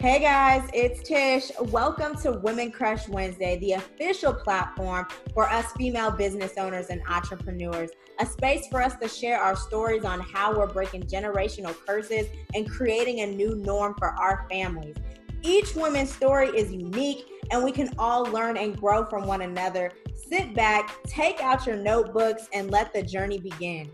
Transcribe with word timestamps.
Hey 0.00 0.20
guys, 0.20 0.62
it's 0.72 1.02
Tish. 1.02 1.50
Welcome 1.72 2.14
to 2.18 2.30
Women 2.30 2.70
Crush 2.70 3.08
Wednesday, 3.08 3.58
the 3.58 3.72
official 3.72 4.32
platform 4.32 5.08
for 5.34 5.50
us 5.50 5.72
female 5.72 6.12
business 6.12 6.52
owners 6.56 6.86
and 6.86 7.02
entrepreneurs. 7.08 7.90
A 8.20 8.26
space 8.26 8.68
for 8.70 8.80
us 8.80 8.94
to 9.02 9.08
share 9.08 9.40
our 9.40 9.56
stories 9.56 10.04
on 10.04 10.20
how 10.20 10.56
we're 10.56 10.68
breaking 10.68 11.02
generational 11.08 11.74
curses 11.84 12.28
and 12.54 12.70
creating 12.70 13.22
a 13.22 13.26
new 13.26 13.56
norm 13.56 13.96
for 13.98 14.10
our 14.10 14.46
families. 14.48 14.94
Each 15.42 15.74
woman's 15.74 16.14
story 16.14 16.50
is 16.50 16.72
unique, 16.72 17.26
and 17.50 17.64
we 17.64 17.72
can 17.72 17.92
all 17.98 18.22
learn 18.22 18.56
and 18.56 18.78
grow 18.78 19.04
from 19.04 19.26
one 19.26 19.42
another. 19.42 19.90
Sit 20.14 20.54
back, 20.54 20.94
take 21.08 21.40
out 21.40 21.66
your 21.66 21.76
notebooks, 21.76 22.48
and 22.52 22.70
let 22.70 22.94
the 22.94 23.02
journey 23.02 23.40
begin. 23.40 23.90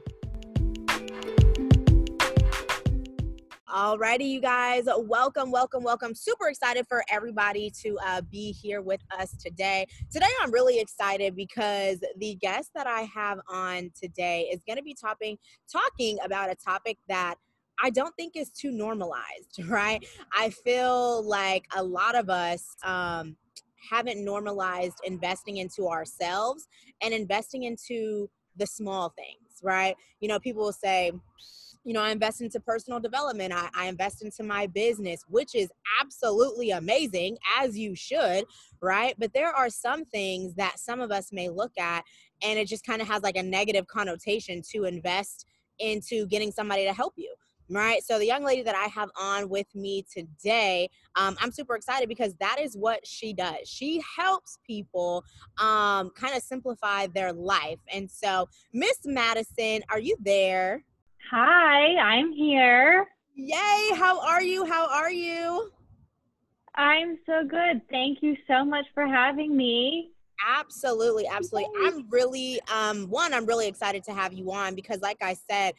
Alrighty, 3.75 4.29
you 4.29 4.41
guys, 4.41 4.85
welcome, 4.87 5.51
welcome, 5.51 5.83
welcome. 5.83 6.15
Super 6.15 6.47
excited 6.47 6.87
for 6.87 7.03
everybody 7.11 7.73
to 7.83 7.99
uh, 8.07 8.21
be 8.21 8.53
here 8.53 8.81
with 8.81 9.01
us 9.19 9.35
today. 9.37 9.85
Today, 10.13 10.29
I'm 10.41 10.53
really 10.53 10.79
excited 10.79 11.35
because 11.35 11.99
the 12.19 12.37
guest 12.37 12.71
that 12.77 12.87
I 12.87 13.01
have 13.01 13.41
on 13.49 13.91
today 14.01 14.43
is 14.43 14.61
going 14.65 14.77
to 14.77 14.85
be 14.85 14.95
talking 14.95 15.37
talking 15.69 16.19
about 16.25 16.53
a 16.53 16.55
topic 16.55 16.99
that 17.09 17.35
I 17.83 17.91
don't 17.91 18.15
think 18.15 18.37
is 18.37 18.51
too 18.51 18.71
normalized, 18.71 19.59
right? 19.67 20.07
I 20.33 20.51
feel 20.51 21.29
like 21.29 21.65
a 21.75 21.83
lot 21.83 22.15
of 22.15 22.31
us 22.31 22.77
um, 22.85 23.37
haven't 23.91 24.25
normalized 24.25 24.99
investing 25.03 25.57
into 25.57 25.89
ourselves 25.89 26.69
and 27.03 27.13
investing 27.13 27.65
into 27.65 28.31
the 28.55 28.67
small 28.67 29.13
things, 29.19 29.59
right? 29.65 29.97
You 30.21 30.29
know, 30.29 30.39
people 30.39 30.63
will 30.63 30.73
say, 30.73 31.11
you 31.85 31.93
know, 31.93 32.01
I 32.01 32.11
invest 32.11 32.41
into 32.41 32.59
personal 32.61 32.99
development. 32.99 33.53
I, 33.53 33.69
I, 33.75 33.87
invest 33.87 34.25
into 34.25 34.43
my 34.43 34.67
business, 34.67 35.23
which 35.29 35.55
is 35.55 35.71
absolutely 36.01 36.71
amazing, 36.71 37.37
as 37.61 37.79
you 37.79 37.95
should, 37.95 38.45
right? 38.81 39.15
But 39.19 39.35
there 39.35 39.53
are 39.53 39.69
some 39.69 40.07
things 40.07 40.55
that 40.55 40.79
some 40.79 41.01
of 41.01 41.13
us 41.13 41.31
may 41.31 41.51
look 41.51 41.73
at, 41.79 42.05
and 42.43 42.59
it 42.59 42.69
just 42.69 42.87
kind 42.87 43.03
of 43.03 43.09
has 43.09 43.23
like 43.23 43.37
a 43.37 43.43
negative 43.43 43.87
connotation 43.87 44.63
to 44.73 44.85
invest 44.85 45.47
into 45.79 46.27
getting 46.27 46.51
somebody 46.51 46.85
to 46.85 46.93
help 46.93 47.13
you. 47.17 47.33
Right. 47.71 48.05
So, 48.05 48.19
the 48.19 48.27
young 48.27 48.45
lady 48.45 48.61
that 48.61 48.75
I 48.75 48.89
have 48.89 49.09
on 49.19 49.49
with 49.49 49.75
me 49.75 50.05
today, 50.13 50.91
um, 51.17 51.35
I'm 51.41 51.51
super 51.51 51.75
excited 51.75 52.11
because 52.11 52.35
that 52.35 52.59
is 52.61 52.77
what 52.77 53.07
she 53.07 53.33
does. 53.33 53.57
She 53.65 54.03
helps 54.19 54.59
people 54.67 55.25
um, 55.57 56.11
kind 56.11 56.37
of 56.37 56.43
simplify 56.43 57.07
their 57.07 57.33
life. 57.33 57.79
And 57.91 58.11
so, 58.11 58.51
Miss 58.75 58.99
Madison, 59.07 59.81
are 59.89 59.99
you 59.99 60.15
there? 60.21 60.85
Hi, 61.31 61.97
I'm 61.97 62.33
here. 62.33 63.07
Yay! 63.35 63.91
How 63.95 64.21
are 64.21 64.43
you? 64.43 64.65
How 64.67 64.87
are 64.89 65.11
you? 65.11 65.71
I'm 66.75 67.19
so 67.25 67.45
good. 67.49 67.81
Thank 67.91 68.19
you 68.23 68.37
so 68.47 68.65
much 68.65 68.85
for 68.95 69.07
having 69.07 69.57
me. 69.57 70.11
Absolutely, 70.47 71.27
absolutely. 71.27 71.71
I'm 71.87 72.09
really 72.11 72.61
um 72.73 73.09
one 73.09 73.33
I'm 73.33 73.47
really 73.47 73.69
excited 73.69 74.05
to 74.05 74.13
have 74.13 74.33
you 74.33 74.53
on 74.53 74.75
because 74.75 75.01
like 75.01 75.23
I 75.23 75.35
said, 75.35 75.75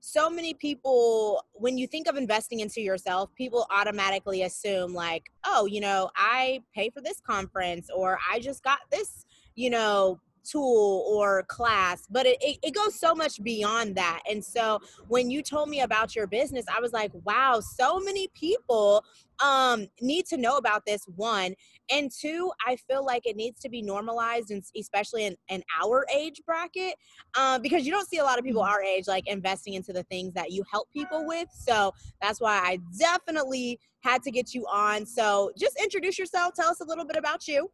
so 0.00 0.30
many 0.30 0.54
people 0.54 1.42
when 1.54 1.76
you 1.76 1.86
think 1.86 2.06
of 2.06 2.16
investing 2.16 2.60
into 2.60 2.80
yourself, 2.80 3.34
people 3.34 3.66
automatically 3.70 4.42
assume 4.42 4.94
like, 4.94 5.30
"Oh, 5.44 5.66
you 5.66 5.80
know, 5.80 6.10
I 6.14 6.62
pay 6.74 6.90
for 6.90 7.00
this 7.00 7.20
conference 7.20 7.90
or 7.94 8.18
I 8.30 8.38
just 8.38 8.62
got 8.62 8.80
this, 8.92 9.24
you 9.56 9.70
know, 9.70 10.20
tool 10.44 11.04
or 11.08 11.42
class 11.44 12.06
but 12.10 12.26
it, 12.26 12.36
it, 12.40 12.58
it, 12.62 12.74
goes 12.74 12.98
so 12.98 13.14
much 13.14 13.42
beyond 13.42 13.94
that. 13.94 14.20
And 14.30 14.44
so 14.44 14.80
when 15.08 15.30
you 15.30 15.42
told 15.42 15.68
me 15.68 15.80
about 15.80 16.14
your 16.14 16.26
business 16.26 16.64
i 16.74 16.80
was 16.80 16.92
like 16.92 17.10
wow 17.24 17.60
so 17.60 17.98
many 18.00 18.28
people 18.34 19.04
um 19.42 19.86
need 20.00 20.26
to 20.26 20.36
know 20.36 20.56
about 20.56 20.84
this 20.86 21.04
one 21.16 21.54
and 21.90 22.10
two 22.10 22.50
i 22.66 22.76
feel 22.76 23.04
like 23.04 23.26
it 23.26 23.36
needs 23.36 23.60
to 23.60 23.68
be 23.68 23.82
normalized 23.82 24.50
and 24.50 24.62
especially 24.76 25.24
in, 25.24 25.36
in 25.48 25.62
our 25.82 26.06
age 26.14 26.40
bracket 26.46 26.94
um, 27.38 27.60
because 27.62 27.84
you 27.84 27.92
don't 27.92 28.08
see 28.08 28.18
a 28.18 28.24
lot 28.24 28.38
of 28.38 28.44
people 28.44 28.62
mm-hmm. 28.62 28.72
our 28.72 28.82
age 28.82 29.06
like 29.06 29.26
investing 29.26 29.74
into 29.74 29.92
the 29.92 30.02
things 30.04 30.32
that 30.34 30.52
you 30.52 30.62
help 30.70 30.88
people 30.92 31.26
with 31.26 31.48
so 31.52 31.92
that's 32.20 32.40
why 32.40 32.56
i 32.64 32.78
definitely 32.98 33.78
had 34.04 34.22
to 34.22 34.30
get 34.30 34.54
you 34.54 34.66
on. 34.66 35.06
So 35.06 35.50
just 35.58 35.80
introduce 35.82 36.18
yourself 36.18 36.52
tell 36.54 36.68
us 36.68 36.80
a 36.80 36.84
little 36.84 37.06
bit 37.06 37.16
about 37.16 37.48
you 37.48 37.70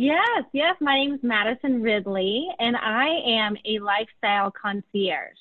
Yes, 0.00 0.44
yes. 0.52 0.76
My 0.80 0.94
name 0.94 1.14
is 1.14 1.20
Madison 1.24 1.82
Ridley, 1.82 2.46
and 2.60 2.76
I 2.76 3.08
am 3.26 3.56
a 3.66 3.80
lifestyle 3.80 4.52
concierge. 4.52 5.34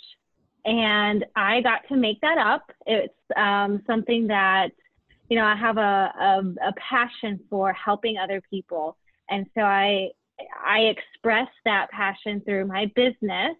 And 0.65 1.23
I 1.35 1.61
got 1.61 1.87
to 1.89 1.95
make 1.95 2.19
that 2.21 2.39
up. 2.39 2.63
It's 2.87 3.13
um, 3.35 3.83
something 3.85 4.25
that, 4.29 4.69
you 5.29 5.37
know, 5.37 5.45
I 5.45 5.55
have 5.55 5.77
a, 5.77 6.11
a, 6.19 6.69
a 6.69 6.73
passion 6.89 7.39
for 7.51 7.71
helping 7.71 8.17
other 8.17 8.41
people. 8.49 8.97
And 9.29 9.45
so 9.53 9.61
I, 9.61 10.09
I 10.65 10.79
express 10.89 11.49
that 11.65 11.91
passion 11.91 12.41
through 12.41 12.65
my 12.65 12.91
business, 12.95 13.55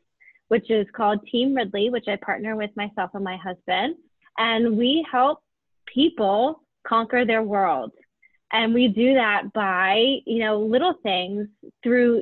which 0.48 0.72
is 0.72 0.88
called 0.96 1.20
Team 1.32 1.54
Ridley, 1.54 1.92
which 1.92 2.08
I 2.08 2.16
partner 2.16 2.56
with 2.56 2.72
myself 2.76 3.12
and 3.14 3.24
my 3.24 3.38
husband. 3.38 3.98
And 4.40 4.76
we 4.76 5.06
help 5.12 5.44
people 5.86 6.64
conquer 6.88 7.24
their 7.24 7.44
world 7.44 7.92
and 8.52 8.74
we 8.74 8.88
do 8.88 9.14
that 9.14 9.52
by 9.54 10.18
you 10.26 10.40
know 10.40 10.60
little 10.60 10.94
things 11.04 11.48
through 11.84 12.22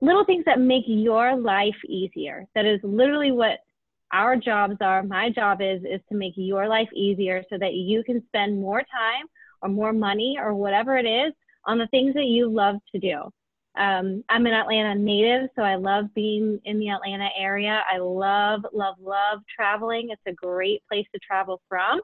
little 0.00 0.24
things 0.24 0.44
that 0.46 0.60
make 0.60 0.84
your 0.86 1.36
life 1.36 1.76
easier. 1.86 2.46
That 2.54 2.66
is 2.66 2.80
literally 2.82 3.32
what 3.32 3.60
our 4.12 4.36
jobs 4.36 4.76
are. 4.80 5.02
My 5.02 5.30
job 5.30 5.60
is 5.62 5.82
is 5.84 6.00
to 6.10 6.16
make 6.16 6.34
your 6.36 6.68
life 6.68 6.88
easier 6.94 7.42
so 7.48 7.56
that 7.58 7.74
you 7.74 8.02
can 8.04 8.22
spend 8.26 8.60
more 8.60 8.80
time 8.80 9.26
or 9.62 9.68
more 9.68 9.92
money 9.92 10.36
or 10.38 10.54
whatever 10.54 10.96
it 10.96 11.06
is 11.06 11.32
on 11.64 11.78
the 11.78 11.86
things 11.88 12.14
that 12.14 12.26
you 12.26 12.50
love 12.50 12.76
to 12.92 13.00
do. 13.00 13.22
Um, 13.74 14.22
i'm 14.28 14.44
an 14.44 14.52
atlanta 14.52 14.94
native 14.94 15.48
so 15.56 15.62
i 15.62 15.76
love 15.76 16.04
being 16.14 16.60
in 16.66 16.78
the 16.78 16.90
atlanta 16.90 17.30
area. 17.38 17.82
I 17.90 17.96
love 17.96 18.66
love 18.74 18.96
love 19.00 19.38
traveling. 19.56 20.10
It's 20.10 20.20
a 20.26 20.32
great 20.32 20.82
place 20.90 21.06
to 21.14 21.20
travel 21.26 21.62
from. 21.70 22.02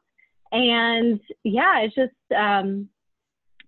And 0.50 1.20
yeah 1.44 1.80
it's 1.80 1.94
just 1.94 2.14
um, 2.34 2.88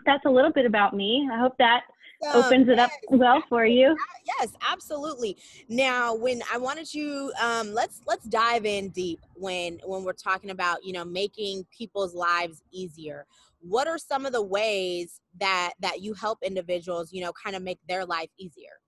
that's 0.07 0.25
a 0.27 0.31
little 0.31 0.53
bit 0.53 0.67
about 0.67 0.95
me. 0.95 1.29
I 1.33 1.39
hope 1.39 1.57
that 1.59 1.83
um, 2.27 2.45
opens 2.45 2.69
it 2.69 2.77
yes, 2.77 2.91
up 2.91 3.19
well 3.19 3.43
for 3.49 3.65
you. 3.65 3.97
Yes, 4.39 4.53
absolutely. 4.69 5.37
Now, 5.69 6.15
when 6.15 6.43
I 6.53 6.59
wanted 6.59 6.93
you, 6.93 7.33
um, 7.43 7.73
let's 7.73 8.01
let's 8.07 8.25
dive 8.25 8.67
in 8.67 8.91
deep 8.91 9.21
when 9.35 9.81
when 9.85 10.05
we're 10.05 10.13
talking 10.13 10.51
about 10.51 10.85
you 10.85 10.93
know 10.93 11.05
making 11.05 11.67
people's 11.77 12.15
lives 12.15 12.63
easier. 12.71 13.27
What 13.61 13.89
are 13.89 13.99
some 13.99 14.27
of 14.27 14.33
the 14.33 14.43
ways 14.43 15.21
that 15.39 15.73
that 15.81 16.01
you 16.01 16.15
help 16.15 16.43
individuals 16.43 17.13
you 17.13 17.23
know 17.23 17.33
kind 17.33 17.57
of 17.57 17.63
make 17.63 17.79
their 17.89 18.05
life 18.05 18.31
easier? 18.39 18.81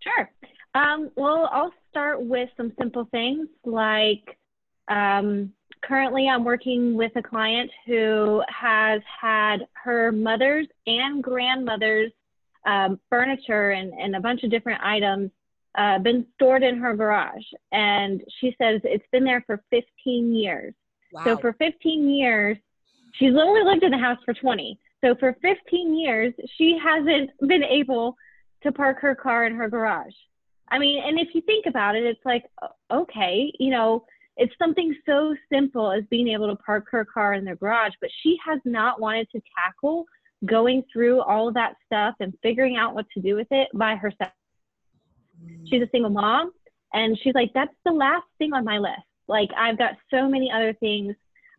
Sure. 0.00 0.30
Um, 0.74 1.10
well, 1.16 1.48
I'll 1.52 1.72
start 1.90 2.22
with 2.24 2.48
some 2.56 2.72
simple 2.78 3.06
things 3.10 3.48
like 3.64 4.38
um, 4.88 5.52
currently 5.82 6.28
I'm 6.28 6.44
working 6.44 6.94
with 6.94 7.12
a 7.16 7.22
client 7.22 7.70
who 7.86 8.42
has 8.48 9.00
had 9.20 9.66
her 9.72 10.12
mother's 10.12 10.66
and 10.86 11.22
grandmother's 11.22 12.12
um, 12.66 13.00
furniture 13.08 13.70
and, 13.70 13.92
and 13.94 14.16
a 14.16 14.20
bunch 14.20 14.42
of 14.42 14.50
different 14.50 14.82
items 14.82 15.30
uh, 15.76 15.98
been 15.98 16.26
stored 16.34 16.62
in 16.62 16.78
her 16.78 16.94
garage. 16.94 17.44
And 17.72 18.22
she 18.40 18.54
says 18.58 18.80
it's 18.84 19.06
been 19.12 19.24
there 19.24 19.42
for 19.46 19.62
15 19.70 20.34
years. 20.34 20.74
Wow. 21.12 21.24
So 21.24 21.38
for 21.38 21.52
15 21.54 22.08
years, 22.08 22.56
she's 23.14 23.34
only 23.34 23.62
lived 23.62 23.82
in 23.82 23.90
the 23.90 23.98
house 23.98 24.18
for 24.24 24.34
20. 24.34 24.78
So 25.02 25.14
for 25.14 25.36
15 25.40 25.98
years, 25.98 26.34
she 26.56 26.78
hasn't 26.82 27.30
been 27.46 27.64
able 27.64 28.16
to 28.62 28.72
park 28.72 29.00
her 29.00 29.14
car 29.14 29.46
in 29.46 29.54
her 29.54 29.68
garage. 29.68 30.12
I 30.68 30.78
mean, 30.78 31.02
and 31.04 31.18
if 31.18 31.34
you 31.34 31.40
think 31.40 31.66
about 31.66 31.96
it, 31.96 32.04
it's 32.04 32.24
like, 32.24 32.44
okay, 32.92 33.52
you 33.58 33.70
know, 33.70 34.04
it's 34.40 34.54
something 34.58 34.96
so 35.04 35.36
simple 35.52 35.92
as 35.92 36.02
being 36.10 36.28
able 36.28 36.48
to 36.48 36.56
park 36.56 36.86
her 36.90 37.04
car 37.04 37.34
in 37.34 37.44
their 37.44 37.56
garage, 37.56 37.92
but 38.00 38.08
she 38.22 38.38
has 38.44 38.58
not 38.64 38.98
wanted 38.98 39.28
to 39.32 39.40
tackle 39.54 40.06
going 40.46 40.82
through 40.90 41.20
all 41.20 41.46
of 41.46 41.54
that 41.54 41.74
stuff 41.84 42.14
and 42.20 42.32
figuring 42.42 42.76
out 42.78 42.94
what 42.94 43.04
to 43.10 43.20
do 43.20 43.36
with 43.36 43.48
it 43.50 43.68
by 43.74 43.96
herself. 43.96 44.32
She's 45.68 45.82
a 45.82 45.88
single 45.92 46.10
mom, 46.10 46.52
and 46.94 47.18
she's 47.22 47.34
like, 47.34 47.50
that's 47.54 47.74
the 47.84 47.92
last 47.92 48.24
thing 48.38 48.54
on 48.54 48.64
my 48.64 48.78
list. 48.78 49.02
Like, 49.28 49.50
I've 49.54 49.76
got 49.76 49.92
so 50.10 50.26
many 50.26 50.50
other 50.50 50.72
things, 50.72 51.14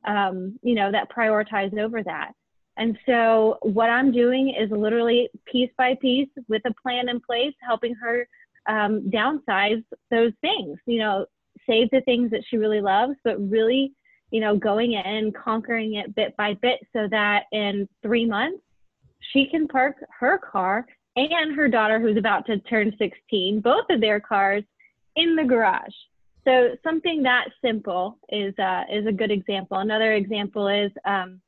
um, 0.06 0.58
you 0.64 0.74
know, 0.74 0.92
that 0.92 1.12
prioritize 1.12 1.78
over 1.78 2.02
that. 2.02 2.32
And 2.78 2.98
so, 3.06 3.60
what 3.62 3.92
I'm 3.92 4.12
doing 4.12 4.56
is 4.60 4.72
literally 4.72 5.30
piece 5.46 5.70
by 5.78 5.96
piece 6.02 6.30
with 6.48 6.64
a 6.66 6.74
plan 6.82 7.10
in 7.10 7.20
place, 7.20 7.54
helping 7.62 7.94
her 7.96 8.28
um, 8.68 9.12
downsize 9.14 9.84
those 10.10 10.32
things. 10.42 10.80
You 10.88 11.00
know, 11.00 11.26
save 11.68 11.90
the 11.92 12.02
things 12.02 12.32
that 12.32 12.44
she 12.50 12.58
really 12.58 12.82
loves, 12.82 13.16
but 13.24 13.38
really, 13.50 13.94
you 14.32 14.42
know, 14.42 14.56
going 14.56 14.94
in, 14.94 15.32
conquering 15.32 15.96
it 15.96 16.16
bit 16.16 16.36
by 16.38 16.54
bit 16.56 16.80
so 16.94 17.08
that 17.10 17.44
in 17.52 17.88
three 18.02 18.26
months, 18.26 18.64
she 19.34 19.48
can 19.48 19.68
park 19.68 19.96
her 20.20 20.38
car 20.38 20.86
and 21.16 21.56
her 21.56 21.68
daughter, 21.68 22.00
who's 22.00 22.18
about 22.18 22.46
to 22.46 22.60
turn 22.60 22.94
16, 22.98 23.62
both 23.62 23.86
of 23.90 24.02
their 24.02 24.20
cars 24.20 24.64
in 25.16 25.36
the 25.36 25.44
garage. 25.44 25.94
So 26.46 26.76
something 26.84 27.22
that 27.24 27.50
simple 27.64 28.18
is 28.30 28.58
uh, 28.58 28.84
is 28.92 29.06
a 29.06 29.12
good 29.12 29.30
example. 29.30 29.78
Another 29.78 30.14
example 30.14 30.68
is 30.68 30.92
um, 31.06 31.40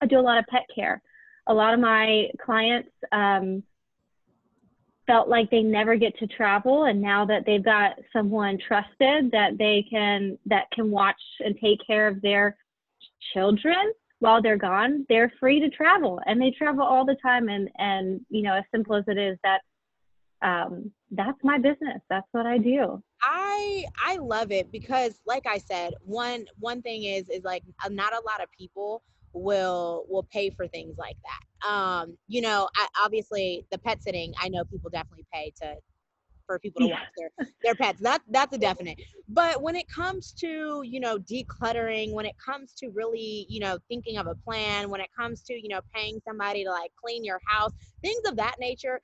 I 0.00 0.06
do 0.06 0.18
a 0.18 0.20
lot 0.20 0.38
of 0.38 0.46
pet 0.46 0.64
care. 0.74 1.00
A 1.46 1.54
lot 1.54 1.74
of 1.74 1.80
my 1.80 2.28
clients 2.44 2.90
um, 3.12 3.62
felt 5.06 5.28
like 5.28 5.50
they 5.50 5.62
never 5.62 5.96
get 5.96 6.18
to 6.18 6.26
travel, 6.26 6.84
and 6.84 7.00
now 7.00 7.24
that 7.26 7.44
they've 7.46 7.64
got 7.64 7.92
someone 8.12 8.58
trusted 8.66 9.30
that 9.32 9.56
they 9.58 9.84
can 9.90 10.38
that 10.46 10.70
can 10.72 10.90
watch 10.90 11.20
and 11.40 11.56
take 11.60 11.78
care 11.86 12.08
of 12.08 12.20
their 12.22 12.56
children 13.32 13.92
while 14.18 14.40
they're 14.40 14.56
gone, 14.56 15.04
they're 15.08 15.32
free 15.38 15.60
to 15.60 15.68
travel, 15.70 16.20
and 16.26 16.40
they 16.40 16.50
travel 16.50 16.84
all 16.84 17.04
the 17.04 17.16
time. 17.22 17.48
And 17.48 17.68
and 17.78 18.20
you 18.28 18.42
know, 18.42 18.54
as 18.54 18.64
simple 18.70 18.96
as 18.96 19.04
it 19.06 19.18
is, 19.18 19.38
that 19.44 19.60
um, 20.42 20.90
that's 21.10 21.38
my 21.42 21.58
business. 21.58 22.00
That's 22.10 22.26
what 22.32 22.46
I 22.46 22.58
do. 22.58 23.02
I 23.22 23.84
I 24.04 24.16
love 24.16 24.52
it 24.52 24.70
because, 24.70 25.20
like 25.26 25.46
I 25.46 25.58
said, 25.58 25.94
one 26.02 26.46
one 26.58 26.82
thing 26.82 27.04
is 27.04 27.28
is 27.28 27.44
like 27.44 27.62
not 27.90 28.12
a 28.12 28.22
lot 28.26 28.42
of 28.42 28.50
people 28.52 29.02
will 29.32 30.04
will 30.08 30.24
pay 30.24 30.50
for 30.50 30.66
things 30.68 30.96
like 30.98 31.16
that. 31.22 31.68
Um, 31.68 32.16
you 32.28 32.40
know, 32.40 32.68
I, 32.76 32.86
obviously 33.04 33.66
the 33.70 33.78
pet 33.78 34.02
sitting, 34.02 34.32
I 34.40 34.48
know 34.48 34.64
people 34.64 34.90
definitely 34.90 35.26
pay 35.32 35.52
to 35.62 35.76
for 36.46 36.58
people 36.58 36.80
to 36.80 36.86
watch 36.88 37.08
their 37.16 37.30
their 37.62 37.74
pets. 37.74 38.00
That 38.00 38.22
that's 38.30 38.54
a 38.54 38.58
definite. 38.58 39.00
But 39.28 39.62
when 39.62 39.76
it 39.76 39.88
comes 39.88 40.32
to 40.34 40.82
you 40.84 41.00
know 41.00 41.18
decluttering, 41.18 42.12
when 42.12 42.26
it 42.26 42.36
comes 42.44 42.72
to 42.74 42.88
really 42.90 43.46
you 43.48 43.60
know 43.60 43.78
thinking 43.88 44.16
of 44.16 44.26
a 44.26 44.34
plan, 44.34 44.90
when 44.90 45.00
it 45.00 45.10
comes 45.18 45.42
to 45.42 45.54
you 45.54 45.68
know 45.68 45.80
paying 45.94 46.20
somebody 46.26 46.64
to 46.64 46.70
like 46.70 46.92
clean 47.02 47.24
your 47.24 47.40
house, 47.44 47.72
things 48.02 48.20
of 48.26 48.36
that 48.36 48.56
nature, 48.60 49.00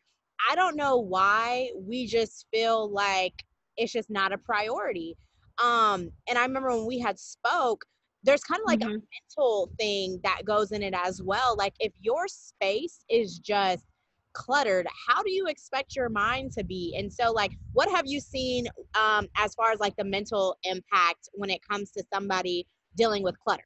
I 0.51 0.55
don't 0.55 0.77
know 0.77 0.99
why 0.99 1.71
we 1.77 2.07
just 2.07 2.47
feel 2.53 2.91
like 2.91 3.45
it's 3.77 3.93
just 3.93 4.11
not 4.11 4.33
a 4.33 4.39
priority. 4.39 5.17
Um, 5.63 6.11
and 6.29 6.39
I 6.39 6.43
remember 6.43 6.71
when 6.71 6.87
we 6.87 6.99
had 6.99 7.19
spoke, 7.19 7.85
there's 8.23 8.43
kind 8.45 8.61
of 8.61 8.67
like 8.67 8.81
mm-hmm. 8.81 8.97
a 8.97 9.37
mental 9.39 9.71
thing 9.79 10.21
that 10.23 10.43
goes 10.45 10.73
in 10.73 10.83
it 10.83 10.95
as 10.95 11.23
well. 11.23 11.57
Like 11.57 11.75
if 11.81 11.93
your 12.01 12.29
space 12.29 13.05
is 13.09 13.39
just 13.39 13.85
cluttered, 14.33 14.87
how 15.09 15.23
do 15.23 15.31
you 15.31 15.47
expect 15.47 15.95
your 15.97 16.09
mind 16.09 16.53
to 16.53 16.65
be? 16.65 16.95
And 16.99 17.13
so 17.13 17.33
like 17.33 17.53
what 17.73 17.91
have 17.91 18.07
you 18.07 18.21
seen 18.21 18.67
um 18.95 19.29
as 19.37 19.55
far 19.55 19.73
as 19.73 19.81
like 19.81 19.97
the 19.97 20.05
mental 20.05 20.57
impact 20.65 21.29
when 21.33 21.51
it 21.51 21.61
comes 21.69 21.91
to 21.93 22.05
somebody 22.13 22.67
dealing 22.97 23.23
with 23.23 23.39
clutter? 23.41 23.65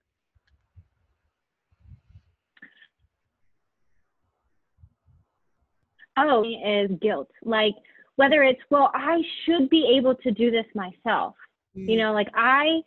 Oh, 6.19 6.45
is 6.45 6.91
guilt. 7.03 7.29
Like 7.45 7.75
whether 8.17 8.43
it's, 8.43 8.61
well, 8.71 8.91
I 8.95 9.23
should 9.45 9.71
be 9.71 9.95
able 9.97 10.15
to 10.17 10.31
do 10.31 10.51
this 10.51 10.67
myself. 10.75 11.35
Mm. 11.77 11.91
You 11.91 11.99
know, 11.99 12.13
like 12.13 12.29
I, 12.35 12.81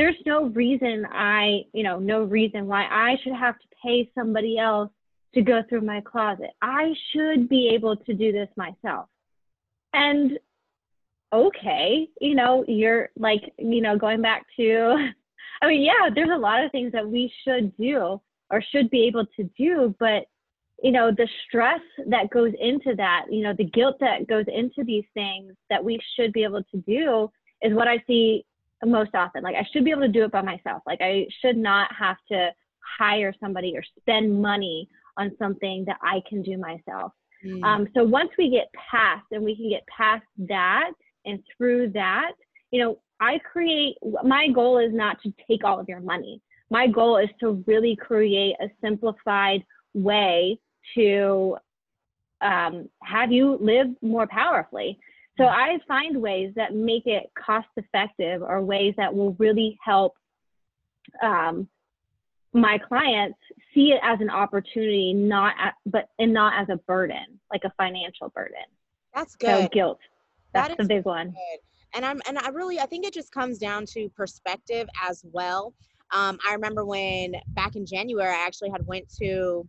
there's 0.00 0.16
no 0.24 0.46
reason 0.46 1.06
I, 1.12 1.66
you 1.74 1.82
know, 1.82 1.98
no 1.98 2.22
reason 2.22 2.66
why 2.66 2.84
I 2.84 3.18
should 3.22 3.34
have 3.34 3.58
to 3.58 3.66
pay 3.84 4.10
somebody 4.14 4.56
else 4.56 4.90
to 5.34 5.42
go 5.42 5.62
through 5.68 5.82
my 5.82 6.00
closet. 6.00 6.52
I 6.62 6.94
should 7.12 7.50
be 7.50 7.68
able 7.74 7.96
to 7.96 8.14
do 8.14 8.32
this 8.32 8.48
myself. 8.56 9.08
And 9.92 10.38
okay, 11.34 12.08
you 12.18 12.34
know, 12.34 12.64
you're 12.66 13.10
like, 13.18 13.42
you 13.58 13.82
know, 13.82 13.98
going 13.98 14.22
back 14.22 14.46
to, 14.56 15.10
I 15.62 15.68
mean, 15.68 15.82
yeah, 15.82 16.08
there's 16.14 16.30
a 16.32 16.38
lot 16.38 16.64
of 16.64 16.72
things 16.72 16.92
that 16.92 17.06
we 17.06 17.30
should 17.44 17.76
do 17.76 18.22
or 18.48 18.64
should 18.72 18.88
be 18.88 19.04
able 19.04 19.26
to 19.36 19.50
do, 19.58 19.94
but 20.00 20.24
you 20.82 20.92
know 20.92 21.10
the 21.10 21.28
stress 21.46 21.80
that 22.06 22.30
goes 22.30 22.54
into 22.58 22.94
that 22.96 23.26
you 23.28 23.42
know 23.42 23.52
the 23.52 23.64
guilt 23.64 23.96
that 24.00 24.26
goes 24.26 24.46
into 24.48 24.82
these 24.82 25.04
things 25.12 25.52
that 25.68 25.84
we 25.84 26.00
should 26.16 26.32
be 26.32 26.42
able 26.42 26.62
to 26.62 26.78
do 26.86 27.30
is 27.60 27.74
what 27.74 27.86
i 27.86 28.02
see 28.06 28.42
most 28.86 29.14
often 29.14 29.42
like 29.42 29.54
i 29.54 29.66
should 29.72 29.84
be 29.84 29.90
able 29.90 30.02
to 30.02 30.08
do 30.08 30.24
it 30.24 30.32
by 30.32 30.42
myself 30.42 30.82
like 30.86 31.00
i 31.00 31.26
should 31.42 31.56
not 31.56 31.88
have 31.96 32.16
to 32.30 32.50
hire 32.98 33.34
somebody 33.40 33.74
or 33.76 33.82
spend 33.98 34.40
money 34.40 34.88
on 35.16 35.30
something 35.38 35.84
that 35.86 35.98
i 36.02 36.20
can 36.28 36.42
do 36.42 36.56
myself 36.56 37.12
mm. 37.44 37.62
um, 37.62 37.86
so 37.94 38.02
once 38.02 38.30
we 38.38 38.50
get 38.50 38.68
past 38.90 39.24
and 39.32 39.42
we 39.42 39.56
can 39.56 39.68
get 39.68 39.82
past 39.86 40.24
that 40.38 40.92
and 41.24 41.40
through 41.56 41.90
that 41.90 42.32
you 42.70 42.82
know 42.82 42.98
i 43.20 43.38
create 43.38 43.96
my 44.24 44.48
goal 44.48 44.78
is 44.78 44.92
not 44.92 45.20
to 45.22 45.32
take 45.48 45.64
all 45.64 45.78
of 45.78 45.88
your 45.88 46.00
money 46.00 46.40
my 46.70 46.86
goal 46.86 47.16
is 47.16 47.28
to 47.40 47.62
really 47.66 47.96
create 47.96 48.54
a 48.60 48.70
simplified 48.80 49.62
way 49.92 50.58
to 50.94 51.56
um, 52.40 52.88
have 53.02 53.32
you 53.32 53.58
live 53.60 53.88
more 54.02 54.26
powerfully. 54.26 54.98
So 55.38 55.46
I 55.46 55.78
find 55.88 56.20
ways 56.20 56.52
that 56.56 56.74
make 56.74 57.06
it 57.06 57.30
cost 57.38 57.68
effective 57.76 58.42
or 58.42 58.62
ways 58.62 58.94
that 58.98 59.14
will 59.14 59.32
really 59.34 59.78
help 59.82 60.14
um, 61.22 61.68
my 62.52 62.78
clients 62.78 63.38
see 63.74 63.92
it 63.92 64.00
as 64.02 64.20
an 64.20 64.30
opportunity, 64.30 65.12
not 65.12 65.54
at, 65.58 65.74
but 65.86 66.08
and 66.18 66.32
not 66.32 66.60
as 66.60 66.68
a 66.68 66.76
burden, 66.78 67.40
like 67.52 67.62
a 67.64 67.72
financial 67.76 68.28
burden. 68.30 68.64
That's 69.14 69.36
good. 69.36 69.64
So 69.64 69.68
guilt. 69.68 69.98
That's 70.52 70.76
the 70.76 70.84
big 70.84 71.04
one. 71.04 71.30
Good. 71.30 71.60
And 71.94 72.04
I'm 72.04 72.20
and 72.26 72.38
I 72.38 72.48
really 72.48 72.80
I 72.80 72.86
think 72.86 73.06
it 73.06 73.14
just 73.14 73.32
comes 73.32 73.58
down 73.58 73.86
to 73.94 74.08
perspective 74.10 74.88
as 75.08 75.24
well. 75.32 75.74
Um, 76.12 76.38
I 76.46 76.54
remember 76.54 76.84
when 76.84 77.34
back 77.48 77.76
in 77.76 77.86
January 77.86 78.28
I 78.28 78.44
actually 78.46 78.70
had 78.70 78.84
went 78.86 79.08
to 79.20 79.68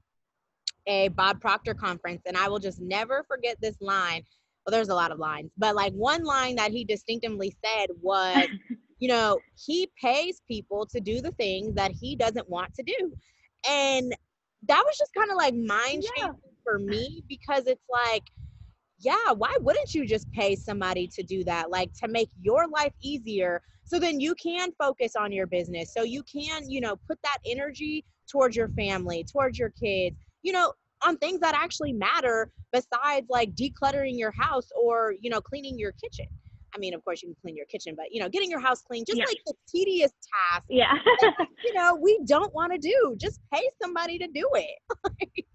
a 0.87 1.09
Bob 1.09 1.39
Proctor 1.39 1.75
conference, 1.75 2.23
and 2.25 2.35
I 2.35 2.47
will 2.49 2.59
just 2.59 2.81
never 2.81 3.23
forget 3.27 3.57
this 3.61 3.75
line. 3.79 4.23
Well, 4.65 4.71
there's 4.71 4.89
a 4.89 4.95
lot 4.95 5.11
of 5.11 5.19
lines, 5.19 5.51
but 5.57 5.75
like 5.75 5.93
one 5.93 6.23
line 6.23 6.55
that 6.55 6.71
he 6.71 6.83
distinctively 6.83 7.55
said 7.65 7.87
was, 8.01 8.47
you 8.99 9.07
know, 9.07 9.39
he 9.55 9.89
pays 9.99 10.41
people 10.47 10.85
to 10.87 10.99
do 10.99 11.21
the 11.21 11.31
things 11.31 11.73
that 11.75 11.91
he 11.91 12.15
doesn't 12.15 12.47
want 12.47 12.73
to 12.75 12.83
do. 12.83 13.13
And 13.67 14.15
that 14.67 14.83
was 14.85 14.97
just 14.97 15.13
kind 15.15 15.31
of 15.31 15.37
like 15.37 15.55
mind 15.55 16.03
changing 16.03 16.13
yeah. 16.17 16.51
for 16.63 16.77
me 16.77 17.23
because 17.27 17.65
it's 17.65 17.85
like, 17.89 18.23
yeah, 18.99 19.31
why 19.35 19.55
wouldn't 19.59 19.95
you 19.95 20.05
just 20.05 20.31
pay 20.31 20.55
somebody 20.55 21.07
to 21.07 21.23
do 21.23 21.43
that? 21.45 21.71
Like 21.71 21.91
to 21.93 22.07
make 22.07 22.29
your 22.39 22.67
life 22.67 22.93
easier 23.01 23.63
so 23.83 23.99
then 23.99 24.19
you 24.19 24.35
can 24.35 24.71
focus 24.79 25.15
on 25.15 25.31
your 25.31 25.47
business. 25.47 25.93
So 25.93 26.03
you 26.03 26.23
can, 26.23 26.69
you 26.69 26.79
know, 26.79 26.95
put 27.07 27.19
that 27.23 27.39
energy 27.45 28.05
towards 28.31 28.55
your 28.55 28.69
family, 28.69 29.25
towards 29.29 29.59
your 29.59 29.69
kids, 29.69 30.15
you 30.43 30.53
know, 30.53 30.73
on 31.06 31.18
things 31.18 31.39
that 31.39 31.56
actually 31.56 31.94
matter 31.94 32.51
besides 32.71 33.27
like 33.30 33.53
decluttering 33.56 34.18
your 34.18 34.31
house 34.31 34.69
or, 34.75 35.15
you 35.19 35.30
know, 35.30 35.42
cleaning 35.42 35.77
your 35.77 35.92
kitchen. 35.94 36.27
I 36.74 36.77
mean, 36.77 36.94
of 36.94 37.03
course, 37.03 37.21
you 37.21 37.30
can 37.30 37.36
clean 37.42 37.56
your 37.56 37.65
kitchen, 37.65 37.95
but 37.98 38.06
you 38.12 38.21
know, 38.21 38.30
getting 38.30 38.50
your 38.50 38.62
house 38.62 38.81
clean, 38.81 39.03
just 39.06 39.19
yeah. 39.19 39.25
like 39.25 39.38
the 39.45 39.53
tedious 39.68 40.12
task. 40.51 40.65
Yeah. 40.70 40.93
that, 41.22 41.48
you 41.65 41.74
know, 41.74 41.98
we 42.01 42.20
don't 42.25 42.53
want 42.53 42.72
to 42.72 42.77
do. 42.77 43.15
Just 43.20 43.41
pay 43.53 43.63
somebody 43.81 44.17
to 44.17 44.27
do 44.27 44.48
it. 44.53 45.46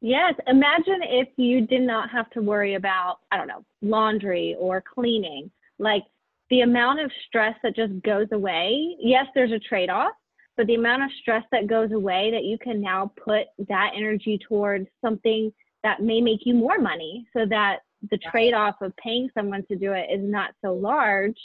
yes. 0.00 0.34
Imagine 0.46 1.00
if 1.02 1.28
you 1.36 1.66
did 1.66 1.82
not 1.82 2.10
have 2.10 2.28
to 2.30 2.42
worry 2.42 2.74
about, 2.74 3.18
I 3.30 3.38
don't 3.38 3.48
know, 3.48 3.64
laundry 3.80 4.54
or 4.58 4.82
cleaning. 4.82 5.50
Like 5.78 6.02
the 6.50 6.60
amount 6.60 7.00
of 7.00 7.10
stress 7.26 7.54
that 7.62 7.74
just 7.74 7.92
goes 8.02 8.28
away. 8.32 8.96
Yes, 9.00 9.26
there's 9.34 9.52
a 9.52 9.58
trade 9.58 9.90
off, 9.90 10.12
but 10.56 10.66
the 10.66 10.74
amount 10.74 11.02
of 11.02 11.10
stress 11.20 11.44
that 11.52 11.66
goes 11.66 11.92
away 11.92 12.30
that 12.30 12.44
you 12.44 12.58
can 12.58 12.80
now 12.80 13.12
put 13.22 13.46
that 13.68 13.92
energy 13.94 14.38
towards 14.48 14.86
something 15.04 15.52
that 15.82 16.02
may 16.02 16.20
make 16.20 16.40
you 16.44 16.54
more 16.54 16.78
money 16.78 17.26
so 17.36 17.44
that 17.48 17.80
the 18.10 18.18
trade-off 18.18 18.76
of 18.80 18.94
paying 18.96 19.28
someone 19.34 19.64
to 19.68 19.76
do 19.76 19.92
it 19.92 20.06
is 20.12 20.20
not 20.22 20.50
so 20.64 20.72
large 20.72 21.38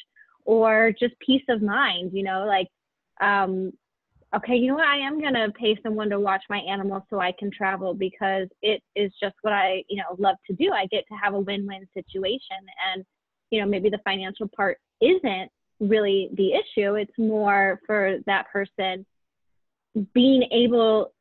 or 0.46 0.92
just 1.00 1.14
peace 1.20 1.44
of 1.50 1.62
mind 1.62 2.12
you 2.14 2.24
know 2.24 2.46
like 2.46 2.68
um 3.22 3.72
okay 4.36 4.56
you 4.56 4.68
know 4.68 4.76
what? 4.76 4.88
I 4.88 4.98
am 4.98 5.20
going 5.20 5.34
to 5.34 5.52
pay 5.60 5.78
someone 5.84 6.10
to 6.10 6.20
watch 6.20 6.44
my 6.50 6.60
animals 6.60 7.04
so 7.10 7.20
i 7.20 7.34
can 7.38 7.52
travel 7.52 7.94
because 7.94 8.48
it 8.62 8.82
is 8.96 9.12
just 9.22 9.36
what 9.42 9.54
i 9.54 9.84
you 9.90 9.98
know 9.98 10.16
love 10.18 10.38
to 10.48 10.56
do. 10.56 10.72
I 10.72 10.86
get 10.88 11.06
to 11.10 11.16
have 11.22 11.34
a 11.34 11.40
win-win 11.40 11.88
situation 11.94 12.58
and 12.94 13.06
you 13.50 13.62
know 13.62 13.68
maybe 13.68 13.90
the 13.90 14.00
financial 14.04 14.48
part 14.56 14.78
isn't 15.02 15.52
really 15.82 16.30
the 16.34 16.54
issue. 16.54 16.96
It's 16.96 17.18
more 17.18 17.82
for 17.86 18.20
that 18.28 18.50
person 18.52 19.06
being 20.14 20.44
able 20.52 21.12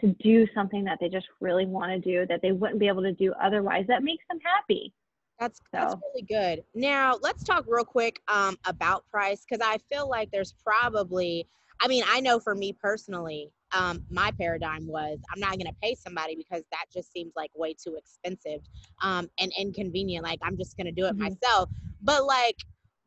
to 0.00 0.14
do 0.22 0.46
something 0.54 0.84
that 0.84 0.98
they 1.00 1.08
just 1.08 1.26
really 1.40 1.66
want 1.66 1.90
to 1.90 1.98
do 1.98 2.24
that 2.26 2.40
they 2.42 2.52
wouldn't 2.52 2.78
be 2.78 2.86
able 2.86 3.02
to 3.02 3.12
do 3.12 3.32
otherwise. 3.42 3.86
That 3.88 4.04
makes 4.04 4.24
them 4.30 4.38
happy. 4.44 4.92
That's 5.40 5.58
so. 5.58 5.64
that's 5.72 5.94
really 6.14 6.26
good. 6.28 6.62
Now 6.74 7.18
let's 7.22 7.42
talk 7.42 7.64
real 7.66 7.84
quick 7.84 8.20
um, 8.28 8.56
about 8.66 9.04
price 9.10 9.44
because 9.48 9.66
I 9.66 9.78
feel 9.92 10.08
like 10.08 10.30
there's 10.30 10.54
probably. 10.64 11.48
I 11.82 11.88
mean, 11.88 12.04
I 12.06 12.20
know 12.20 12.38
for 12.38 12.54
me 12.54 12.74
personally, 12.74 13.50
um, 13.72 14.04
my 14.10 14.32
paradigm 14.32 14.86
was 14.86 15.18
I'm 15.32 15.40
not 15.40 15.52
going 15.52 15.66
to 15.66 15.74
pay 15.82 15.94
somebody 15.94 16.36
because 16.36 16.62
that 16.72 16.84
just 16.92 17.10
seems 17.10 17.32
like 17.36 17.50
way 17.54 17.74
too 17.74 17.96
expensive 17.96 18.60
um, 19.00 19.30
and 19.38 19.50
inconvenient. 19.58 20.22
Like 20.22 20.40
I'm 20.42 20.58
just 20.58 20.76
going 20.76 20.86
to 20.86 20.92
do 20.92 21.06
it 21.06 21.16
mm-hmm. 21.16 21.22
myself. 21.22 21.70
But 22.02 22.26
like 22.26 22.56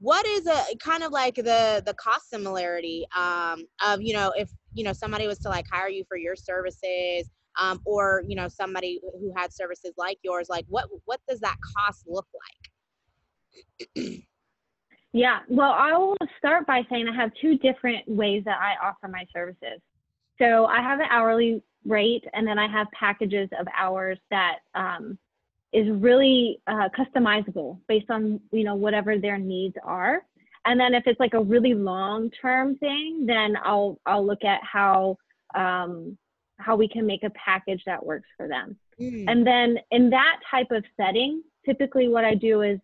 what 0.04 0.26
is 0.26 0.46
a 0.48 0.76
kind 0.80 1.02
of 1.02 1.14
like 1.14 1.36
the 1.36 1.82
the 1.86 1.94
cost 1.94 2.30
similarity 2.30 3.06
um, 3.16 3.64
of 3.86 4.02
you 4.02 4.14
know 4.14 4.34
if 4.36 4.50
you 4.74 4.84
know 4.84 4.92
somebody 4.92 5.28
was 5.28 5.40
to 5.40 5.48
like 5.48 5.66
hire 5.72 5.88
you 5.88 6.04
for 6.10 6.18
your 6.18 6.36
services 6.36 7.30
um, 7.58 7.80
or 7.86 8.22
you 8.28 8.36
know 8.36 8.50
somebody 8.50 9.00
who 9.20 9.34
had 9.38 9.54
services 9.54 9.94
like 9.98 10.18
yours 10.22 10.48
like 10.50 10.66
what 10.68 10.90
what 11.06 11.22
does 11.30 11.40
that 11.40 11.56
cost 11.78 12.04
look 12.06 12.28
like 13.96 14.24
Yeah, 15.16 15.42
well, 15.48 15.72
I 15.78 15.96
will 15.96 16.18
start 16.40 16.66
by 16.66 16.82
saying 16.90 17.08
I 17.08 17.16
have 17.16 17.30
two 17.40 17.56
different 17.60 18.08
ways 18.08 18.42
that 18.46 18.58
I 18.60 18.84
offer 18.84 19.08
my 19.08 19.26
services. 19.32 19.80
So 20.42 20.66
I 20.66 20.82
have 20.82 21.00
an 21.00 21.06
hourly 21.12 21.62
rate, 21.86 22.24
and 22.34 22.48
then 22.48 22.58
I 22.58 22.68
have 22.68 22.88
packages 23.00 23.48
of 23.60 23.68
hours 23.78 24.18
that 24.32 24.58
um, 24.74 25.20
is 25.74 25.88
really 25.90 26.62
uh, 26.68 26.88
customizable 26.98 27.80
based 27.88 28.10
on 28.10 28.40
you 28.52 28.64
know 28.64 28.76
whatever 28.76 29.18
their 29.18 29.38
needs 29.38 29.76
are. 29.84 30.22
And 30.66 30.80
then 30.80 30.94
if 30.94 31.04
it's 31.08 31.20
like 31.20 31.34
a 31.34 31.42
really 31.42 31.74
long 31.74 32.30
term 32.42 32.78
thing, 32.78 33.26
then 33.26 33.56
I'll 33.64 34.00
I'll 34.06 34.26
look 34.26 34.44
at 34.44 34.62
how 34.64 35.18
um, 35.56 36.18
how 36.58 36.76
we 36.76 36.88
can 36.88 37.06
make 37.06 37.24
a 37.24 37.32
package 37.32 37.82
that 37.86 38.06
works 38.06 38.28
for 38.38 38.48
them. 38.48 38.78
Mm. 39.00 39.26
And 39.28 39.46
then 39.46 39.78
in 39.92 40.10
that 40.12 40.40
type 40.50 40.72
of 40.72 40.84
setting, 40.96 41.44
typically 41.66 42.08
what 42.08 42.24
I 42.24 42.36
do 42.36 42.62
is 42.62 42.80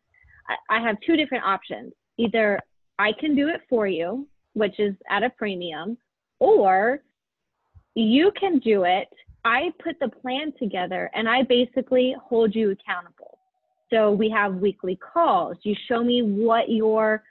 I, 0.48 0.78
I 0.78 0.82
have 0.82 0.98
two 1.06 1.16
different 1.16 1.46
options. 1.46 1.94
Either 2.18 2.60
I 2.98 3.14
can 3.14 3.36
do 3.36 3.48
it 3.48 3.62
for 3.70 3.88
you, 3.88 4.28
which 4.54 4.80
is 4.80 4.94
at 5.10 5.24
a 5.24 5.30
premium, 5.30 5.98
or 6.40 7.02
you 7.96 8.32
can 8.40 8.60
do 8.60 8.84
it. 8.84 9.08
I 9.46 9.72
put 9.84 10.00
the 10.00 10.10
plan 10.10 10.54
together 10.60 11.10
and 11.14 11.28
I 11.30 11.44
basically 11.44 12.16
hold 12.22 12.54
you 12.54 12.72
accountable. 12.72 13.38
So 13.92 14.12
we 14.12 14.30
have 14.30 14.56
weekly 14.56 14.98
calls. 14.98 15.58
You 15.64 15.76
show 15.88 16.04
me 16.04 16.22
what 16.22 16.70
your, 16.70 17.24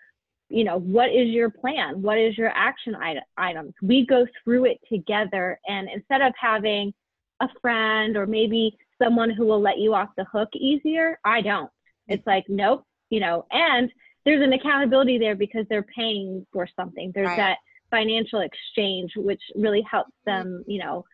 you 0.49 0.65
know, 0.65 0.79
what 0.79 1.11
is 1.11 1.29
your 1.29 1.51
plan? 1.51 2.03
What 2.03 2.19
is 2.19 2.37
your 2.37 2.51
action 2.55 2.97
items? 3.37 3.75
We 3.83 4.07
go 4.07 4.27
through 4.43 4.65
it 4.67 4.79
together. 4.91 5.61
And 5.67 5.89
instead 5.95 6.23
of 6.23 6.33
having 6.41 6.93
a 7.41 7.49
friend 7.61 8.17
or 8.17 8.27
maybe 8.27 8.77
someone 9.01 9.31
who 9.31 9.47
will 9.47 9.61
let 9.61 9.79
you 9.79 9.95
off 9.95 10.09
the 10.17 10.25
hook 10.25 10.49
easier, 10.55 11.19
I 11.25 11.43
don't. 11.43 11.71
It's 12.09 12.27
like, 12.27 12.45
nope, 12.49 12.85
you 13.11 13.21
know, 13.21 13.47
and 13.53 13.91
there's 14.25 14.43
an 14.43 14.53
accountability 14.53 15.19
there 15.19 15.37
because 15.37 15.67
they're 15.69 15.87
paying 15.95 16.47
for 16.53 16.67
something. 16.75 17.13
There's 17.15 17.29
right. 17.29 17.37
that 17.37 17.59
financial 17.91 18.41
exchange, 18.41 19.13
which 19.17 19.41
really 19.55 19.83
helps 19.89 20.11
mm-hmm. 20.27 20.49
them, 20.49 20.65
you 20.67 20.81
know, 20.81 21.05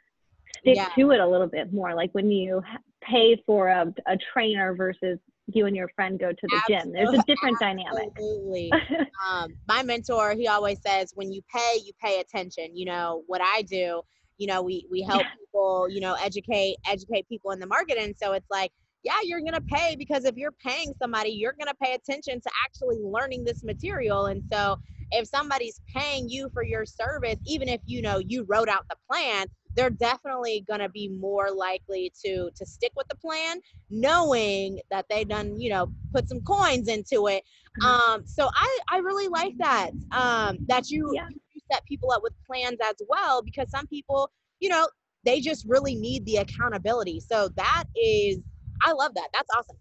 stick 0.65 0.77
yeah. 0.77 0.89
to 0.97 1.11
it 1.11 1.21
a 1.21 1.27
little 1.27 1.47
bit 1.47 1.73
more. 1.73 1.95
Like 1.95 2.11
when 2.13 2.31
you 2.31 2.63
pay 3.03 3.41
for 3.47 3.69
a, 3.69 3.93
a 4.07 4.17
trainer 4.33 4.75
versus 4.75 5.19
you 5.47 5.67
and 5.67 5.77
your 5.77 5.89
friend 5.95 6.19
go 6.19 6.31
to 6.31 6.39
the 6.43 6.57
Absolutely. 6.57 6.85
gym. 6.85 6.93
There's 6.93 7.19
a 7.19 7.23
different 7.27 7.61
dynamic. 7.61 8.09
Absolutely. 8.17 8.73
um, 9.29 9.51
my 9.69 9.83
mentor, 9.83 10.33
he 10.33 10.49
always 10.49 10.79
says, 10.85 11.13
when 11.15 11.31
you 11.33 11.43
pay, 11.55 11.81
you 11.85 11.93
pay 12.03 12.21
attention. 12.21 12.75
You 12.75 12.87
know, 12.87 13.23
what 13.27 13.43
I 13.43 13.63
do, 13.63 14.01
you 14.39 14.47
know, 14.47 14.63
we, 14.63 14.87
we 14.91 15.03
help 15.03 15.21
yeah. 15.21 15.29
people, 15.39 15.89
you 15.91 16.01
know, 16.01 16.15
educate, 16.15 16.77
educate 16.89 17.29
people 17.29 17.51
in 17.51 17.61
the 17.61 17.67
market. 17.67 17.99
And 17.99 18.15
so 18.21 18.33
it's 18.33 18.51
like, 18.51 18.73
yeah, 19.03 19.19
you're 19.23 19.41
going 19.41 19.53
to 19.53 19.61
pay 19.61 19.97
because 19.97 20.25
if 20.25 20.35
you're 20.37 20.53
paying 20.53 20.95
somebody, 20.99 21.29
you're 21.29 21.53
going 21.53 21.69
to 21.69 21.75
pay 21.83 21.93
attention 21.93 22.41
to 22.41 22.51
actually 22.65 22.97
learning 23.03 23.45
this 23.45 23.63
material. 23.63 24.27
And 24.27 24.43
so 24.51 24.79
if 25.11 25.29
somebody's 25.29 25.79
paying 25.95 26.29
you 26.29 26.49
for 26.55 26.65
your 26.65 26.87
service, 26.87 27.37
even 27.47 27.69
if 27.69 27.81
you 27.85 28.01
know 28.01 28.19
you 28.19 28.45
wrote 28.49 28.71
out 28.71 28.87
the 28.89 28.97
plan, 29.11 29.47
they're 29.77 29.91
definitely 29.91 30.65
going 30.67 30.81
to 30.81 30.89
be 30.89 31.09
more 31.09 31.51
likely 31.51 32.13
to 32.25 32.51
to 32.55 32.67
stick 32.67 32.93
with 32.97 33.07
the 33.09 33.17
plan 33.17 33.61
knowing 33.91 34.81
that 34.91 35.07
they 35.09 35.25
done 35.25 35.61
you 35.61 35.71
know 35.71 35.93
put 36.13 36.29
some 36.29 36.41
coins 36.43 36.89
into 36.89 37.27
it. 37.29 37.43
Mm-hmm. 37.81 37.87
um 37.87 38.27
so 38.27 38.49
i 38.55 38.79
i 38.91 38.99
really 38.99 39.29
like 39.29 39.55
that 39.59 39.91
um 40.13 40.59
that 40.67 40.91
you, 40.91 41.11
yeah. 41.15 41.27
you 41.53 41.61
set 41.73 41.85
people 41.87 42.13
up 42.13 42.23
with 42.23 42.33
plans 42.47 42.79
as 42.85 42.95
well 43.09 43.43
because 43.43 43.71
some 43.71 43.87
people 43.87 44.31
you 44.61 44.69
know 44.69 44.89
they 45.25 45.41
just 45.41 45.65
really 45.67 45.95
need 45.95 46.27
the 46.27 46.37
accountability. 46.37 47.19
So 47.19 47.49
that 47.57 47.85
is 47.97 48.39
i 48.83 48.93
love 48.93 49.15
that. 49.15 49.29
That's 49.33 49.49
awesome. 49.57 49.77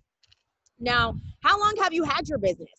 Now 0.79 1.15
how 1.41 1.59
long 1.59 1.75
have 1.81 1.93
you 1.93 2.03
had 2.03 2.27
your 2.27 2.37
business? 2.37 2.69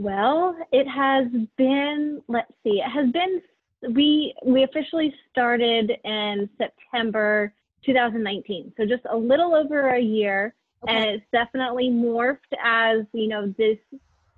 Well, 0.00 0.56
it 0.72 0.88
has 0.88 1.26
been, 1.58 2.22
let's 2.26 2.50
see, 2.64 2.80
it 2.80 2.88
has 2.88 3.12
been 3.12 3.42
we 3.88 4.34
we 4.44 4.64
officially 4.64 5.14
started 5.30 5.92
in 6.04 6.48
September 6.58 7.52
2019, 7.84 8.72
so 8.76 8.84
just 8.84 9.02
a 9.10 9.16
little 9.16 9.54
over 9.54 9.94
a 9.94 10.00
year, 10.00 10.54
okay. 10.84 10.94
and 10.94 11.04
it's 11.10 11.24
definitely 11.32 11.88
morphed 11.88 12.38
as 12.62 13.00
you 13.12 13.28
know 13.28 13.54
this 13.56 13.78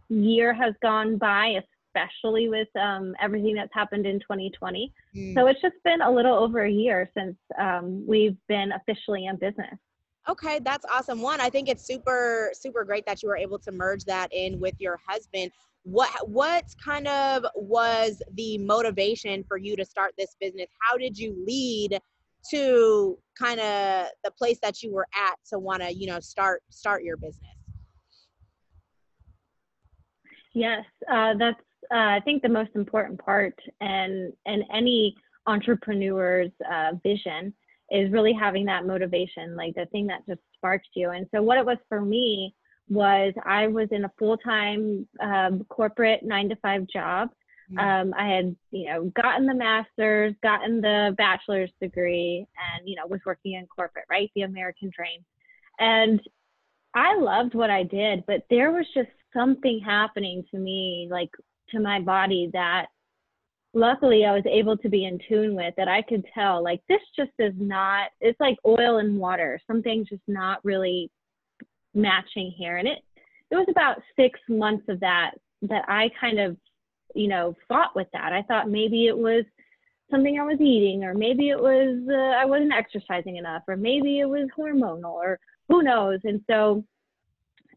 year 0.09 0.53
has 0.53 0.75
gone 0.83 1.17
by, 1.17 1.61
especially 1.89 2.49
with 2.49 2.69
um, 2.77 3.15
everything 3.21 3.55
that's 3.55 3.73
happened 3.75 4.07
in 4.07 4.21
2020. 4.21 4.93
Mm. 5.17 5.35
So 5.35 5.47
it's 5.47 5.61
just 5.61 5.75
been 5.85 6.03
a 6.03 6.11
little 6.11 6.37
over 6.37 6.65
a 6.65 6.71
year 6.71 7.11
since 7.17 7.37
um, 7.59 8.05
we've 8.07 8.37
been 8.49 8.73
officially 8.73 9.27
in 9.27 9.37
business. 9.37 9.75
Okay, 10.29 10.61
that's 10.61 10.87
awesome. 10.93 11.21
One, 11.21 11.41
I 11.41 11.51
think 11.51 11.69
it's 11.69 11.85
super 11.85 12.53
super 12.55 12.85
great 12.85 13.05
that 13.07 13.23
you 13.23 13.29
were 13.29 13.37
able 13.37 13.59
to 13.59 13.73
merge 13.73 14.05
that 14.05 14.33
in 14.33 14.61
with 14.61 14.75
your 14.79 15.01
husband 15.07 15.51
what 15.85 16.29
what 16.29 16.65
kind 16.83 17.09
of 17.09 17.45
was 17.55 18.23
the 18.35 18.59
motivation 18.59 19.45
for 19.49 19.57
you 19.57 19.77
to 19.77 19.85
start 19.85 20.15
this 20.17 20.37
business? 20.41 20.69
How 20.81 20.97
did 20.97 21.19
you 21.19 21.35
lead 21.47 21.99
to 22.51 23.19
kind 23.39 23.61
of 23.61 24.07
the 24.25 24.31
place 24.37 24.59
that 24.63 24.83
you 24.83 24.93
were 24.93 25.07
at 25.15 25.37
to 25.51 25.59
want 25.59 25.83
to 25.83 25.93
you 25.93 26.07
know 26.07 26.21
start 26.21 26.63
start 26.71 27.03
your 27.03 27.17
business? 27.17 27.57
Yes 30.55 30.85
uh, 31.11 31.35
that's 31.39 31.61
uh, 31.93 32.17
i 32.17 32.21
think 32.25 32.43
the 32.43 32.49
most 32.49 32.71
important 32.75 33.19
part 33.19 33.55
and 33.81 34.33
and 34.47 34.65
any 34.73 35.17
entrepreneur's 35.47 36.51
uh, 36.71 36.93
vision 37.03 37.55
is 37.91 38.11
really 38.11 38.33
having 38.33 38.65
that 38.65 38.87
motivation 38.87 39.55
like 39.57 39.75
the 39.75 39.87
thing 39.87 40.07
that 40.07 40.27
just 40.27 40.41
sparks 40.55 40.89
you. 40.95 41.11
And 41.11 41.27
so 41.35 41.43
what 41.43 41.59
it 41.59 41.67
was 41.67 41.79
for 41.89 42.01
me 42.01 42.55
was 42.89 43.33
I 43.45 43.69
was 43.69 43.89
in 43.91 44.05
a 44.05 44.13
full 44.19 44.37
time 44.37 45.09
um, 45.23 45.65
corporate 45.69 46.23
nine 46.23 46.49
to 46.49 46.57
five 46.57 46.87
job. 46.93 47.31
Mm-hmm. 47.73 47.79
Um, 47.79 48.15
I 48.19 48.29
had, 48.29 48.57
you 48.71 48.87
know, 48.87 49.13
gotten 49.15 49.47
the 49.47 49.55
master's, 49.55 50.35
gotten 50.43 50.81
the 50.81 51.15
bachelor's 51.17 51.71
degree, 51.81 52.47
and 52.77 52.89
you 52.89 52.97
know, 52.97 53.07
was 53.07 53.21
working 53.25 53.55
in 53.55 53.67
corporate, 53.67 54.07
right? 54.11 54.31
The 54.35 54.43
American 54.43 54.91
dream. 54.95 55.25
And 55.79 56.21
I 56.95 57.17
loved 57.17 57.55
what 57.55 57.71
I 57.71 57.85
did, 57.85 58.25
but 58.27 58.43
there 58.51 58.73
was 58.73 58.87
just 58.95 59.09
something 59.33 59.81
happening 59.81 60.45
to 60.51 60.59
me, 60.59 61.09
like 61.11 61.31
to 61.71 61.81
my 61.81 62.01
body, 62.01 62.51
that 62.53 62.87
luckily 63.73 64.27
I 64.27 64.33
was 64.33 64.45
able 64.47 64.77
to 64.77 64.89
be 64.91 65.07
in 65.07 65.19
tune 65.27 65.55
with 65.55 65.75
that 65.79 65.89
I 65.89 66.03
could 66.03 66.25
tell, 66.35 66.63
like, 66.63 66.83
this 66.89 67.01
just 67.17 67.31
is 67.39 67.55
not, 67.57 68.11
it's 68.21 68.39
like 68.39 68.59
oil 68.67 68.99
and 68.99 69.19
water. 69.19 69.59
Something's 69.67 70.11
just 70.11 70.23
not 70.29 70.63
really 70.65 71.11
matching 71.95 72.53
here. 72.57 72.77
And 72.77 72.89
it 72.89 72.99
it 73.51 73.57
was 73.57 73.67
about 73.69 74.03
six 74.17 74.41
months 74.49 74.85
of 74.89 75.01
that 75.01 75.33
that 75.63 75.85
I 75.89 76.11
kind 76.21 76.41
of, 76.41 76.57
you 77.15 77.29
know, 77.29 77.55
fought 77.69 77.95
with 77.95 78.09
that. 78.13 78.33
I 78.33 78.43
thought 78.43 78.71
maybe 78.71 79.07
it 79.07 79.17
was 79.17 79.45
something 80.11 80.39
I 80.39 80.45
was 80.45 80.61
eating, 80.61 81.05
or 81.05 81.15
maybe 81.15 81.51
it 81.51 81.61
was 81.61 82.03
uh, 82.09 82.41
I 82.41 82.45
wasn't 82.45 82.73
exercising 82.73 83.37
enough, 83.37 83.63
or 83.69 83.77
maybe 83.77 84.21
it 84.21 84.27
was 84.27 84.49
hormonal, 84.57 85.15
or 85.15 85.39
who 85.69 85.83
knows. 85.83 86.21
And 86.25 86.41
so 86.49 86.85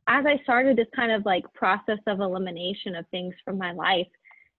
as 0.07 0.25
I 0.25 0.41
started 0.43 0.77
this 0.77 0.87
kind 0.95 1.11
of 1.11 1.25
like 1.25 1.51
process 1.53 1.99
of 2.07 2.19
elimination 2.19 2.95
of 2.95 3.07
things 3.09 3.33
from 3.43 3.57
my 3.57 3.71
life, 3.71 4.07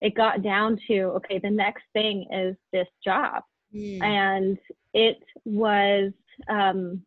it 0.00 0.14
got 0.14 0.42
down 0.42 0.78
to 0.88 1.00
okay, 1.16 1.38
the 1.38 1.50
next 1.50 1.84
thing 1.92 2.26
is 2.32 2.56
this 2.72 2.88
job. 3.04 3.42
Mm. 3.74 4.02
And 4.02 4.58
it 4.94 5.18
was 5.44 6.12
um, 6.48 7.02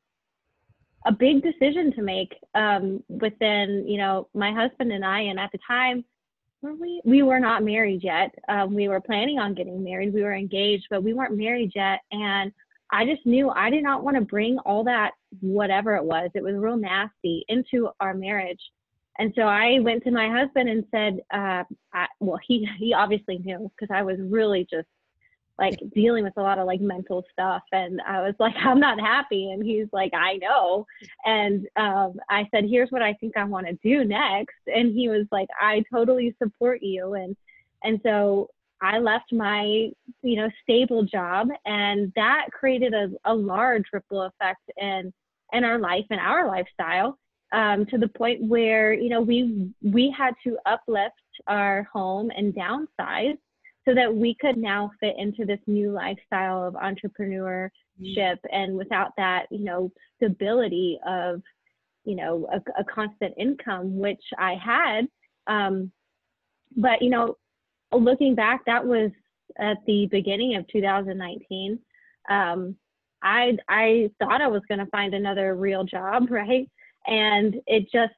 a 1.06 1.12
big 1.12 1.42
decision 1.42 1.94
to 1.94 2.02
make 2.02 2.36
um, 2.56 3.04
within, 3.08 3.86
you 3.88 3.98
know, 3.98 4.28
my 4.34 4.52
husband 4.52 4.92
and 4.92 5.06
I. 5.06 5.22
And 5.22 5.40
at 5.40 5.52
the 5.52 5.60
time, 5.66 6.04
were 6.62 6.74
we 6.74 7.02
we 7.06 7.24
were 7.24 7.40
not 7.40 7.64
married 7.64 8.04
yet. 8.04 8.36
Um, 8.50 8.76
we 8.76 8.88
were 8.88 9.00
planning 9.00 9.40
on 9.40 9.54
getting 9.54 9.84
married. 9.84 10.14
We 10.14 10.24
were 10.24 10.36
engaged, 10.36 10.88
but 10.90 11.04
we 11.04 11.14
weren't 11.14 11.38
married 11.38 11.72
yet. 11.74 12.02
And 12.12 12.52
I 12.92 13.06
just 13.06 13.26
knew 13.26 13.50
I 13.50 13.70
did 13.70 13.84
not 13.84 14.04
want 14.04 14.16
to 14.18 14.22
bring 14.22 14.58
all 14.60 14.84
that 14.86 15.12
whatever 15.42 15.96
it 15.96 16.04
was. 16.04 16.30
It 16.34 16.44
was 16.44 16.56
real 16.56 16.76
nasty 16.76 17.46
into 17.48 17.90
our 18.00 18.14
marriage. 18.14 18.60
And 19.20 19.34
so 19.36 19.44
I 19.44 19.80
went 19.82 20.04
to 20.04 20.12
my 20.12 20.30
husband 20.30 20.70
and 20.70 20.84
said, 20.92 21.20
uh, 21.34 21.64
I, 21.94 22.08
well, 22.20 22.40
he 22.46 22.68
he 22.78 22.94
obviously 22.94 23.38
knew 23.38 23.72
because 23.78 23.94
I 23.94 24.02
was 24.02 24.18
really 24.20 24.68
just 24.70 24.88
like 25.60 25.80
dealing 25.94 26.24
with 26.24 26.38
a 26.38 26.42
lot 26.42 26.58
of 26.58 26.66
like 26.66 26.82
mental 26.82 27.24
stuff 27.32 27.62
and 27.72 28.02
i 28.08 28.22
was 28.22 28.34
like 28.40 28.56
i'm 28.66 28.80
not 28.80 29.00
happy 29.00 29.52
and 29.52 29.64
he's 29.64 29.88
like 29.92 30.12
i 30.14 30.38
know 30.38 30.86
and 31.26 31.68
um, 31.76 32.14
i 32.30 32.48
said 32.52 32.66
here's 32.66 32.90
what 32.90 33.02
i 33.02 33.14
think 33.14 33.36
i 33.38 33.44
want 33.44 33.68
to 33.68 33.78
do 33.84 34.04
next 34.04 34.58
and 34.68 34.94
he 34.94 35.10
was 35.10 35.26
like 35.32 35.50
i 35.60 35.84
totally 35.92 36.36
support 36.42 36.82
you 36.82 37.14
and 37.14 37.36
and 37.84 38.00
so 38.04 38.50
i 38.82 38.98
left 38.98 39.32
my 39.32 39.90
you 40.24 40.36
know 40.36 40.50
stable 40.64 41.04
job 41.04 41.50
and 41.66 42.12
that 42.16 42.48
created 42.52 42.94
a, 42.94 43.10
a 43.26 43.34
large 43.34 43.86
ripple 43.94 44.24
effect 44.24 44.62
in 44.78 45.14
in 45.54 45.64
our 45.64 45.80
life 45.80 46.06
and 46.10 46.20
our 46.20 46.48
lifestyle 46.48 47.18
um, 47.52 47.88
to 47.88 47.98
the 47.98 48.08
point 48.08 48.44
where 48.44 48.94
you 48.94 49.10
know 49.10 49.22
we 49.22 49.72
we 49.82 50.14
had 50.16 50.36
to 50.44 50.58
uplift 50.66 51.16
our 51.48 51.88
home 51.92 52.32
and 52.36 52.54
downsize 52.54 53.38
so 53.90 53.96
that 53.96 54.14
we 54.14 54.36
could 54.40 54.56
now 54.56 54.92
fit 55.00 55.16
into 55.18 55.46
this 55.46 55.60
new 55.66 55.92
lifestyle 55.92 56.64
of 56.64 56.76
entrepreneurship 56.76 57.72
mm-hmm. 58.00 58.48
and 58.54 58.78
without 58.78 59.12
that 59.18 59.48
you 59.50 59.64
know 59.64 59.92
stability 60.18 61.00
of 61.08 61.42
you 62.10 62.16
know, 62.16 62.48
a, 62.52 62.82
a 62.82 62.84
constant 62.84 63.36
income, 63.38 64.00
which 64.00 64.24
I 64.38 64.56
had. 64.56 65.08
Um, 65.46 65.92
but, 66.76 67.02
you 67.02 67.12
know, 67.12 67.36
looking 67.92 68.34
back, 68.34 68.62
that 68.66 68.86
was 68.86 69.12
at 69.60 69.78
the 69.86 70.08
beginning 70.08 70.56
of 70.56 70.68
2019. 70.70 71.80
Um, 72.30 72.76
I, 73.22 73.58
I 73.68 74.10
thought 74.20 74.42
I 74.42 74.48
was 74.48 74.64
going 74.68 74.80
to 74.80 74.86
find 74.88 75.14
another 75.14 75.56
real 75.56 75.84
job, 75.84 76.28
right? 76.32 76.68
And 77.06 77.56
it 77.68 77.84
just 77.92 78.14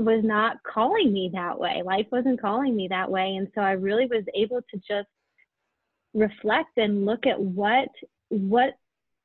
was 0.00 0.24
not 0.24 0.56
calling 0.62 1.12
me 1.12 1.30
that 1.34 1.58
way. 1.58 1.82
Life 1.84 2.06
wasn't 2.10 2.40
calling 2.40 2.74
me 2.74 2.88
that 2.88 3.10
way. 3.10 3.36
And 3.36 3.48
so 3.54 3.60
I 3.60 3.72
really 3.72 4.06
was 4.06 4.24
able 4.34 4.60
to 4.70 4.76
just 4.78 5.08
reflect 6.14 6.70
and 6.76 7.06
look 7.06 7.26
at 7.26 7.40
what 7.40 7.88
what 8.30 8.74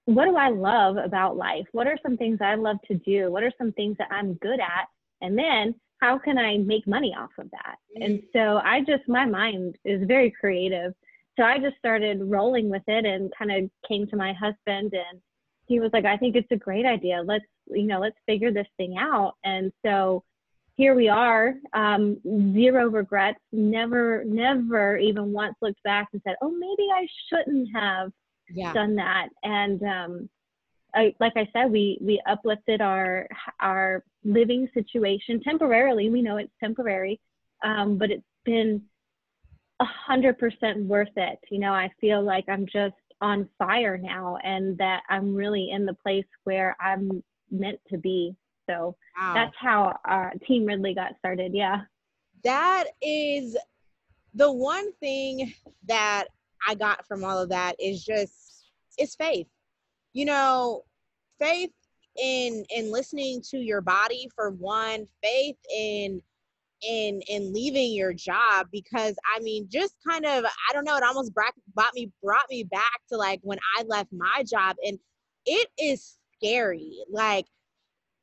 what 0.06 0.26
do 0.26 0.36
I 0.36 0.50
love 0.50 0.98
about 0.98 1.36
life? 1.36 1.66
What 1.72 1.88
are 1.88 1.98
some 2.04 2.16
things 2.16 2.38
I 2.40 2.54
love 2.56 2.78
to 2.88 2.94
do? 2.94 3.32
What 3.32 3.44
are 3.44 3.52
some 3.58 3.72
things 3.72 3.96
that 3.98 4.10
I'm 4.12 4.36
good 4.36 4.60
at? 4.60 4.88
And 5.22 5.36
then 5.36 5.74
how 6.02 6.20
can 6.20 6.38
I 6.38 6.58
make 6.58 6.86
money 6.86 7.16
off 7.18 7.32
of 7.40 7.50
that? 7.52 7.78
Mm. 7.98 8.06
And 8.06 8.24
so 8.34 8.58
I 8.64 8.82
just 8.82 9.08
my 9.08 9.26
mind 9.26 9.78
is 9.86 10.06
very 10.06 10.30
creative. 10.30 10.94
So 11.38 11.44
I 11.44 11.58
just 11.58 11.78
started 11.78 12.22
rolling 12.22 12.70
with 12.70 12.84
it 12.88 13.06
and 13.06 13.32
kind 13.38 13.52
of 13.52 13.70
came 13.88 14.08
to 14.08 14.16
my 14.16 14.34
husband 14.34 14.94
and 14.94 15.22
he 15.68 15.80
was 15.80 15.90
like, 15.94 16.06
I 16.06 16.18
think 16.18 16.36
it's 16.36 16.52
a 16.52 16.58
great 16.58 16.86
idea. 16.86 17.24
Let's, 17.26 17.46
you 17.68 17.88
know, 17.88 18.00
let's 18.00 18.18
figure 18.26 18.52
this 18.52 18.68
thing 18.78 18.96
out. 19.00 19.34
And 19.44 19.72
so 19.84 20.24
here 20.76 20.94
we 20.94 21.08
are, 21.08 21.54
um, 21.74 22.18
zero 22.54 22.90
regrets, 22.90 23.40
never, 23.52 24.24
never 24.26 24.98
even 24.98 25.32
once 25.32 25.56
looked 25.62 25.82
back 25.84 26.10
and 26.12 26.22
said, 26.26 26.36
oh, 26.42 26.52
maybe 26.52 26.90
I 26.94 27.08
shouldn't 27.30 27.70
have 27.74 28.12
yeah. 28.54 28.74
done 28.74 28.96
that. 28.96 29.30
And 29.44 29.82
um, 29.84 30.30
I, 30.94 31.14
like 31.20 31.34
I 31.36 31.48
said, 31.54 31.72
we 31.72 31.98
we 32.02 32.22
uplifted 32.28 32.82
our 32.82 33.28
our 33.60 34.04
living 34.24 34.68
situation 34.74 35.42
temporarily. 35.42 36.10
We 36.10 36.22
know 36.22 36.38
it's 36.38 36.54
temporary, 36.60 37.20
um, 37.64 37.98
but 37.98 38.12
it's 38.12 38.24
been 38.46 38.82
a 39.80 39.86
hundred 39.86 40.40
percent 40.40 40.86
worth 40.86 41.16
it. 41.18 41.40
You 41.52 41.60
know, 41.60 41.74
I 41.74 41.92
feel 42.00 42.24
like 42.24 42.46
I'm 42.48 42.66
just 42.66 42.96
on 43.22 43.50
fire 43.58 43.98
now, 43.98 44.38
and 44.44 44.78
that 44.78 45.04
I'm 45.10 45.36
really 45.36 45.70
in 45.72 45.86
the 45.86 45.96
place 45.96 46.26
where 46.46 46.76
I'm 46.80 47.24
meant 47.52 47.80
to 47.90 47.98
be. 47.98 48.36
So 48.70 48.96
wow. 49.20 49.34
that's 49.34 49.56
how 49.60 49.98
our 50.06 50.34
Team 50.48 50.66
Ridley 50.66 50.94
got 50.94 51.18
started. 51.20 51.54
Yeah. 51.54 51.82
That 52.44 52.86
is 53.02 53.58
the 54.34 54.52
one 54.52 54.92
thing 54.94 55.54
that 55.88 56.26
I 56.68 56.76
got 56.76 57.08
from 57.08 57.24
all 57.24 57.40
of 57.40 57.50
that 57.50 57.76
is 57.80 58.04
just 58.04 58.66
it's 58.98 59.16
faith. 59.16 59.48
You 60.14 60.26
know, 60.26 60.84
faith 61.40 61.72
in 62.22 62.64
in 62.70 62.92
listening 62.92 63.42
to 63.50 63.58
your 63.58 63.82
body 63.82 64.30
for 64.36 64.52
one, 64.52 65.08
faith 65.24 65.58
in 65.74 66.22
in 66.82 67.22
in 67.28 67.54
leaving 67.54 67.94
your 67.94 68.14
job 68.14 68.68
because 68.72 69.16
I 69.36 69.40
mean, 69.40 69.68
just 69.70 69.96
kind 70.08 70.26
of 70.26 70.46
I 70.46 70.74
don't 70.74 70.86
know, 70.86 70.98
it 70.98 71.04
almost 71.04 71.34
brought, 71.34 71.54
brought 71.74 71.94
me 71.94 72.12
brought 72.24 72.46
me 72.50 72.64
back 72.64 73.02
to 73.10 73.18
like 73.18 73.40
when 73.44 73.60
I 73.78 73.84
left 73.84 74.12
my 74.12 74.44
job, 74.44 74.76
and 74.86 75.00
it 75.46 75.70
is 75.78 76.18
scary. 76.36 77.00
Like 77.10 77.46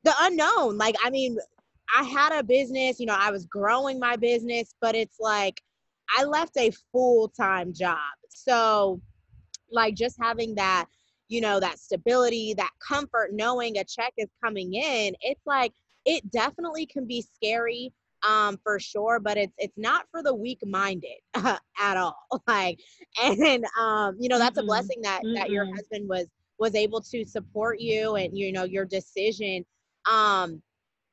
the 0.03 0.13
unknown. 0.21 0.77
Like, 0.77 0.95
I 1.03 1.09
mean, 1.09 1.37
I 1.95 2.03
had 2.03 2.37
a 2.37 2.43
business, 2.43 2.99
you 2.99 3.05
know, 3.05 3.17
I 3.17 3.31
was 3.31 3.45
growing 3.45 3.99
my 3.99 4.15
business, 4.15 4.73
but 4.81 4.95
it's 4.95 5.19
like 5.19 5.61
I 6.17 6.23
left 6.23 6.57
a 6.57 6.71
full 6.91 7.29
time 7.29 7.73
job. 7.73 7.97
So, 8.29 9.01
like, 9.71 9.95
just 9.95 10.17
having 10.19 10.55
that, 10.55 10.87
you 11.27 11.41
know, 11.41 11.59
that 11.59 11.79
stability, 11.79 12.53
that 12.55 12.71
comfort, 12.85 13.31
knowing 13.33 13.77
a 13.77 13.83
check 13.83 14.13
is 14.17 14.29
coming 14.43 14.73
in, 14.73 15.15
it's 15.21 15.41
like, 15.45 15.73
it 16.05 16.29
definitely 16.31 16.85
can 16.85 17.05
be 17.07 17.25
scary 17.35 17.93
um 18.25 18.57
for 18.63 18.79
sure 18.79 19.19
but 19.19 19.37
it's 19.37 19.53
it's 19.57 19.77
not 19.77 20.05
for 20.09 20.23
the 20.23 20.33
weak 20.33 20.59
minded 20.65 21.19
uh, 21.33 21.57
at 21.79 21.97
all 21.97 22.15
like 22.47 22.79
and 23.21 23.65
um 23.79 24.15
you 24.19 24.29
know 24.29 24.39
that's 24.39 24.57
mm-hmm. 24.57 24.63
a 24.63 24.67
blessing 24.67 25.01
that 25.01 25.21
mm-hmm. 25.23 25.35
that 25.35 25.49
your 25.49 25.65
husband 25.65 26.07
was 26.07 26.27
was 26.59 26.75
able 26.75 27.01
to 27.01 27.25
support 27.25 27.79
you 27.79 28.15
and 28.15 28.37
you 28.37 28.51
know 28.51 28.63
your 28.63 28.85
decision 28.85 29.65
um, 30.09 30.61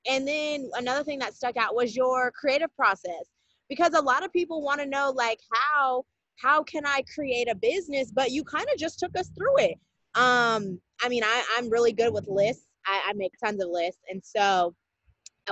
and 0.09 0.26
then 0.26 0.70
another 0.74 1.05
thing 1.05 1.18
that 1.18 1.35
stuck 1.35 1.57
out 1.57 1.74
was 1.74 1.94
your 1.94 2.31
creative 2.33 2.74
process 2.74 3.31
because 3.68 3.94
a 3.94 4.00
lot 4.00 4.24
of 4.24 4.33
people 4.33 4.62
want 4.62 4.81
to 4.81 4.87
know 4.87 5.12
like 5.14 5.38
how 5.53 6.05
how 6.37 6.62
can 6.62 6.87
I 6.87 7.03
create 7.14 7.48
a 7.50 7.55
business? 7.55 8.11
But 8.11 8.31
you 8.31 8.44
kind 8.44 8.66
of 8.72 8.79
just 8.79 8.98
took 8.98 9.16
us 9.16 9.29
through 9.29 9.59
it. 9.59 9.79
Um, 10.14 10.81
I 11.03 11.09
mean, 11.09 11.22
I, 11.22 11.44
I'm 11.57 11.68
really 11.68 11.92
good 11.92 12.12
with 12.12 12.26
lists. 12.29 12.66
I, 12.87 13.09
I 13.09 13.12
make 13.12 13.33
tons 13.42 13.62
of 13.62 13.68
lists. 13.70 14.00
And 14.09 14.22
so 14.24 14.74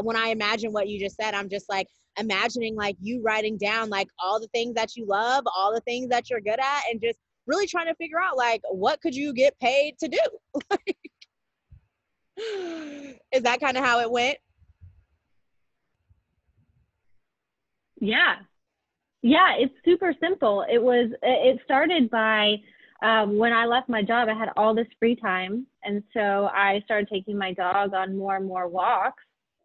when 0.01 0.17
I 0.17 0.29
imagine 0.29 0.73
what 0.73 0.89
you 0.89 0.99
just 0.99 1.17
said, 1.17 1.35
I'm 1.35 1.49
just 1.49 1.69
like 1.69 1.89
imagining 2.19 2.75
like 2.75 2.97
you 3.01 3.21
writing 3.23 3.59
down 3.59 3.91
like 3.91 4.09
all 4.19 4.41
the 4.41 4.49
things 4.49 4.75
that 4.75 4.97
you 4.97 5.07
love, 5.07 5.45
all 5.55 5.75
the 5.75 5.83
things 5.83 6.09
that 6.09 6.31
you're 6.31 6.41
good 6.41 6.59
at, 6.59 6.83
and 6.91 7.01
just 7.03 7.19
really 7.47 7.67
trying 7.67 7.87
to 7.87 7.95
figure 7.95 8.21
out 8.21 8.37
like 8.37 8.63
what 8.71 9.01
could 9.01 9.15
you 9.15 9.33
get 9.33 9.59
paid 9.61 9.99
to 9.99 10.09
do? 10.09 10.19
Is 13.33 13.43
that 13.43 13.61
kind 13.61 13.77
of 13.77 13.85
how 13.85 14.01
it 14.01 14.11
went? 14.11 14.39
Yeah. 18.01 18.37
Yeah, 19.23 19.55
it's 19.59 19.75
super 19.85 20.15
simple. 20.21 20.65
It 20.71 20.83
was, 20.83 21.11
it 21.23 21.61
started 21.65 22.09
by 22.11 22.57
um, 23.03 23.37
when 23.39 23.53
I 23.53 23.67
left 23.67 23.89
my 23.89 24.03
job, 24.03 24.29
I 24.29 24.35
had 24.35 24.51
all 24.57 24.75
this 24.75 24.87
free 24.99 25.17
time. 25.17 25.67
And 25.85 26.03
so 26.13 26.49
I 26.53 26.81
started 26.85 27.09
taking 27.09 27.39
my 27.39 27.53
dog 27.53 27.95
on 27.95 28.17
more 28.17 28.37
and 28.37 28.47
more 28.47 28.69
walks 28.69 29.23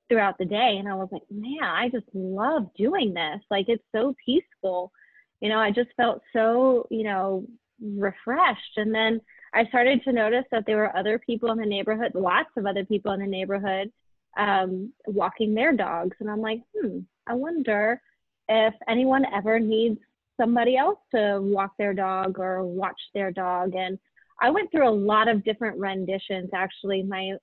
throughout 0.09 0.37
the 0.37 0.45
day. 0.45 0.77
And 0.79 0.87
I 0.87 0.95
was 0.95 1.09
like, 1.11 1.23
man, 1.31 1.63
I 1.63 1.89
just 1.89 2.05
love 2.13 2.67
doing 2.77 3.13
this. 3.13 3.41
Like, 3.49 3.69
it's 3.69 3.83
so 3.91 4.15
peaceful. 4.23 4.91
You 5.41 5.49
know, 5.49 5.57
I 5.57 5.71
just 5.71 5.89
felt 5.97 6.21
so, 6.31 6.87
you 6.91 7.03
know, 7.03 7.45
refreshed. 7.81 8.77
And 8.77 8.93
then 8.93 9.19
I 9.53 9.65
started 9.67 10.03
to 10.03 10.11
notice 10.11 10.45
that 10.51 10.65
there 10.65 10.77
were 10.77 10.95
other 10.95 11.19
people 11.19 11.51
in 11.51 11.57
the 11.57 11.65
neighborhood, 11.65 12.13
lots 12.15 12.49
of 12.57 12.65
other 12.65 12.85
people 12.85 13.11
in 13.11 13.19
the 13.19 13.27
neighborhood, 13.27 13.91
um, 14.37 14.91
walking 15.05 15.53
their 15.53 15.73
dogs. 15.73 16.17
And 16.19 16.29
I'm 16.29 16.41
like, 16.41 16.61
hmm, 16.75 16.99
I 17.27 17.33
wonder 17.33 18.01
if 18.49 18.73
anyone 18.87 19.25
ever 19.33 19.59
needs 19.59 19.99
somebody 20.39 20.75
else 20.75 20.97
to 21.13 21.39
walk 21.41 21.73
their 21.77 21.93
dog 21.93 22.39
or 22.39 22.63
watch 22.63 22.99
their 23.13 23.31
dog. 23.31 23.75
And 23.75 23.99
I 24.41 24.49
went 24.49 24.71
through 24.71 24.89
a 24.89 24.91
lot 24.91 25.27
of 25.27 25.43
different 25.43 25.77
renditions. 25.77 26.49
Actually, 26.53 27.03
my 27.03 27.33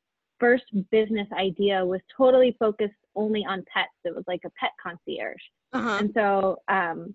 first 0.40 0.64
business 0.90 1.29
idea 1.38 1.85
was 1.85 2.01
totally 2.16 2.57
focused 2.59 2.94
only 3.14 3.44
on 3.49 3.64
pets. 3.73 3.90
It 4.05 4.14
was 4.14 4.25
like 4.27 4.40
a 4.44 4.51
pet 4.59 4.70
concierge. 4.83 5.40
Uh-huh. 5.73 5.99
And 6.01 6.11
so, 6.14 6.61
um, 6.68 7.14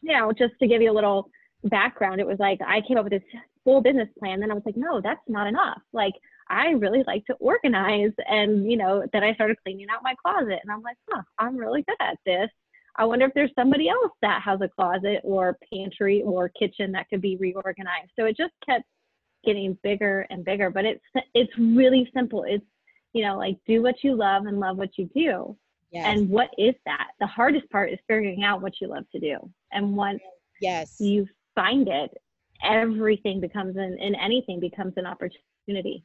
you 0.00 0.12
know, 0.12 0.32
just 0.32 0.54
to 0.60 0.66
give 0.66 0.82
you 0.82 0.90
a 0.90 0.94
little 0.94 1.30
background, 1.64 2.20
it 2.20 2.26
was 2.26 2.38
like 2.38 2.60
I 2.66 2.80
came 2.80 2.96
up 2.96 3.04
with 3.04 3.12
this 3.12 3.40
full 3.68 3.82
business 3.82 4.08
plan. 4.18 4.40
Then 4.40 4.50
I 4.50 4.54
was 4.54 4.62
like, 4.64 4.78
no, 4.78 4.98
that's 5.02 5.20
not 5.28 5.46
enough. 5.46 5.82
Like, 5.92 6.14
I 6.48 6.68
really 6.70 7.04
like 7.06 7.26
to 7.26 7.34
organize. 7.34 8.12
And, 8.26 8.70
you 8.70 8.78
know, 8.78 9.04
then 9.12 9.22
I 9.22 9.34
started 9.34 9.58
cleaning 9.62 9.88
out 9.92 10.02
my 10.02 10.14
closet. 10.24 10.60
And 10.62 10.72
I'm 10.72 10.80
like, 10.80 10.96
huh, 11.10 11.20
I'm 11.38 11.54
really 11.54 11.82
good 11.82 11.98
at 12.00 12.16
this. 12.24 12.48
I 12.96 13.04
wonder 13.04 13.26
if 13.26 13.34
there's 13.34 13.50
somebody 13.54 13.90
else 13.90 14.12
that 14.22 14.40
has 14.42 14.62
a 14.62 14.68
closet 14.68 15.20
or 15.22 15.58
pantry 15.70 16.22
or 16.22 16.48
kitchen 16.48 16.92
that 16.92 17.10
could 17.10 17.20
be 17.20 17.36
reorganized. 17.36 18.10
So 18.18 18.24
it 18.24 18.38
just 18.38 18.54
kept 18.64 18.84
getting 19.44 19.76
bigger 19.82 20.26
and 20.30 20.46
bigger. 20.46 20.70
But 20.70 20.86
it's 20.86 21.04
it's 21.34 21.52
really 21.58 22.10
simple. 22.12 22.44
It's 22.48 22.64
you 23.12 23.24
know 23.24 23.38
like 23.38 23.56
do 23.68 23.82
what 23.82 24.02
you 24.02 24.16
love 24.16 24.46
and 24.46 24.58
love 24.58 24.78
what 24.78 24.98
you 24.98 25.08
do. 25.14 25.56
Yes. 25.92 26.06
And 26.06 26.28
what 26.28 26.48
is 26.58 26.74
that? 26.86 27.08
The 27.20 27.26
hardest 27.26 27.70
part 27.70 27.92
is 27.92 27.98
figuring 28.08 28.42
out 28.42 28.62
what 28.62 28.80
you 28.80 28.88
love 28.88 29.04
to 29.12 29.20
do. 29.20 29.36
And 29.70 29.94
once 29.94 30.20
yes 30.60 30.96
you 30.98 31.28
find 31.54 31.86
it, 31.86 32.10
everything 32.62 33.40
becomes 33.40 33.76
an 33.76 33.98
anything 34.00 34.60
becomes 34.60 34.94
an 34.96 35.06
opportunity. 35.06 36.04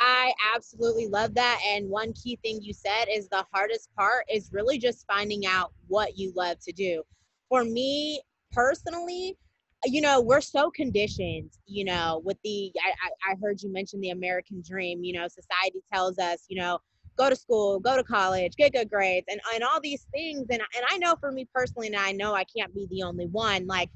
I 0.00 0.32
absolutely 0.54 1.06
love 1.06 1.34
that. 1.34 1.60
And 1.66 1.88
one 1.88 2.12
key 2.12 2.38
thing 2.42 2.60
you 2.60 2.72
said 2.72 3.06
is 3.10 3.28
the 3.28 3.46
hardest 3.52 3.94
part 3.96 4.24
is 4.28 4.50
really 4.52 4.78
just 4.78 5.06
finding 5.06 5.46
out 5.46 5.72
what 5.86 6.18
you 6.18 6.32
love 6.34 6.58
to 6.60 6.72
do. 6.72 7.02
For 7.48 7.64
me 7.64 8.20
personally, 8.52 9.36
you 9.84 10.00
know, 10.00 10.20
we're 10.20 10.40
so 10.40 10.70
conditioned, 10.70 11.50
you 11.66 11.84
know, 11.84 12.22
with 12.24 12.38
the, 12.42 12.72
I, 12.82 13.32
I 13.32 13.36
heard 13.40 13.62
you 13.62 13.72
mention 13.72 14.00
the 14.00 14.10
American 14.10 14.62
dream, 14.66 15.04
you 15.04 15.12
know, 15.12 15.28
society 15.28 15.80
tells 15.92 16.18
us, 16.18 16.44
you 16.48 16.58
know, 16.60 16.78
go 17.16 17.30
to 17.30 17.36
school, 17.36 17.78
go 17.78 17.96
to 17.96 18.02
college, 18.02 18.56
get 18.56 18.72
good 18.72 18.90
grades, 18.90 19.26
and, 19.28 19.40
and 19.54 19.62
all 19.62 19.80
these 19.80 20.06
things. 20.12 20.46
And, 20.50 20.60
and 20.60 20.84
I 20.88 20.98
know 20.98 21.14
for 21.20 21.30
me 21.30 21.46
personally, 21.54 21.86
and 21.86 21.96
I 21.96 22.12
know 22.12 22.34
I 22.34 22.44
can't 22.44 22.74
be 22.74 22.88
the 22.90 23.02
only 23.02 23.26
one, 23.26 23.66
like, 23.66 23.90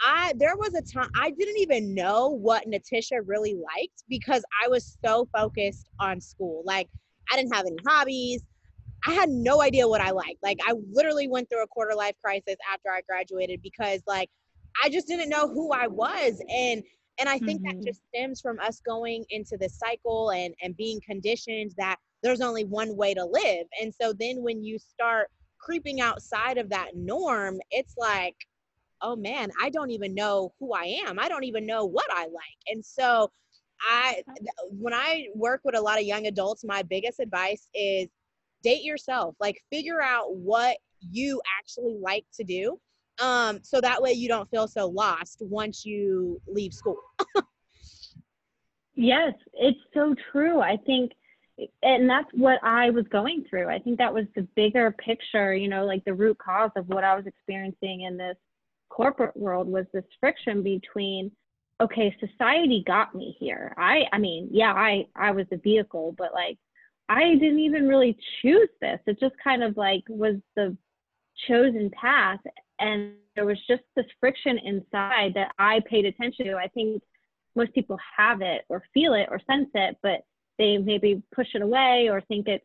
I 0.00 0.32
there 0.36 0.56
was 0.56 0.74
a 0.74 0.82
time 0.82 1.10
I 1.16 1.30
didn't 1.30 1.58
even 1.58 1.94
know 1.94 2.28
what 2.28 2.66
Natisha 2.66 3.20
really 3.24 3.54
liked 3.54 4.04
because 4.08 4.42
I 4.64 4.68
was 4.68 4.96
so 5.04 5.28
focused 5.36 5.88
on 6.00 6.20
school. 6.20 6.62
Like 6.64 6.88
I 7.30 7.36
didn't 7.36 7.54
have 7.54 7.66
any 7.66 7.76
hobbies. 7.86 8.42
I 9.06 9.12
had 9.12 9.28
no 9.28 9.60
idea 9.60 9.86
what 9.86 10.00
I 10.00 10.10
liked. 10.10 10.42
Like 10.42 10.58
I 10.66 10.74
literally 10.90 11.28
went 11.28 11.48
through 11.50 11.62
a 11.62 11.68
quarter 11.68 11.94
life 11.94 12.14
crisis 12.22 12.56
after 12.72 12.90
I 12.90 13.02
graduated 13.08 13.60
because 13.62 14.02
like 14.06 14.30
I 14.82 14.88
just 14.88 15.06
didn't 15.06 15.28
know 15.28 15.48
who 15.48 15.72
I 15.72 15.86
was 15.86 16.40
and 16.48 16.82
and 17.18 17.28
i 17.28 17.38
think 17.38 17.62
mm-hmm. 17.62 17.78
that 17.78 17.86
just 17.86 18.00
stems 18.08 18.40
from 18.40 18.58
us 18.60 18.80
going 18.84 19.24
into 19.30 19.56
the 19.56 19.68
cycle 19.68 20.30
and 20.30 20.54
and 20.62 20.76
being 20.76 21.00
conditioned 21.06 21.72
that 21.76 21.96
there's 22.22 22.40
only 22.40 22.64
one 22.64 22.96
way 22.96 23.14
to 23.14 23.24
live 23.24 23.66
and 23.80 23.92
so 23.94 24.12
then 24.12 24.42
when 24.42 24.62
you 24.62 24.78
start 24.78 25.28
creeping 25.58 26.00
outside 26.00 26.58
of 26.58 26.68
that 26.68 26.90
norm 26.94 27.58
it's 27.70 27.94
like 27.96 28.36
oh 29.04 29.14
man 29.14 29.50
i 29.62 29.68
don't 29.70 29.90
even 29.90 30.14
know 30.14 30.52
who 30.58 30.72
i 30.72 30.98
am. 31.06 31.18
I 31.18 31.28
don't 31.28 31.44
even 31.44 31.66
know 31.66 31.84
what 31.84 32.06
i 32.10 32.22
like. 32.22 32.60
And 32.66 32.84
so 32.84 33.30
i 33.82 34.22
when 34.70 34.94
i 34.94 35.26
work 35.34 35.60
with 35.62 35.76
a 35.76 35.80
lot 35.80 35.98
of 35.98 36.04
young 36.04 36.26
adults 36.26 36.64
my 36.64 36.82
biggest 36.82 37.20
advice 37.20 37.68
is 37.74 38.08
date 38.62 38.82
yourself. 38.82 39.36
Like 39.38 39.62
figure 39.70 40.00
out 40.00 40.34
what 40.34 40.78
you 41.00 41.40
actually 41.60 41.98
like 42.00 42.24
to 42.34 42.44
do 42.44 42.78
um 43.20 43.60
so 43.62 43.80
that 43.80 44.02
way 44.02 44.12
you 44.12 44.26
don't 44.26 44.50
feel 44.50 44.66
so 44.66 44.86
lost 44.86 45.42
once 45.42 45.84
you 45.84 46.40
leave 46.48 46.72
school. 46.72 46.98
Yes 48.96 49.34
it's 49.52 49.80
so 49.92 50.14
true. 50.30 50.60
I 50.60 50.76
think 50.86 51.12
and 51.82 52.08
that's 52.08 52.30
what 52.32 52.58
i 52.62 52.90
was 52.90 53.04
going 53.10 53.44
through. 53.50 53.68
I 53.68 53.78
think 53.80 53.98
that 53.98 54.14
was 54.14 54.24
the 54.34 54.46
bigger 54.56 54.92
picture 54.92 55.54
you 55.54 55.68
know 55.68 55.84
like 55.84 56.04
the 56.04 56.14
root 56.14 56.38
cause 56.38 56.70
of 56.76 56.88
what 56.88 57.04
i 57.04 57.14
was 57.14 57.26
experiencing 57.26 58.02
in 58.02 58.16
this 58.16 58.36
corporate 58.94 59.36
world 59.36 59.68
was 59.68 59.86
this 59.92 60.04
friction 60.20 60.62
between 60.62 61.30
okay 61.80 62.14
society 62.20 62.84
got 62.86 63.14
me 63.14 63.36
here 63.40 63.74
i 63.76 64.02
i 64.12 64.18
mean 64.18 64.48
yeah 64.52 64.72
i 64.72 65.04
i 65.16 65.30
was 65.32 65.46
the 65.50 65.56
vehicle 65.56 66.14
but 66.16 66.32
like 66.32 66.56
I 67.08 67.34
didn't 67.34 67.58
even 67.58 67.86
really 67.86 68.16
choose 68.40 68.68
this. 68.80 68.98
It 69.06 69.20
just 69.20 69.34
kind 69.42 69.62
of 69.62 69.76
like 69.76 70.04
was 70.08 70.36
the 70.56 70.76
chosen 71.46 71.90
path. 71.90 72.40
And 72.80 73.12
there 73.36 73.44
was 73.44 73.58
just 73.68 73.82
this 73.94 74.06
friction 74.20 74.58
inside 74.58 75.32
that 75.34 75.52
I 75.58 75.80
paid 75.88 76.06
attention 76.06 76.46
to. 76.46 76.56
I 76.56 76.68
think 76.68 77.02
most 77.54 77.74
people 77.74 77.98
have 78.16 78.40
it 78.40 78.62
or 78.68 78.82
feel 78.94 79.14
it 79.14 79.28
or 79.30 79.40
sense 79.50 79.68
it, 79.74 79.96
but 80.02 80.20
they 80.58 80.78
maybe 80.78 81.22
push 81.34 81.48
it 81.54 81.62
away 81.62 82.08
or 82.10 82.20
think 82.22 82.48
it's 82.48 82.64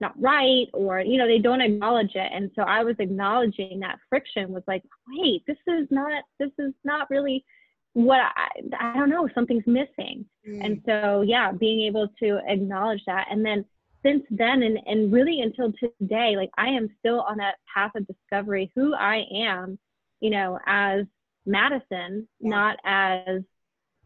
not 0.00 0.20
right 0.20 0.66
or 0.72 1.00
you 1.00 1.18
know 1.18 1.26
they 1.26 1.38
don't 1.38 1.60
acknowledge 1.60 2.14
it 2.14 2.30
and 2.32 2.50
so 2.56 2.62
i 2.62 2.82
was 2.82 2.96
acknowledging 2.98 3.80
that 3.80 3.98
friction 4.08 4.50
was 4.52 4.62
like 4.66 4.82
wait 5.08 5.42
this 5.46 5.58
is 5.66 5.86
not 5.90 6.22
this 6.38 6.50
is 6.58 6.72
not 6.84 7.08
really 7.10 7.44
what 7.92 8.20
I, 8.20 8.48
I 8.78 8.94
don't 8.96 9.10
know, 9.10 9.28
something's 9.34 9.66
missing. 9.66 10.24
Mm. 10.48 10.64
And 10.64 10.82
so, 10.86 11.22
yeah, 11.22 11.52
being 11.52 11.86
able 11.86 12.08
to 12.22 12.40
acknowledge 12.46 13.02
that. 13.06 13.26
And 13.30 13.44
then 13.44 13.64
since 14.04 14.24
then, 14.30 14.62
and, 14.62 14.78
and 14.86 15.12
really 15.12 15.40
until 15.40 15.72
today, 15.72 16.36
like 16.36 16.50
I 16.56 16.68
am 16.68 16.88
still 16.98 17.20
on 17.22 17.38
that 17.38 17.56
path 17.72 17.92
of 17.96 18.06
discovery 18.06 18.70
who 18.74 18.94
I 18.94 19.24
am, 19.34 19.78
you 20.20 20.30
know, 20.30 20.58
as 20.66 21.04
Madison, 21.46 22.28
yeah. 22.38 22.50
not 22.50 22.76
as 22.84 23.42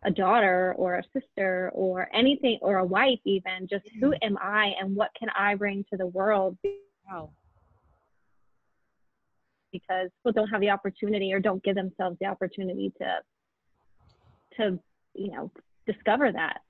a 0.05 0.11
daughter 0.11 0.75
or 0.77 0.97
a 0.97 1.03
sister 1.12 1.71
or 1.75 2.09
anything 2.14 2.59
or 2.61 2.77
a 2.77 2.85
wife, 2.85 3.19
even 3.25 3.67
just 3.69 3.85
who 4.01 4.11
mm-hmm. 4.11 4.25
am 4.35 4.38
I 4.38 4.73
and 4.81 4.95
what 4.95 5.11
can 5.19 5.29
I 5.37 5.55
bring 5.55 5.85
to 5.90 5.97
the 5.97 6.07
world? 6.07 6.59
Wow. 7.11 7.31
Because 9.73 10.11
people 10.21 10.33
don't 10.33 10.49
have 10.49 10.61
the 10.61 10.71
opportunity 10.71 11.33
or 11.33 11.40
don't 11.40 11.62
give 11.64 11.75
themselves 11.75 12.17
the 12.21 12.27
opportunity 12.27 12.93
to 12.99 13.21
to 14.57 14.79
you 15.14 15.31
know 15.31 15.51
discover 15.87 16.31
that 16.33 16.61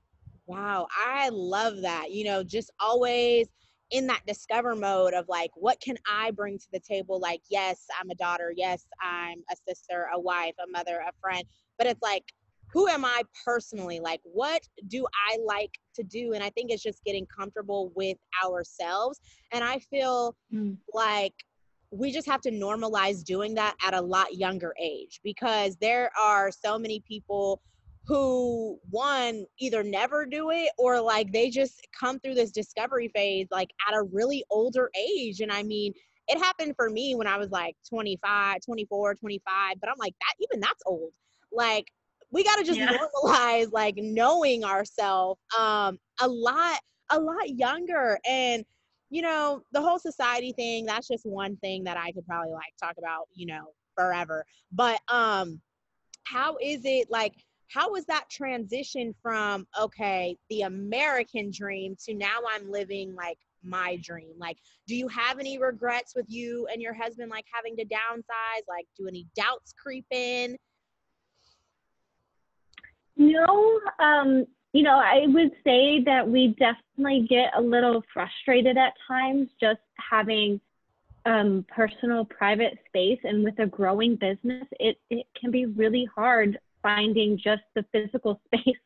wow 0.47 0.87
i 1.07 1.29
love 1.31 1.81
that 1.83 2.11
you 2.11 2.25
know 2.25 2.43
just 2.43 2.71
always 2.81 3.47
in 3.91 4.07
that 4.07 4.21
discover 4.27 4.75
mode 4.75 5.15
of 5.15 5.27
like 5.29 5.51
what 5.55 5.81
can 5.81 5.97
i 6.11 6.31
bring 6.31 6.59
to 6.59 6.67
the 6.73 6.81
table 6.81 7.21
like 7.21 7.43
yes 7.51 7.87
i'm 8.01 8.11
a 8.11 8.15
daughter 8.15 8.53
yes 8.57 8.87
i'm 9.03 9.43
a 9.51 9.57
sister 9.69 10.09
a 10.15 10.21
wife 10.21 10.55
a 10.63 10.71
mother 10.71 11.03
a 11.07 11.13
friend 11.21 11.45
but 11.79 11.87
it's 11.87 12.03
like 12.03 12.25
who 12.75 12.89
am 12.89 13.05
i 13.05 13.23
personally? 13.45 14.01
Like 14.01 14.21
what 14.25 14.61
do 14.89 15.07
i 15.31 15.39
like 15.43 15.79
to 15.95 16.03
do? 16.03 16.35
And 16.35 16.43
i 16.43 16.51
think 16.51 16.71
it's 16.71 16.83
just 16.83 17.03
getting 17.05 17.25
comfortable 17.27 17.93
with 17.95 18.19
ourselves. 18.45 19.21
And 19.53 19.65
i 19.65 19.79
feel 19.79 20.37
mm. 20.53 20.77
like 20.93 21.33
we 21.91 22.11
just 22.11 22.27
have 22.27 22.41
to 22.41 22.51
normalize 22.51 23.23
doing 23.23 23.55
that 23.55 23.77
at 23.87 23.95
a 23.95 24.01
lot 24.01 24.35
younger 24.35 24.75
age 24.83 25.21
because 25.23 25.77
there 25.77 26.11
are 26.21 26.51
so 26.51 26.77
many 26.77 27.01
people 27.07 27.63
who 28.07 28.77
one 28.91 29.47
either 29.61 29.85
never 29.85 30.27
do 30.27 30.51
it 30.51 30.71
or 30.77 31.01
like 31.01 31.33
they 31.33 31.49
just 31.49 31.87
come 31.99 32.19
through 32.19 32.35
this 32.35 32.51
discovery 32.51 33.09
phase 33.15 33.47
like 33.53 33.71
at 33.89 33.95
a 33.95 34.03
really 34.03 34.45
older 34.51 34.91
age. 34.99 35.41
And 35.41 35.53
i 35.53 35.63
mean 35.63 35.95
it 36.27 36.39
happened 36.39 36.75
for 36.75 36.91
me 36.91 37.15
when 37.15 37.29
i 37.29 37.37
was 37.37 37.51
like 37.51 37.77
25 37.89 38.59
24 38.65 39.15
25 39.15 39.77
but 39.81 39.89
i'm 39.89 39.99
like 39.99 40.15
that 40.21 40.35
even 40.45 40.61
that's 40.61 40.83
old. 40.87 41.13
Like 41.53 41.87
we 42.35 42.43
got 42.45 42.57
to 42.57 42.65
just 42.65 42.79
yeah. 42.79 42.99
normalize 43.25 43.73
like 43.73 43.95
knowing 43.97 44.65
ourselves 44.65 45.41
um 45.59 45.99
a 46.21 46.29
lot 46.29 46.81
a 47.11 47.19
lot 47.19 47.49
younger. 47.49 48.19
And 48.29 48.65
you 49.11 49.23
know 49.23 49.63
the 49.73 49.81
whole 49.81 49.99
society 49.99 50.53
thing 50.53 50.87
that's 50.87 51.07
just 51.07 51.25
one 51.25 51.57
thing 51.59 51.85
that 51.85 51.97
i 51.97 52.11
could 52.11 52.27
probably 52.27 52.53
like 52.53 52.73
talk 52.83 52.97
about 52.99 53.29
you 53.35 53.47
know 53.47 53.67
forever. 53.95 54.45
But 54.73 55.01
um 55.09 55.61
how 56.25 56.57
is 56.61 56.81
it 56.85 57.11
like 57.11 57.35
how 57.69 57.93
was 57.93 58.05
that 58.07 58.29
transition 58.31 59.15
from 59.23 59.67
okay 59.81 60.37
the 60.51 60.63
american 60.63 61.51
dream 61.51 61.97
to 62.05 62.15
now 62.15 62.39
i'm 62.51 62.71
living 62.71 63.15
like 63.15 63.39
my 63.65 63.99
dream? 64.03 64.35
Like 64.39 64.59
do 64.87 64.95
you 64.95 65.09
have 65.09 65.39
any 65.39 65.59
regrets 65.59 66.15
with 66.15 66.27
you 66.29 66.67
and 66.73 66.81
your 66.81 66.95
husband 66.95 67.31
like 67.31 67.47
having 67.53 67.77
to 67.77 67.85
downsize? 67.85 68.63
Like 68.69 68.87
do 68.97 69.09
any 69.09 69.27
doubts 69.35 69.73
creep 69.73 70.07
in 70.11 70.57
no 73.17 73.81
um 73.99 74.45
you 74.73 74.83
know 74.83 74.99
i 74.99 75.25
would 75.27 75.53
say 75.65 76.03
that 76.05 76.29
we 76.29 76.49
definitely 76.59 77.27
get 77.29 77.51
a 77.57 77.61
little 77.61 78.03
frustrated 78.13 78.77
at 78.77 78.93
times 79.07 79.49
just 79.61 79.81
having 79.99 80.61
um, 81.27 81.65
personal 81.75 82.27
private 82.27 82.79
space 82.87 83.19
and 83.25 83.43
with 83.43 83.59
a 83.59 83.67
growing 83.67 84.15
business 84.15 84.67
it, 84.79 84.99
it 85.09 85.27
can 85.41 85.51
be 85.51 85.65
really 85.65 86.07
hard 86.15 86.59
finding 86.85 87.37
just 87.37 87.63
the 87.75 87.85
physical 87.91 88.41
space, 88.47 88.77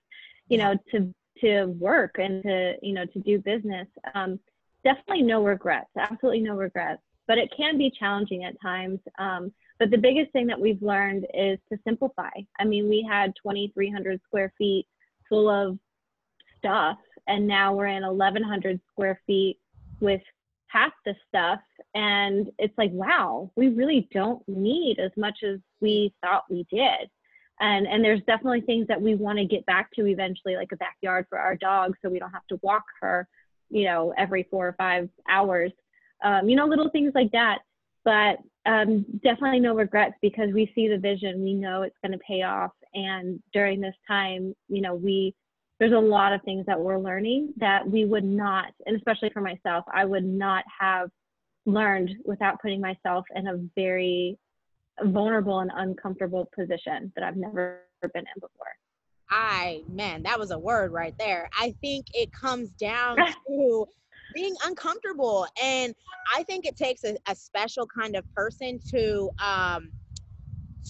you 0.49 0.57
know, 0.57 0.75
to 0.93 1.12
to 1.43 1.67
work 1.79 2.17
and 2.19 2.43
to 2.45 2.75
you 2.81 2.95
know 2.95 3.05
to 3.05 3.19
do 3.19 3.38
business. 3.38 3.87
Um, 4.14 4.41
definitely 4.83 5.23
no 5.23 5.45
regrets, 5.45 5.91
absolutely 5.99 6.41
no 6.41 6.57
regrets. 6.57 7.03
But 7.27 7.37
it 7.37 7.51
can 7.55 7.77
be 7.77 7.91
challenging 7.91 8.45
at 8.45 8.59
times. 8.62 9.01
Um, 9.19 9.53
but 9.79 9.91
the 9.91 9.99
biggest 9.99 10.33
thing 10.33 10.47
that 10.49 10.61
we've 10.61 10.83
learned 10.83 11.27
is 11.35 11.59
to 11.71 11.79
simplify. 11.85 12.31
I 12.59 12.64
mean, 12.64 12.88
we 12.88 13.07
had 13.09 13.33
2,300 13.43 14.21
square 14.27 14.53
feet 14.59 14.87
full 15.29 15.49
of 15.49 15.79
stuff, 16.57 16.99
and 17.27 17.47
now 17.47 17.75
we're 17.75 17.87
in 17.87 18.03
1,100 18.03 18.81
square 18.91 19.21
feet 19.27 19.59
with 20.01 20.23
half 20.67 20.93
the 21.05 21.14
stuff. 21.29 21.61
And 21.95 22.51
it's 22.59 22.77
like, 22.77 22.91
wow, 22.93 23.51
we 23.57 23.69
really 23.69 24.09
don't 24.12 24.43
need 24.49 24.99
as 24.99 25.12
much 25.17 25.38
as 25.43 25.59
we 25.81 26.12
thought 26.23 26.45
we 26.51 26.67
did 26.71 27.09
and 27.61 27.87
and 27.87 28.05
there's 28.05 28.23
definitely 28.27 28.61
things 28.61 28.87
that 28.88 29.01
we 29.01 29.14
want 29.14 29.38
to 29.38 29.45
get 29.45 29.64
back 29.67 29.91
to 29.93 30.07
eventually 30.07 30.57
like 30.57 30.71
a 30.73 30.77
backyard 30.77 31.27
for 31.29 31.38
our 31.38 31.57
dog 31.57 31.95
so 32.01 32.09
we 32.09 32.19
don't 32.19 32.33
have 32.33 32.47
to 32.49 32.59
walk 32.62 32.85
her 33.01 33.29
you 33.71 33.85
know 33.85 34.12
every 34.17 34.47
four 34.51 34.69
or 34.69 34.75
five 34.75 35.09
hours 35.29 35.73
um, 36.25 36.49
you 36.49 36.57
know 36.57 36.67
little 36.67 36.91
things 36.91 37.12
like 37.14 37.31
that 37.33 37.59
but 38.09 38.38
um, 38.71 39.05
definitely 39.23 39.61
no 39.61 39.75
regrets 39.75 40.14
because 40.23 40.49
we 40.55 40.71
see 40.75 40.88
the 40.88 40.99
vision 40.99 41.42
we 41.42 41.53
know 41.53 41.83
it's 41.83 41.97
going 42.03 42.12
to 42.12 42.25
pay 42.27 42.42
off 42.42 42.73
and 42.94 43.38
during 43.53 43.81
this 43.81 43.94
time 44.07 44.55
you 44.68 44.81
know 44.81 44.94
we 44.94 45.35
there's 45.79 45.92
a 45.92 45.99
lot 45.99 46.33
of 46.33 46.42
things 46.42 46.64
that 46.66 46.81
we're 46.81 46.99
learning 46.99 47.53
that 47.59 47.88
we 47.88 48.07
would 48.07 48.25
not 48.25 48.66
and 48.87 48.97
especially 48.97 49.31
for 49.31 49.42
myself 49.42 49.85
i 49.92 50.05
would 50.05 50.25
not 50.25 50.64
have 50.81 51.11
learned 51.66 52.11
without 52.25 52.61
putting 52.62 52.81
myself 52.81 53.25
in 53.35 53.47
a 53.47 53.61
very 53.77 54.38
vulnerable 55.05 55.61
and 55.61 55.71
uncomfortable 55.75 56.49
position 56.57 57.12
that 57.14 57.25
I've 57.25 57.37
never 57.37 57.83
been 58.03 58.25
in 58.25 58.40
before. 58.40 58.66
I, 59.31 59.83
man, 59.88 60.23
that 60.23 60.38
was 60.38 60.51
a 60.51 60.59
word 60.59 60.92
right 60.92 61.14
there. 61.18 61.51
I 61.59 61.75
think 61.81 62.07
it 62.14 62.33
comes 62.33 62.71
down 62.71 63.16
to 63.49 63.87
being 64.35 64.55
uncomfortable. 64.64 65.47
And 65.62 65.95
I 66.37 66.43
think 66.45 66.67
it 66.67 66.77
takes 66.77 67.05
a, 67.05 67.17
a 67.29 67.35
special 67.35 67.87
kind 67.87 68.17
of 68.17 68.25
person 68.35 68.81
to, 68.91 69.31
um, 69.45 69.91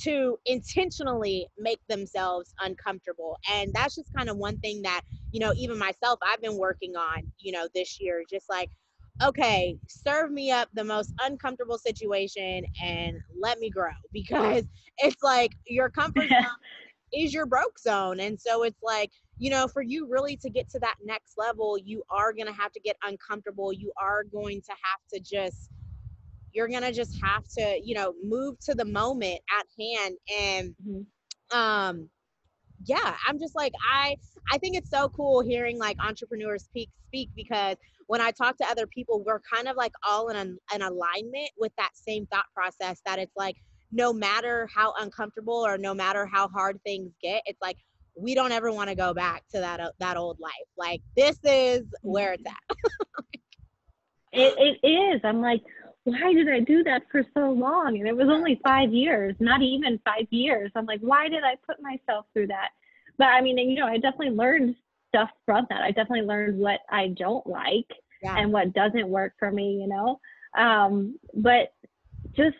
to 0.03 0.39
intentionally 0.47 1.47
make 1.59 1.81
themselves 1.89 2.55
uncomfortable. 2.61 3.39
And 3.51 3.73
that's 3.75 3.97
just 3.97 4.13
kind 4.15 4.29
of 4.29 4.37
one 4.37 4.59
thing 4.59 4.83
that, 4.83 5.03
you 5.33 5.41
know, 5.41 5.53
even 5.57 5.79
myself, 5.79 6.19
I've 6.23 6.41
been 6.41 6.57
working 6.57 6.97
on, 6.97 7.23
you 7.39 7.53
know, 7.53 7.69
this 7.75 8.01
year, 8.01 8.23
just 8.31 8.49
like, 8.49 8.71
okay, 9.23 9.77
serve 9.89 10.31
me 10.31 10.51
up 10.51 10.69
the 10.75 10.85
most 10.85 11.13
uncomfortable 11.23 11.79
situation 11.79 12.65
and 12.83 13.17
let 13.41 13.59
me 13.59 13.71
grow 13.71 13.91
because 14.13 14.65
it's 14.99 15.23
like 15.23 15.53
your 15.67 15.89
comfort 15.91 16.29
zone 16.29 16.45
is 17.13 17.33
your 17.33 17.47
broke 17.47 17.79
zone. 17.79 18.21
And 18.21 18.39
so 18.41 18.63
it's 18.63 18.83
like, 18.83 19.11
you 19.39 19.51
know, 19.51 19.69
for 19.69 19.83
you 19.83 20.09
really 20.09 20.37
to 20.37 20.51
get 20.51 20.69
to 20.71 20.79
that 20.81 20.97
next 21.05 21.35
level, 21.37 21.79
you 21.79 22.03
are 22.11 22.33
going 22.33 22.47
to 22.47 22.53
have 22.53 22.73
to 22.73 22.81
get 22.81 22.97
uncomfortable. 23.05 23.73
You 23.73 23.93
are 24.01 24.25
going 24.25 24.61
to 24.63 24.71
have 24.71 25.01
to 25.13 25.21
just, 25.21 25.71
you're 26.53 26.69
going 26.69 26.83
to 26.83 26.93
just 26.93 27.21
have 27.23 27.45
to, 27.57 27.81
you 27.83 27.95
know, 27.95 28.15
move 28.23 28.59
to 28.61 28.75
the 28.75 28.85
moment 28.85 29.41
at 29.59 29.67
hand. 29.79 30.17
And, 30.41 30.75
mm-hmm. 30.85 31.57
um, 31.57 32.09
yeah, 32.85 33.17
I'm 33.27 33.39
just 33.39 33.57
like 33.57 33.73
I 33.93 34.17
I 34.53 34.59
think 34.59 34.77
it's 34.77 34.91
so 34.91 35.09
cool 35.09 35.41
hearing 35.41 35.79
like 35.79 35.97
entrepreneurs 36.01 36.65
speak 36.65 36.91
speak 37.07 37.31
because 37.35 37.77
when 38.07 38.21
I 38.21 38.31
talk 38.31 38.57
to 38.59 38.67
other 38.67 38.87
people, 38.87 39.23
we're 39.25 39.41
kind 39.41 39.69
of 39.69 39.77
like 39.77 39.93
all 40.07 40.29
in 40.29 40.37
an, 40.37 40.59
an 40.73 40.83
alignment 40.83 41.51
with 41.59 41.73
that 41.77 41.91
same 41.95 42.27
thought 42.27 42.47
process 42.55 43.01
that 43.05 43.19
it's 43.19 43.37
like 43.37 43.57
no 43.93 44.13
matter 44.13 44.69
how 44.75 44.95
uncomfortable 44.99 45.67
or 45.67 45.77
no 45.77 45.95
matter 45.95 46.27
how 46.27 46.49
hard 46.49 46.79
things 46.85 47.13
get, 47.23 47.43
it's 47.47 47.61
like 47.61 47.77
we 48.19 48.35
don't 48.35 48.53
ever 48.53 48.73
want 48.73 48.89
to 48.89 48.95
go 48.95 49.15
back 49.15 49.45
to 49.53 49.61
that 49.61 49.81
uh, 49.81 49.91
that 50.01 50.17
old 50.17 50.39
life. 50.41 50.53
Like 50.77 51.01
this 51.17 51.39
is 51.45 51.83
where 52.03 52.33
it's 52.33 52.45
at. 52.47 52.77
it, 54.33 54.79
it 54.83 54.87
is. 54.87 55.21
I'm 55.25 55.41
like, 55.41 55.63
why 56.05 56.33
did 56.33 56.49
I 56.49 56.61
do 56.61 56.83
that 56.85 57.03
for 57.11 57.23
so 57.35 57.51
long? 57.51 57.99
And 57.99 58.09
it 58.09 58.17
was 58.17 58.29
only 58.29 58.61
five 58.65 58.93
years, 58.93 59.35
not 59.41 59.63
even 59.63 60.01
five 60.05 60.27
years. 60.31 60.71
I'm 60.75 60.87
like, 60.87 61.01
why 61.01 61.29
did 61.29 61.45
I 61.45 61.55
put 61.67 61.83
myself 61.83 62.27
through 62.33 62.49
that? 62.49 62.71
But 63.19 63.29
I 63.29 63.41
mean, 63.41 63.59
you 63.59 63.77
know, 63.77 63.87
I 63.87 63.95
definitely 63.95 64.31
learned 64.31 64.75
stuff 65.09 65.31
from 65.45 65.67
that. 65.71 65.83
I 65.83 65.89
definitely 65.91 66.27
learned 66.27 66.59
what 66.59 66.81
I 66.91 67.09
don't 67.09 67.47
like 67.47 67.91
yeah. 68.23 68.37
and 68.39 68.53
what 68.53 68.73
doesn't 68.73 69.09
work 69.09 69.35
for 69.39 69.51
me, 69.51 69.81
you 69.81 69.89
know. 69.89 70.21
Um, 70.57 71.19
but 71.35 71.73
just, 72.37 72.57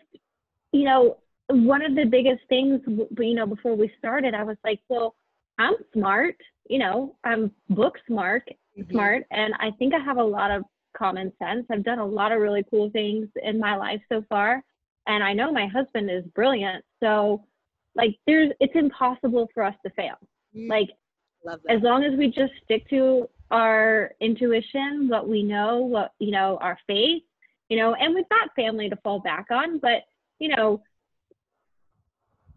you 0.71 0.83
know, 0.83 1.17
one 1.47 1.83
of 1.83 1.95
the 1.95 2.05
biggest 2.05 2.41
things, 2.49 2.81
you 2.87 3.33
know, 3.33 3.47
before 3.47 3.75
we 3.75 3.91
started, 3.97 4.33
I 4.35 4.43
was 4.43 4.57
like, 4.63 4.79
well, 4.89 5.15
I'm 5.59 5.75
smart, 5.93 6.35
you 6.67 6.79
know, 6.79 7.15
I'm 7.23 7.51
book 7.69 7.97
smart, 8.07 8.49
mm-hmm. 8.77 8.91
smart, 8.91 9.23
and 9.29 9.53
I 9.59 9.71
think 9.77 9.93
I 9.93 9.99
have 9.99 10.17
a 10.17 10.23
lot 10.23 10.49
of 10.49 10.63
common 10.97 11.31
sense. 11.37 11.65
I've 11.69 11.83
done 11.83 11.99
a 11.99 12.05
lot 12.05 12.31
of 12.31 12.39
really 12.39 12.63
cool 12.71 12.89
things 12.91 13.27
in 13.43 13.59
my 13.59 13.75
life 13.75 14.01
so 14.09 14.23
far, 14.29 14.63
and 15.05 15.23
I 15.23 15.33
know 15.33 15.51
my 15.51 15.67
husband 15.67 16.09
is 16.09 16.23
brilliant. 16.33 16.83
So, 17.01 17.43
like, 17.95 18.17
there's 18.25 18.51
it's 18.59 18.75
impossible 18.75 19.49
for 19.53 19.63
us 19.63 19.75
to 19.85 19.91
fail. 19.91 20.15
Mm-hmm. 20.55 20.71
Like, 20.71 20.89
as 21.69 21.81
long 21.81 22.03
as 22.03 22.17
we 22.17 22.27
just 22.27 22.53
stick 22.63 22.89
to 22.89 23.29
our 23.51 24.11
intuition, 24.21 25.07
what 25.09 25.27
we 25.27 25.43
know, 25.43 25.79
what 25.79 26.13
you 26.19 26.31
know, 26.31 26.57
our 26.61 26.77
faith, 26.87 27.23
you 27.67 27.77
know, 27.77 27.95
and 27.95 28.15
we've 28.15 28.29
got 28.29 28.55
family 28.55 28.89
to 28.89 28.95
fall 28.97 29.19
back 29.19 29.47
on, 29.51 29.79
but 29.79 30.03
you 30.39 30.55
know, 30.55 30.81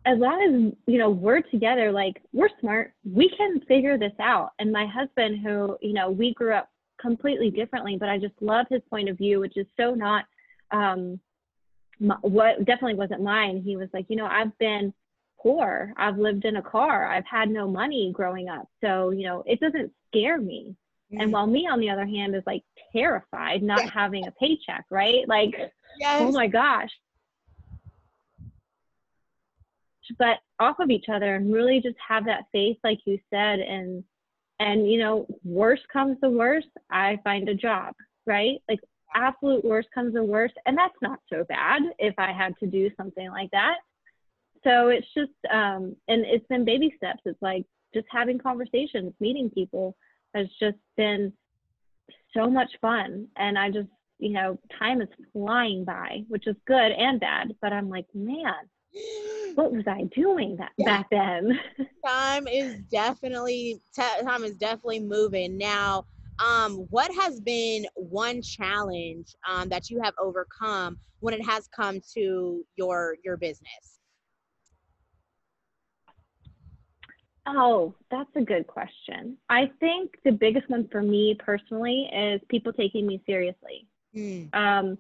as 0.05 0.19
long 0.19 0.43
as 0.43 0.93
you 0.93 0.99
know 0.99 1.11
we're 1.11 1.43
together 1.43 1.93
like 1.93 2.23
we're 2.33 2.49
smart. 2.61 2.93
We 3.05 3.29
can 3.37 3.61
figure 3.61 3.99
this 3.99 4.13
out. 4.21 4.51
And 4.59 4.73
my 4.73 4.87
husband 4.87 5.41
who 5.45 5.77
you 5.81 5.93
know 5.93 6.11
we 6.11 6.35
grew 6.35 6.55
up 6.55 6.69
completely 7.01 7.51
differently 7.51 7.97
but 7.99 8.09
i 8.09 8.17
just 8.17 8.35
love 8.41 8.65
his 8.71 8.81
point 8.89 9.09
of 9.09 9.19
view 9.19 9.41
which 9.41 9.57
is 9.57 9.67
so 9.77 9.93
not 9.93 10.25
um 10.71 11.19
what 12.21 12.59
definitely 12.65 12.95
wasn't 12.95 13.23
mine. 13.23 13.63
He 13.65 13.77
was 13.77 13.89
like 13.93 14.07
you 14.09 14.17
know 14.17 14.27
i've 14.27 14.57
been 14.59 14.93
poor. 15.41 15.93
I've 15.97 16.19
lived 16.19 16.45
in 16.45 16.57
a 16.57 16.63
car. 16.63 17.07
I've 17.07 17.27
had 17.27 17.51
no 17.51 17.69
money 17.69 18.13
growing 18.15 18.49
up. 18.49 18.69
So 18.83 19.11
you 19.11 19.25
know 19.25 19.43
it 19.47 19.61
doesn't 19.61 19.93
scare 20.09 20.39
me. 20.39 20.75
Mm-hmm. 21.13 21.21
and 21.21 21.33
while 21.33 21.47
me 21.47 21.69
on 21.71 21.79
the 21.79 21.91
other 21.91 22.07
hand 22.07 22.35
is 22.35 22.43
like 22.47 22.63
terrified 22.93 23.63
not 23.63 23.91
having 24.01 24.27
a 24.27 24.33
paycheck 24.33 24.85
right? 24.91 25.29
Like 25.29 25.55
oh 25.59 25.69
yes. 25.99 26.23
oh 26.23 26.33
my 26.33 26.47
gosh 26.47 26.91
but 30.19 30.39
off 30.59 30.79
of 30.81 30.91
each 30.91 31.07
other 31.13 31.37
and 31.37 31.53
really 31.53 31.81
just 31.81 31.97
have 32.07 32.25
that 32.25 32.45
faith 32.53 32.77
like 32.85 32.99
you 33.05 33.19
said 33.31 33.61
and 33.61 34.05
and 34.59 34.91
you 34.91 34.99
know 34.99 35.27
worst 35.45 35.83
comes 35.93 36.17
the 36.21 36.31
worst 36.31 36.69
i 36.91 37.19
find 37.25 37.49
a 37.49 37.55
job 37.55 37.95
right? 38.27 38.59
Like 38.69 38.81
absolute 39.15 39.65
worst 39.65 39.89
comes 39.95 40.15
the 40.15 40.25
worst 40.25 40.55
and 40.65 40.77
that's 40.77 40.95
not 41.03 41.19
so 41.31 41.45
bad 41.45 41.83
if 41.99 42.15
i 42.17 42.33
had 42.33 42.57
to 42.59 42.67
do 42.67 42.91
something 42.97 43.31
like 43.31 43.51
that. 43.51 43.77
So 44.65 44.89
it's 44.89 45.07
just 45.15 45.33
um 45.53 45.97
and 46.09 46.25
it's 46.25 46.47
been 46.47 46.65
baby 46.65 46.95
steps. 46.97 47.21
It's 47.27 47.43
like 47.43 47.67
just 47.93 48.07
having 48.11 48.39
conversations 48.39 49.13
meeting 49.21 49.51
people 49.51 49.97
has 50.35 50.47
just 50.59 50.79
been 50.97 51.33
so 52.35 52.49
much 52.49 52.71
fun 52.81 53.29
and 53.37 53.59
i 53.59 53.71
just 53.71 53.89
you 54.19 54.31
know 54.31 54.59
time 54.79 55.03
is 55.03 55.09
flying 55.35 55.85
by 55.85 56.23
which 56.29 56.47
is 56.47 56.57
good 56.67 56.93
and 56.93 57.21
bad 57.21 57.55
but 57.61 57.73
i'm 57.73 57.91
like 57.91 58.07
man 58.15 58.55
what 59.55 59.73
was 59.73 59.85
I 59.87 60.05
doing 60.15 60.57
that 60.57 60.73
yeah. 60.77 60.85
back 60.85 61.11
then? 61.11 61.59
time 62.07 62.47
is 62.47 62.81
definitely 62.91 63.81
time 63.97 64.45
is 64.45 64.57
definitely 64.57 65.01
moving 65.01 65.57
now. 65.57 66.07
Um, 66.39 66.87
what 66.91 67.13
has 67.15 67.41
been 67.41 67.87
one 67.95 68.43
challenge 68.43 69.35
um, 69.49 69.69
that 69.69 69.91
you 69.91 70.01
have 70.03 70.15
overcome 70.19 70.99
when 71.21 71.35
it 71.35 71.45
has 71.45 71.69
come 71.69 72.01
to 72.15 72.65
your 72.77 73.17
your 73.25 73.37
business? 73.37 74.01
Oh, 77.45 77.95
that's 78.11 78.31
a 78.37 78.41
good 78.41 78.67
question. 78.67 79.37
I 79.49 79.71
think 79.81 80.13
the 80.25 80.31
biggest 80.31 80.71
one 80.71 80.89
for 80.93 81.03
me 81.03 81.37
personally 81.39 82.09
is 82.13 82.41
people 82.49 82.73
taking 82.73 83.07
me 83.07 83.21
seriously. 83.27 83.89
Mm. 84.15 84.55
Um, 84.55 84.99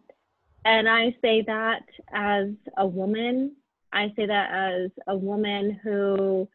and 0.64 0.88
I 0.88 1.16
say 1.22 1.42
that 1.42 1.82
as 2.12 2.48
a 2.76 2.86
woman 2.86 3.56
I 3.92 4.12
say 4.16 4.26
that 4.26 4.50
as 4.52 4.90
a 5.06 5.16
woman 5.16 5.78
who 5.82 6.48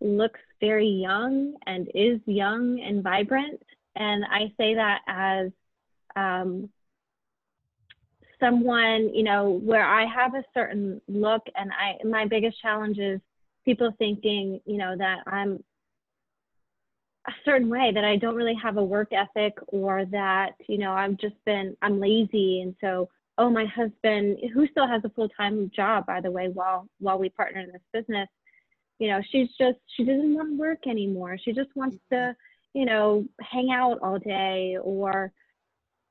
looks 0.00 0.40
very 0.60 0.88
young 0.88 1.54
and 1.66 1.88
is 1.94 2.20
young 2.26 2.80
and 2.80 3.02
vibrant. 3.02 3.62
And 3.96 4.24
I 4.24 4.52
say 4.56 4.74
that 4.74 5.00
as 5.06 5.50
um, 6.16 6.70
someone, 8.38 9.14
you 9.14 9.22
know, 9.22 9.60
where 9.64 9.84
I 9.84 10.06
have 10.06 10.34
a 10.34 10.44
certain 10.54 11.00
look, 11.08 11.42
and 11.56 11.70
I 11.72 12.02
my 12.06 12.26
biggest 12.26 12.60
challenge 12.60 12.98
is 12.98 13.20
people 13.64 13.92
thinking, 13.98 14.60
you 14.64 14.78
know, 14.78 14.96
that 14.96 15.18
I'm 15.26 15.62
a 17.26 17.32
certain 17.44 17.68
way 17.68 17.92
that 17.94 18.04
I 18.04 18.16
don't 18.16 18.34
really 18.34 18.56
have 18.62 18.78
a 18.78 18.82
work 18.84 19.12
ethic 19.12 19.58
or 19.68 20.06
that, 20.06 20.52
you 20.68 20.78
know, 20.78 20.92
I've 20.92 21.18
just 21.18 21.36
been 21.44 21.76
I'm 21.82 22.00
lazy 22.00 22.62
and 22.62 22.74
so 22.80 23.08
oh, 23.40 23.48
my 23.48 23.64
husband, 23.64 24.36
who 24.52 24.68
still 24.68 24.86
has 24.86 25.02
a 25.04 25.08
full 25.08 25.30
time 25.30 25.70
job, 25.74 26.04
by 26.04 26.20
the 26.20 26.30
way, 26.30 26.48
while 26.48 26.86
while 26.98 27.18
we 27.18 27.30
partner 27.30 27.60
in 27.60 27.72
this 27.72 27.80
business, 27.92 28.28
you 28.98 29.08
know, 29.08 29.20
she's 29.30 29.48
just 29.58 29.78
she 29.96 30.04
doesn't 30.04 30.34
want 30.34 30.50
to 30.50 30.58
work 30.58 30.86
anymore. 30.86 31.38
She 31.42 31.52
just 31.52 31.70
wants 31.74 31.96
to, 32.12 32.36
you 32.74 32.84
know, 32.84 33.24
hang 33.40 33.70
out 33.72 33.98
all 34.02 34.18
day 34.18 34.76
or, 34.82 35.32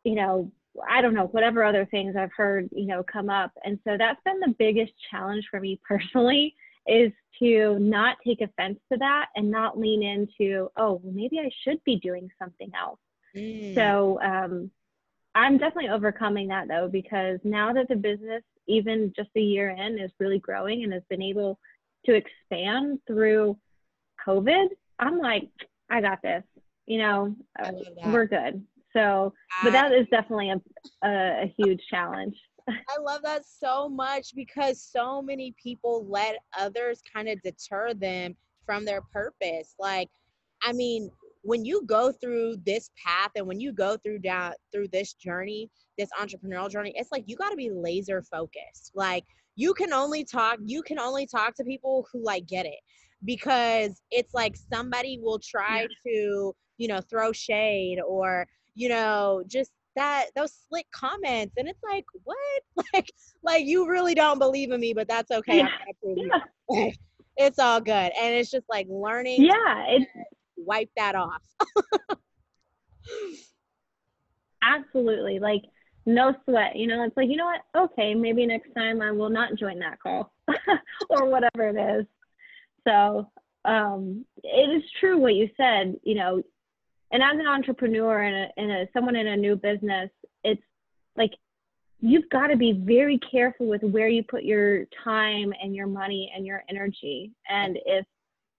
you 0.04 0.16
know, 0.16 0.52
I 0.90 1.02
don't 1.02 1.14
know, 1.14 1.28
whatever 1.28 1.64
other 1.64 1.86
things 1.86 2.16
I've 2.16 2.34
heard, 2.36 2.68
you 2.72 2.88
know, 2.88 3.04
come 3.04 3.30
up. 3.30 3.52
And 3.64 3.78
so 3.84 3.96
that's 3.96 4.20
been 4.26 4.40
the 4.40 4.56
biggest 4.58 4.94
challenge 5.12 5.46
for 5.52 5.60
me 5.60 5.80
personally 5.88 6.56
is 6.88 7.12
to 7.38 7.78
not 7.78 8.18
take 8.26 8.42
offense 8.42 8.80
to 8.92 8.98
that 8.98 9.28
and 9.36 9.52
not 9.52 9.78
lean 9.78 10.02
into, 10.02 10.70
oh, 10.78 11.00
well, 11.04 11.14
maybe 11.14 11.40
I 11.40 11.52
should 11.64 11.84
be 11.84 11.98
doing 11.98 12.28
something 12.40 12.72
else. 12.80 13.00
Mm. 13.36 13.76
So, 13.76 14.20
um, 14.24 14.72
I'm 15.36 15.58
definitely 15.58 15.90
overcoming 15.90 16.48
that 16.48 16.68
though, 16.68 16.90
because 16.92 17.40
now 17.44 17.74
that 17.74 17.88
the 17.88 17.96
business, 17.96 18.44
even 18.68 19.14
just 19.16 19.30
a 19.36 19.42
year 19.42 19.70
in, 19.70 20.00
is 20.00 20.12
really 20.20 20.40
growing 20.40 20.84
and 20.84 20.94
has 20.94 21.04
been 21.10 21.22
able 21.22 21.60
to 22.06 22.14
expand 22.14 23.00
through 23.08 23.58
COVID, 24.28 24.68
I'm 25.00 25.20
like, 25.20 25.50
I 25.90 26.02
got 26.02 26.22
this. 26.22 26.44
You 26.86 27.00
know, 27.00 27.36
uh, 27.64 27.72
we're 28.06 28.26
good. 28.26 28.64
So, 28.94 29.34
but 29.64 29.72
that 29.72 29.92
is 29.92 30.08
definitely 30.10 30.50
a, 30.50 31.08
a, 31.08 31.44
a 31.44 31.54
huge 31.58 31.82
challenge. 31.90 32.36
I 32.68 33.00
love 33.00 33.22
that 33.24 33.44
so 33.46 33.88
much 33.88 34.34
because 34.36 34.82
so 34.82 35.22
many 35.22 35.54
people 35.62 36.06
let 36.10 36.38
others 36.58 37.02
kind 37.14 37.30
of 37.30 37.42
deter 37.44 37.94
them 37.94 38.36
from 38.66 38.86
their 38.86 39.02
purpose. 39.02 39.76
Like, 39.80 40.10
I 40.64 40.74
mean, 40.74 41.12
when 41.42 41.64
you 41.64 41.84
go 41.86 42.12
through 42.12 42.58
this 42.66 42.90
path 43.04 43.32
and 43.36 43.48
when 43.48 43.60
you 43.60 43.72
go 43.72 43.98
through 43.98 44.20
down 44.20 44.54
through 44.72 44.88
this 44.90 45.14
journey 45.14 45.70
this 45.98 46.10
entrepreneurial 46.20 46.70
journey 46.70 46.94
it's 46.96 47.12
like 47.12 47.24
you 47.28 47.36
got 47.36 47.50
to 47.50 47.56
be 47.56 47.70
laser 47.70 48.22
focused 48.24 48.92
like 48.94 49.24
you 49.56 49.74
can 49.74 49.94
only 49.94 50.24
talk 50.24 50.58
you 50.64 50.82
can 50.82 51.00
only 51.00 51.26
talk 51.26 51.56
to 51.56 51.64
people 51.64 52.06
who 52.12 52.24
like 52.24 52.46
get 52.48 52.66
it 52.66 52.80
because 53.26 54.02
it's 54.12 54.34
like 54.34 54.56
somebody 54.72 55.20
will 55.22 55.40
try 55.40 55.82
yeah. 55.82 55.88
to 56.06 56.56
you 56.78 56.88
know 56.88 57.02
throw 57.10 57.32
shade 57.32 58.00
or 58.06 58.46
you 58.76 58.90
know 58.90 59.44
just 59.48 59.72
that 59.96 60.28
those 60.36 60.54
slick 60.70 60.86
comments 60.94 61.54
and 61.58 61.68
it's 61.68 61.82
like 61.84 62.06
what 62.24 62.38
like 62.94 63.12
like 63.44 63.66
you 63.66 63.88
really 63.90 64.16
don't 64.16 64.40
believe 64.40 64.72
in 64.72 64.80
me 64.80 64.94
but 64.94 65.08
that's 65.08 65.32
okay 65.32 65.58
yeah. 65.58 66.40
yeah. 66.70 66.90
it's 67.38 67.60
all 67.60 67.82
good 67.82 68.12
and 68.18 68.36
it's 68.36 68.52
just 68.52 68.66
like 68.70 68.88
learning 68.90 69.42
yeah 69.44 69.86
it's 69.90 70.06
wipe 70.66 70.90
that 70.98 71.16
off. 71.16 71.42
Absolutely. 74.62 75.40
Like 75.40 75.64
no 76.06 76.34
sweat. 76.46 76.76
You 76.76 76.88
know, 76.88 77.04
it's 77.04 77.16
like, 77.16 77.30
you 77.30 77.38
know 77.38 77.46
what? 77.46 77.62
Okay, 77.92 78.14
maybe 78.14 78.46
next 78.46 78.74
time 78.74 79.02
I 79.02 79.12
will 79.12 79.30
not 79.30 79.56
join 79.56 79.80
that 79.80 80.00
call 80.02 80.34
or 81.10 81.26
whatever 81.26 81.70
it 81.70 82.00
is. 82.00 82.06
So 82.88 83.30
um, 83.66 84.26
it 84.44 84.70
is 84.70 84.84
true 85.00 85.18
what 85.18 85.36
you 85.36 85.50
said, 85.58 85.96
you 86.04 86.16
know, 86.16 86.42
and 87.12 87.24
as 87.24 87.40
an 87.40 87.48
entrepreneur 87.48 88.22
and 88.22 88.36
a, 88.36 88.62
and 88.62 88.72
a 88.72 88.88
someone 88.94 89.16
in 89.16 89.28
a 89.28 89.38
new 89.38 89.56
business, 89.56 90.10
it's 90.44 90.62
like 91.18 91.32
you've 92.00 92.30
got 92.30 92.48
to 92.48 92.56
be 92.56 92.74
very 92.74 93.20
careful 93.32 93.68
with 93.68 93.82
where 93.82 94.08
you 94.08 94.24
put 94.24 94.44
your 94.44 94.86
time 95.04 95.54
and 95.62 95.76
your 95.76 95.88
money 95.88 96.32
and 96.36 96.46
your 96.46 96.64
energy. 96.70 97.32
And 97.50 97.78
if 97.86 98.06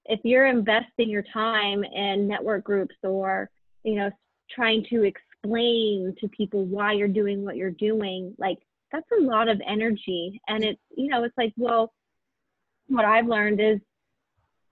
if 0.07 0.21
you're 0.25 0.47
investing 0.47 1.09
your 1.09 1.25
time 1.33 1.85
in 1.85 2.27
network 2.27 2.65
groups 2.65 2.95
or, 3.03 3.51
you 3.85 3.95
know, 3.95 4.11
trying 4.51 4.85
to 4.91 5.05
explain 5.05 6.15
to 6.21 6.29
people 6.29 6.65
why 6.65 6.93
you're 6.93 7.09
doing 7.09 7.45
what 7.45 7.57
you're 7.57 7.71
doing, 7.71 8.35
like 8.39 8.59
that's 8.93 9.07
a 9.19 9.23
lot 9.23 9.49
of 9.49 9.61
energy. 9.67 10.41
And 10.49 10.65
it's, 10.65 10.81
you 10.97 11.09
know, 11.09 11.23
it's 11.25 11.37
like, 11.39 11.53
well, 11.57 11.93
what 12.89 13.05
I've 13.05 13.29
learned 13.29 13.61
is 13.61 13.79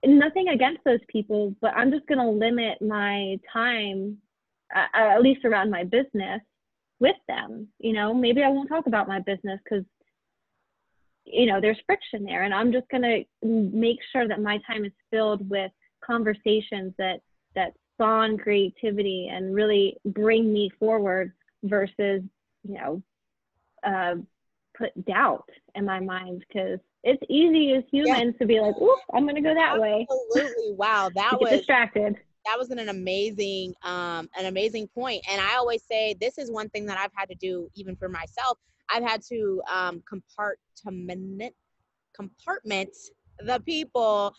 nothing 0.03 0.49
against 0.49 0.83
those 0.83 0.99
people, 1.07 1.55
but 1.61 1.73
I'm 1.75 1.91
just 1.91 2.05
going 2.07 2.19
to 2.19 2.29
limit 2.29 2.81
my 2.81 3.39
time, 3.51 4.17
uh, 4.75 4.85
at 4.93 5.21
least 5.21 5.45
around 5.45 5.69
my 5.69 5.83
business, 5.83 6.41
with 6.99 7.15
them. 7.27 7.69
You 7.79 7.93
know, 7.93 8.13
maybe 8.13 8.43
I 8.43 8.49
won't 8.49 8.69
talk 8.69 8.87
about 8.87 9.07
my 9.07 9.19
business 9.19 9.59
because, 9.63 9.85
you 11.31 11.45
know, 11.45 11.61
there's 11.61 11.79
friction 11.85 12.23
there. 12.23 12.43
And 12.43 12.53
I'm 12.53 12.71
just 12.71 12.87
going 12.89 13.03
to 13.03 13.23
make 13.45 13.99
sure 14.11 14.27
that 14.27 14.41
my 14.41 14.59
time 14.67 14.85
is 14.85 14.91
filled 15.11 15.47
with 15.49 15.71
conversations 16.03 16.93
that, 16.97 17.21
that 17.55 17.73
spawn 17.93 18.37
creativity 18.37 19.29
and 19.31 19.53
really 19.53 19.97
bring 20.05 20.51
me 20.51 20.71
forward 20.79 21.33
versus, 21.63 22.21
you 22.63 22.73
know, 22.75 23.03
uh, 23.83 24.15
put 24.77 25.05
doubt 25.05 25.49
in 25.75 25.85
my 25.85 25.99
mind 25.99 26.43
because 26.47 26.79
it's 27.03 27.21
easy 27.29 27.73
as 27.73 27.83
humans 27.91 28.33
yeah. 28.33 28.39
to 28.39 28.45
be 28.45 28.59
like, 28.59 28.75
"Ooh, 28.81 28.97
I'm 29.13 29.23
going 29.23 29.35
to 29.35 29.41
go 29.41 29.53
that 29.53 29.73
Absolutely. 29.73 29.89
way." 29.89 30.07
Absolutely. 30.35 30.73
Wow, 30.75 31.09
that 31.15 31.39
was 31.39 31.49
distracted. 31.49 32.15
That 32.45 32.57
was 32.57 32.71
an 32.71 32.89
amazing, 32.89 33.73
um, 33.83 34.29
an 34.37 34.45
amazing 34.45 34.87
point. 34.87 35.23
And 35.29 35.41
I 35.41 35.55
always 35.55 35.83
say 35.83 36.15
this 36.19 36.37
is 36.37 36.49
one 36.49 36.69
thing 36.69 36.85
that 36.87 36.97
I've 36.97 37.11
had 37.13 37.29
to 37.29 37.35
do 37.35 37.69
even 37.75 37.95
for 37.95 38.09
myself. 38.09 38.57
I've 38.91 39.03
had 39.03 39.21
to 39.29 39.61
um, 39.71 40.03
compartment, 40.07 41.53
compartment 42.15 42.95
the 43.45 43.59
people 43.61 44.33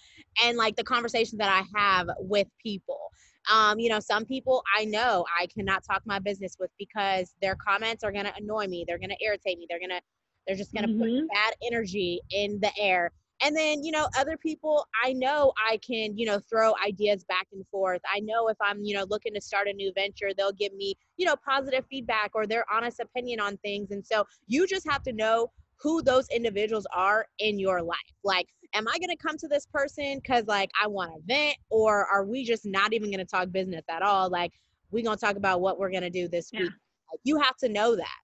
and 0.44 0.56
like 0.56 0.76
the 0.76 0.84
conversations 0.84 1.38
that 1.38 1.50
I 1.50 1.78
have 1.78 2.08
with 2.18 2.46
people. 2.62 3.10
Um, 3.50 3.78
you 3.78 3.88
know, 3.88 4.00
some 4.00 4.24
people 4.24 4.62
I 4.76 4.84
know 4.84 5.24
I 5.38 5.46
cannot 5.46 5.82
talk 5.84 6.02
my 6.04 6.18
business 6.18 6.56
with 6.60 6.70
because 6.78 7.34
their 7.40 7.56
comments 7.56 8.04
are 8.04 8.12
gonna 8.12 8.32
annoy 8.36 8.66
me. 8.66 8.84
They're 8.86 8.98
gonna 8.98 9.16
irritate 9.22 9.58
me. 9.58 9.66
They're 9.68 9.80
gonna 9.80 10.00
they're 10.46 10.56
just 10.56 10.74
gonna 10.74 10.88
mm-hmm. 10.88 11.20
put 11.20 11.28
bad 11.28 11.54
energy 11.66 12.20
in 12.30 12.60
the 12.60 12.70
air. 12.78 13.10
And 13.42 13.56
then, 13.56 13.82
you 13.82 13.90
know, 13.90 14.08
other 14.18 14.36
people 14.36 14.86
I 15.02 15.12
know 15.12 15.52
I 15.56 15.78
can, 15.78 16.16
you 16.18 16.26
know, 16.26 16.40
throw 16.40 16.74
ideas 16.84 17.24
back 17.24 17.46
and 17.52 17.66
forth. 17.68 18.00
I 18.14 18.20
know 18.20 18.48
if 18.48 18.56
I'm, 18.60 18.82
you 18.82 18.94
know, 18.94 19.06
looking 19.08 19.34
to 19.34 19.40
start 19.40 19.68
a 19.68 19.72
new 19.72 19.92
venture, 19.94 20.30
they'll 20.36 20.52
give 20.52 20.74
me, 20.74 20.94
you 21.16 21.26
know, 21.26 21.36
positive 21.36 21.84
feedback 21.88 22.32
or 22.34 22.46
their 22.46 22.64
honest 22.72 23.00
opinion 23.00 23.40
on 23.40 23.56
things. 23.58 23.90
And 23.90 24.04
so 24.04 24.26
you 24.46 24.66
just 24.66 24.88
have 24.88 25.02
to 25.04 25.12
know 25.12 25.50
who 25.76 26.02
those 26.02 26.28
individuals 26.28 26.86
are 26.94 27.26
in 27.38 27.58
your 27.58 27.82
life. 27.82 27.96
Like, 28.22 28.46
am 28.74 28.86
I 28.86 28.98
going 28.98 29.08
to 29.08 29.16
come 29.16 29.38
to 29.38 29.48
this 29.48 29.64
person 29.66 30.18
because, 30.18 30.46
like, 30.46 30.70
I 30.80 30.86
want 30.86 31.12
to 31.14 31.20
vent, 31.26 31.56
or 31.70 32.04
are 32.06 32.24
we 32.24 32.44
just 32.44 32.66
not 32.66 32.92
even 32.92 33.10
going 33.10 33.24
to 33.24 33.24
talk 33.24 33.50
business 33.50 33.84
at 33.88 34.02
all? 34.02 34.28
Like, 34.28 34.52
we 34.90 35.02
going 35.02 35.16
to 35.16 35.24
talk 35.24 35.36
about 35.36 35.62
what 35.62 35.78
we're 35.78 35.90
going 35.90 36.02
to 36.02 36.10
do 36.10 36.28
this 36.28 36.50
yeah. 36.52 36.60
week. 36.60 36.72
Like, 37.10 37.20
you 37.24 37.38
have 37.38 37.56
to 37.58 37.68
know 37.68 37.96
that. 37.96 38.18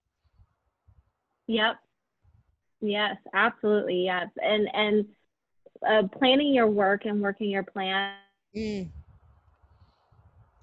Yep. 1.47 1.77
Yes, 2.81 3.17
absolutely. 3.35 4.05
Yes. 4.05 4.29
And, 4.43 4.69
and, 4.75 5.07
uh, 5.87 6.09
planning 6.19 6.55
your 6.55 6.69
work 6.69 7.05
and 7.05 7.21
working 7.21 7.51
your 7.51 7.63
plan. 7.63 8.15
Mm. 8.57 8.89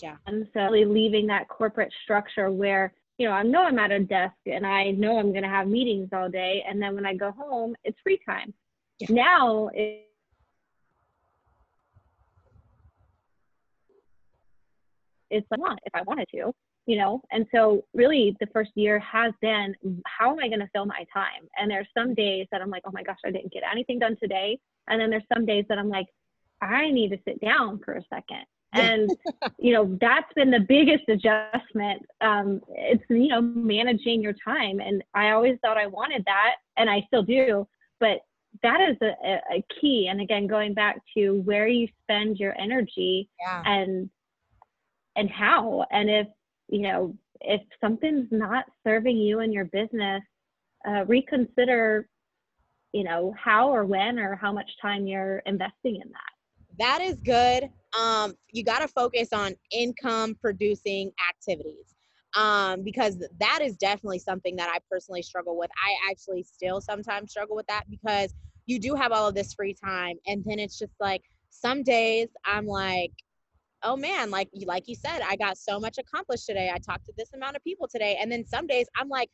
Yeah. 0.01 0.17
And 0.27 0.47
so 0.53 0.59
really 0.61 0.85
leaving 0.85 1.27
that 1.27 1.47
corporate 1.47 1.93
structure 2.03 2.51
where, 2.51 2.93
you 3.17 3.27
know, 3.27 3.33
I 3.33 3.43
know 3.43 3.63
I'm 3.63 3.79
at 3.79 3.91
a 3.91 3.99
desk 3.99 4.35
and 4.45 4.65
I 4.65 4.91
know 4.91 5.17
I'm 5.17 5.31
going 5.31 5.43
to 5.43 5.49
have 5.49 5.67
meetings 5.67 6.09
all 6.11 6.29
day. 6.29 6.63
And 6.67 6.81
then 6.81 6.95
when 6.95 7.05
I 7.05 7.15
go 7.15 7.31
home, 7.31 7.75
it's 7.83 7.97
free 8.03 8.19
time. 8.25 8.53
Yeah. 8.99 9.07
Now 9.11 9.69
it, 9.73 10.07
it's 15.29 15.47
like 15.49 15.79
if 15.85 15.95
I 15.95 16.01
wanted 16.03 16.27
to 16.31 16.51
you 16.85 16.97
know? 16.97 17.21
And 17.31 17.45
so 17.53 17.83
really 17.93 18.35
the 18.39 18.47
first 18.47 18.71
year 18.75 18.99
has 18.99 19.33
been 19.41 19.75
how 20.05 20.31
am 20.31 20.39
i 20.39 20.47
going 20.47 20.59
to 20.59 20.69
fill 20.73 20.85
my 20.85 21.05
time? 21.13 21.47
And 21.57 21.69
there's 21.69 21.87
some 21.97 22.13
days 22.13 22.47
that 22.51 22.61
i'm 22.61 22.69
like 22.69 22.83
oh 22.85 22.91
my 22.91 23.03
gosh 23.03 23.19
i 23.25 23.31
didn't 23.31 23.53
get 23.53 23.63
anything 23.69 23.99
done 23.99 24.17
today. 24.21 24.59
And 24.87 24.99
then 24.99 25.09
there's 25.09 25.23
some 25.33 25.45
days 25.45 25.65
that 25.69 25.77
i'm 25.77 25.89
like 25.89 26.07
i 26.61 26.89
need 26.89 27.09
to 27.09 27.19
sit 27.27 27.39
down 27.41 27.79
for 27.83 27.93
a 27.93 28.03
second. 28.09 28.45
And 28.73 29.09
you 29.59 29.73
know 29.73 29.97
that's 29.99 30.31
been 30.35 30.51
the 30.51 30.65
biggest 30.67 31.03
adjustment 31.09 32.01
um, 32.21 32.61
it's 32.69 33.03
you 33.09 33.27
know 33.27 33.41
managing 33.41 34.21
your 34.21 34.35
time. 34.45 34.79
And 34.79 35.03
i 35.13 35.31
always 35.31 35.57
thought 35.61 35.77
i 35.77 35.87
wanted 35.87 36.23
that 36.25 36.55
and 36.77 36.89
i 36.89 37.03
still 37.07 37.23
do 37.23 37.67
but 37.99 38.19
that 38.61 38.81
is 38.81 38.97
a, 39.01 39.39
a 39.55 39.63
key. 39.79 40.07
And 40.09 40.21
again 40.21 40.47
going 40.47 40.73
back 40.73 41.01
to 41.15 41.41
where 41.41 41.67
you 41.67 41.87
spend 42.03 42.37
your 42.37 42.59
energy 42.59 43.29
yeah. 43.39 43.63
and 43.65 44.09
and 45.15 45.29
how. 45.29 45.85
And 45.91 46.09
if 46.09 46.27
you 46.73 46.81
know, 46.81 47.15
if 47.41 47.61
something's 47.79 48.27
not 48.31 48.65
serving 48.83 49.15
you 49.15 49.41
and 49.41 49.53
your 49.53 49.65
business, 49.65 50.23
uh, 50.87 51.05
reconsider, 51.05 52.09
you 52.93 53.03
know, 53.03 53.31
how 53.37 53.69
or 53.69 53.85
when 53.85 54.17
or 54.17 54.35
how 54.35 54.51
much 54.51 54.69
time 54.81 55.05
you're 55.05 55.37
investing 55.45 55.97
in 55.97 56.09
that. 56.09 56.79
That 56.79 57.01
is 57.01 57.19
good. 57.23 57.69
Um, 57.99 58.33
you 58.51 58.63
got 58.63 58.79
to 58.79 58.87
focus 58.87 59.29
on 59.33 59.53
income 59.71 60.35
producing 60.41 61.11
activities 61.29 61.93
um, 62.35 62.81
because 62.81 63.23
that 63.39 63.59
is 63.61 63.77
definitely 63.77 64.17
something 64.17 64.55
that 64.55 64.71
I 64.73 64.79
personally 64.89 65.21
struggle 65.21 65.55
with. 65.55 65.69
I 65.77 66.09
actually 66.09 66.41
still 66.41 66.81
sometimes 66.81 67.29
struggle 67.29 67.55
with 67.55 67.67
that 67.67 67.83
because 67.87 68.33
you 68.65 68.79
do 68.79 68.95
have 68.95 69.11
all 69.11 69.27
of 69.27 69.35
this 69.35 69.53
free 69.53 69.75
time, 69.75 70.15
and 70.25 70.43
then 70.43 70.57
it's 70.57 70.79
just 70.79 70.95
like 70.99 71.21
some 71.51 71.83
days 71.83 72.29
I'm 72.45 72.65
like, 72.65 73.11
oh 73.83 73.95
man, 73.97 74.29
like 74.29 74.49
like 74.65 74.87
you 74.87 74.95
said, 74.95 75.21
I 75.27 75.35
got 75.35 75.57
so 75.57 75.79
much 75.79 75.97
accomplished 75.97 76.45
today. 76.45 76.71
I 76.73 76.77
talked 76.77 77.05
to 77.05 77.13
this 77.17 77.33
amount 77.33 77.55
of 77.55 77.63
people 77.63 77.87
today. 77.87 78.17
And 78.21 78.31
then 78.31 78.45
some 78.45 78.67
days 78.67 78.87
I'm 78.95 79.09
like, 79.09 79.29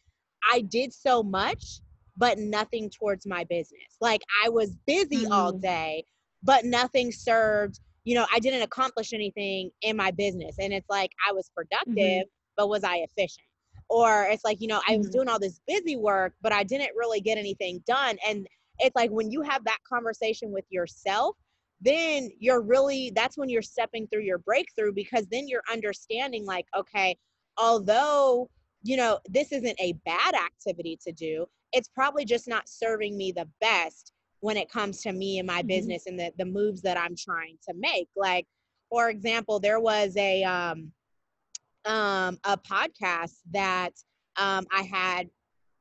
I 0.51 0.61
did 0.61 0.93
so 0.93 1.23
much, 1.23 1.81
but 2.17 2.37
nothing 2.37 2.89
towards 2.89 3.25
my 3.25 3.43
business. 3.45 3.97
Like 4.01 4.21
I 4.43 4.49
was 4.49 4.75
busy 4.85 5.23
mm-hmm. 5.23 5.31
all 5.31 5.51
day, 5.51 6.03
but 6.43 6.65
nothing 6.65 7.11
served, 7.11 7.79
you 8.03 8.15
know, 8.15 8.25
I 8.33 8.39
didn't 8.39 8.61
accomplish 8.61 9.13
anything 9.13 9.71
in 9.81 9.95
my 9.95 10.11
business. 10.11 10.55
And 10.59 10.73
it's 10.73 10.89
like 10.89 11.11
I 11.27 11.31
was 11.31 11.49
productive, 11.55 11.95
mm-hmm. 11.95 12.55
but 12.57 12.69
was 12.69 12.83
I 12.83 12.97
efficient? 12.97 13.45
Or 13.89 14.27
it's 14.29 14.45
like, 14.45 14.61
you 14.61 14.67
know, 14.67 14.81
I 14.87 14.97
was 14.97 15.07
mm-hmm. 15.07 15.13
doing 15.13 15.29
all 15.29 15.39
this 15.39 15.61
busy 15.67 15.95
work, 15.95 16.33
but 16.41 16.51
I 16.51 16.63
didn't 16.63 16.91
really 16.95 17.21
get 17.21 17.37
anything 17.37 17.83
done. 17.87 18.17
And 18.27 18.47
it's 18.79 18.95
like 18.95 19.09
when 19.11 19.31
you 19.31 19.41
have 19.41 19.63
that 19.65 19.79
conversation 19.87 20.51
with 20.51 20.65
yourself, 20.69 21.35
then 21.81 22.29
you're 22.39 22.61
really 22.61 23.11
that's 23.15 23.37
when 23.37 23.49
you're 23.49 23.61
stepping 23.61 24.07
through 24.07 24.21
your 24.21 24.37
breakthrough 24.39 24.91
because 24.93 25.27
then 25.27 25.47
you're 25.47 25.63
understanding 25.71 26.45
like 26.45 26.65
okay 26.77 27.15
although 27.57 28.49
you 28.83 28.97
know 28.97 29.19
this 29.29 29.51
isn't 29.51 29.79
a 29.79 29.93
bad 30.05 30.33
activity 30.35 30.97
to 31.01 31.11
do 31.11 31.45
it's 31.71 31.87
probably 31.87 32.25
just 32.25 32.47
not 32.47 32.67
serving 32.67 33.17
me 33.17 33.31
the 33.31 33.47
best 33.61 34.13
when 34.41 34.57
it 34.57 34.69
comes 34.69 35.01
to 35.01 35.11
me 35.11 35.39
and 35.39 35.47
my 35.47 35.59
mm-hmm. 35.59 35.67
business 35.67 36.05
and 36.07 36.19
the, 36.19 36.31
the 36.37 36.45
moves 36.45 36.81
that 36.81 36.97
i'm 36.97 37.15
trying 37.15 37.57
to 37.67 37.73
make 37.75 38.09
like 38.15 38.45
for 38.89 39.09
example 39.09 39.59
there 39.59 39.79
was 39.79 40.15
a 40.17 40.43
um 40.43 40.91
um 41.85 42.37
a 42.43 42.57
podcast 42.57 43.35
that 43.51 43.91
um 44.35 44.65
i 44.73 44.81
had 44.81 45.29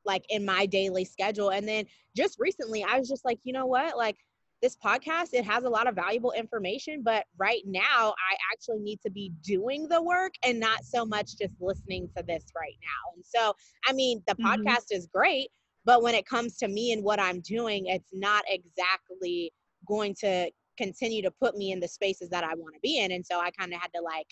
like 0.05 0.25
in 0.29 0.45
my 0.45 0.65
daily 0.65 1.03
schedule 1.03 1.49
and 1.49 1.67
then 1.67 1.85
just 2.15 2.37
recently 2.39 2.83
i 2.83 2.97
was 2.97 3.07
just 3.07 3.25
like 3.25 3.39
you 3.43 3.51
know 3.51 3.65
what 3.65 3.97
like 3.97 4.15
this 4.61 4.75
podcast 4.83 5.29
it 5.33 5.45
has 5.45 5.63
a 5.63 5.69
lot 5.69 5.87
of 5.87 5.95
valuable 5.95 6.31
information 6.33 7.01
but 7.03 7.25
right 7.37 7.61
now 7.65 8.13
i 8.29 8.35
actually 8.51 8.79
need 8.79 8.99
to 9.01 9.09
be 9.09 9.31
doing 9.43 9.87
the 9.87 10.01
work 10.01 10.33
and 10.43 10.59
not 10.59 10.83
so 10.83 11.05
much 11.05 11.37
just 11.37 11.53
listening 11.59 12.09
to 12.15 12.23
this 12.23 12.45
right 12.55 12.77
now. 12.81 13.13
And 13.15 13.23
so 13.25 13.53
i 13.87 13.93
mean 13.93 14.21
the 14.27 14.35
mm-hmm. 14.35 14.67
podcast 14.67 14.85
is 14.91 15.07
great 15.13 15.49
but 15.85 16.01
when 16.01 16.15
it 16.15 16.25
comes 16.25 16.57
to 16.57 16.67
me 16.67 16.91
and 16.91 17.03
what 17.03 17.19
i'm 17.19 17.39
doing 17.41 17.85
it's 17.87 18.11
not 18.13 18.43
exactly 18.47 19.51
going 19.87 20.15
to 20.19 20.49
continue 20.77 21.21
to 21.21 21.31
put 21.31 21.55
me 21.55 21.71
in 21.71 21.79
the 21.79 21.87
spaces 21.87 22.29
that 22.29 22.43
i 22.43 22.55
want 22.55 22.73
to 22.73 22.79
be 22.81 22.99
in. 22.99 23.11
And 23.11 23.25
so 23.25 23.39
i 23.39 23.51
kind 23.51 23.73
of 23.73 23.81
had 23.81 23.91
to 23.95 24.01
like 24.01 24.27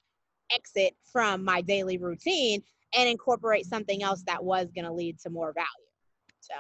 exit 0.54 0.96
from 1.12 1.44
my 1.44 1.62
daily 1.62 1.98
routine 1.98 2.62
and 2.96 3.10
incorporate 3.10 3.66
something 3.66 4.02
else 4.02 4.24
that 4.28 4.42
was 4.42 4.68
going 4.74 4.86
to 4.86 4.94
lead 4.94 5.20
to 5.20 5.30
more 5.30 5.54
value. 5.54 5.68
So 6.40 6.54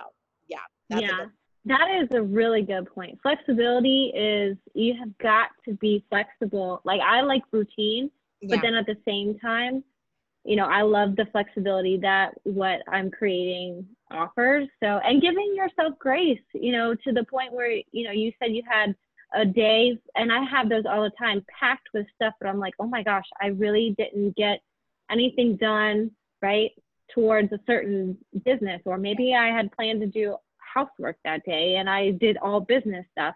yeah 0.47 0.59
yeah 0.89 1.25
that 1.67 1.87
is 2.01 2.07
a 2.11 2.21
really 2.21 2.61
good 2.61 2.87
point. 2.93 3.19
Flexibility 3.21 4.11
is 4.15 4.57
you 4.73 4.95
have 4.99 5.17
got 5.17 5.49
to 5.65 5.73
be 5.75 6.03
flexible. 6.09 6.81
Like 6.83 7.01
I 7.01 7.21
like 7.21 7.43
routine, 7.51 8.09
yeah. 8.41 8.55
but 8.55 8.61
then 8.61 8.75
at 8.75 8.85
the 8.85 8.97
same 9.05 9.37
time, 9.39 9.83
you 10.43 10.55
know, 10.55 10.65
I 10.65 10.81
love 10.81 11.15
the 11.15 11.25
flexibility 11.31 11.97
that 11.97 12.31
what 12.43 12.81
I'm 12.87 13.11
creating 13.11 13.85
offers. 14.09 14.67
So, 14.81 14.87
and 14.87 15.21
giving 15.21 15.53
yourself 15.55 15.99
grace, 15.99 16.39
you 16.53 16.71
know, 16.71 16.95
to 16.95 17.11
the 17.11 17.25
point 17.25 17.51
where, 17.51 17.71
you 17.91 18.03
know, 18.05 18.11
you 18.11 18.31
said 18.39 18.53
you 18.53 18.63
had 18.69 18.95
a 19.33 19.45
day, 19.45 19.97
and 20.15 20.31
I 20.31 20.43
have 20.45 20.69
those 20.69 20.85
all 20.89 21.03
the 21.03 21.11
time 21.19 21.45
packed 21.59 21.89
with 21.93 22.05
stuff, 22.15 22.33
but 22.39 22.47
I'm 22.47 22.59
like, 22.59 22.75
oh 22.79 22.87
my 22.87 23.03
gosh, 23.03 23.25
I 23.41 23.47
really 23.47 23.93
didn't 23.97 24.37
get 24.37 24.61
anything 25.11 25.57
done, 25.57 26.11
right? 26.41 26.71
Towards 27.13 27.51
a 27.51 27.59
certain 27.67 28.17
business, 28.45 28.81
or 28.85 28.97
maybe 28.97 29.35
I 29.35 29.47
had 29.47 29.71
planned 29.73 29.99
to 29.99 30.07
do 30.07 30.37
housework 30.77 31.17
that 31.23 31.43
day 31.45 31.75
and 31.75 31.89
I 31.89 32.11
did 32.11 32.37
all 32.37 32.59
business 32.59 33.05
stuff. 33.11 33.35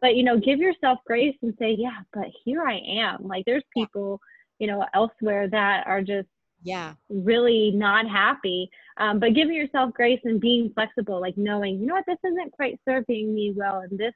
but 0.00 0.16
you 0.16 0.22
know 0.22 0.38
give 0.38 0.58
yourself 0.58 0.98
grace 1.06 1.36
and 1.42 1.54
say 1.58 1.74
yeah 1.78 2.00
but 2.12 2.26
here 2.44 2.62
i 2.62 2.78
am. 3.04 3.26
Like 3.26 3.44
there's 3.46 3.64
people 3.76 4.20
you 4.58 4.66
know 4.66 4.84
elsewhere 4.94 5.48
that 5.48 5.86
are 5.86 6.02
just 6.02 6.28
yeah. 6.62 6.94
really 7.10 7.72
not 7.74 8.08
happy. 8.08 8.70
Um, 8.96 9.18
but 9.18 9.34
giving 9.34 9.54
yourself 9.54 9.92
grace 9.92 10.20
and 10.24 10.40
being 10.40 10.72
flexible 10.74 11.20
like 11.20 11.36
knowing 11.36 11.78
you 11.78 11.86
know 11.86 11.94
what? 11.94 12.06
This 12.06 12.30
isn't 12.30 12.52
quite 12.52 12.80
serving 12.88 13.34
me 13.34 13.52
well 13.54 13.82
in 13.88 13.96
this 13.96 14.14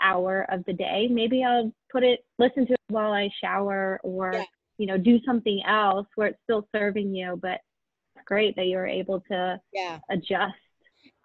hour 0.00 0.46
of 0.50 0.64
the 0.66 0.72
day. 0.72 1.08
Maybe 1.10 1.44
i'll 1.44 1.72
put 1.90 2.02
it 2.02 2.20
listen 2.38 2.66
to 2.66 2.72
it 2.72 2.80
while 2.88 3.12
i 3.12 3.28
shower 3.42 4.00
or 4.02 4.32
yeah. 4.34 4.44
you 4.78 4.86
know 4.86 4.96
do 4.96 5.18
something 5.26 5.60
else 5.66 6.06
where 6.14 6.28
it's 6.28 6.38
still 6.44 6.66
serving 6.74 7.14
you 7.14 7.38
but 7.40 7.60
it's 8.14 8.24
great 8.24 8.56
that 8.56 8.66
you're 8.66 8.86
able 8.86 9.20
to 9.30 9.60
yeah. 9.72 9.98
adjust 10.10 10.54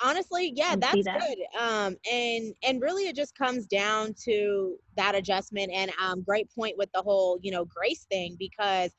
honestly 0.04 0.52
yeah 0.56 0.76
that's 0.78 1.04
that. 1.06 1.20
good 1.20 1.60
um 1.60 1.96
and 2.12 2.54
and 2.64 2.82
really 2.82 3.08
it 3.08 3.16
just 3.16 3.36
comes 3.38 3.66
down 3.66 4.14
to 4.14 4.76
that 4.98 5.16
adjustment 5.16 5.72
and 5.74 5.92
um 6.02 6.22
great 6.22 6.50
point 6.54 6.76
with 6.78 6.90
the 6.94 7.02
whole 7.02 7.40
you 7.42 7.52
know 7.52 7.66
grace 7.66 8.06
thing 8.12 8.36
because 8.38 8.92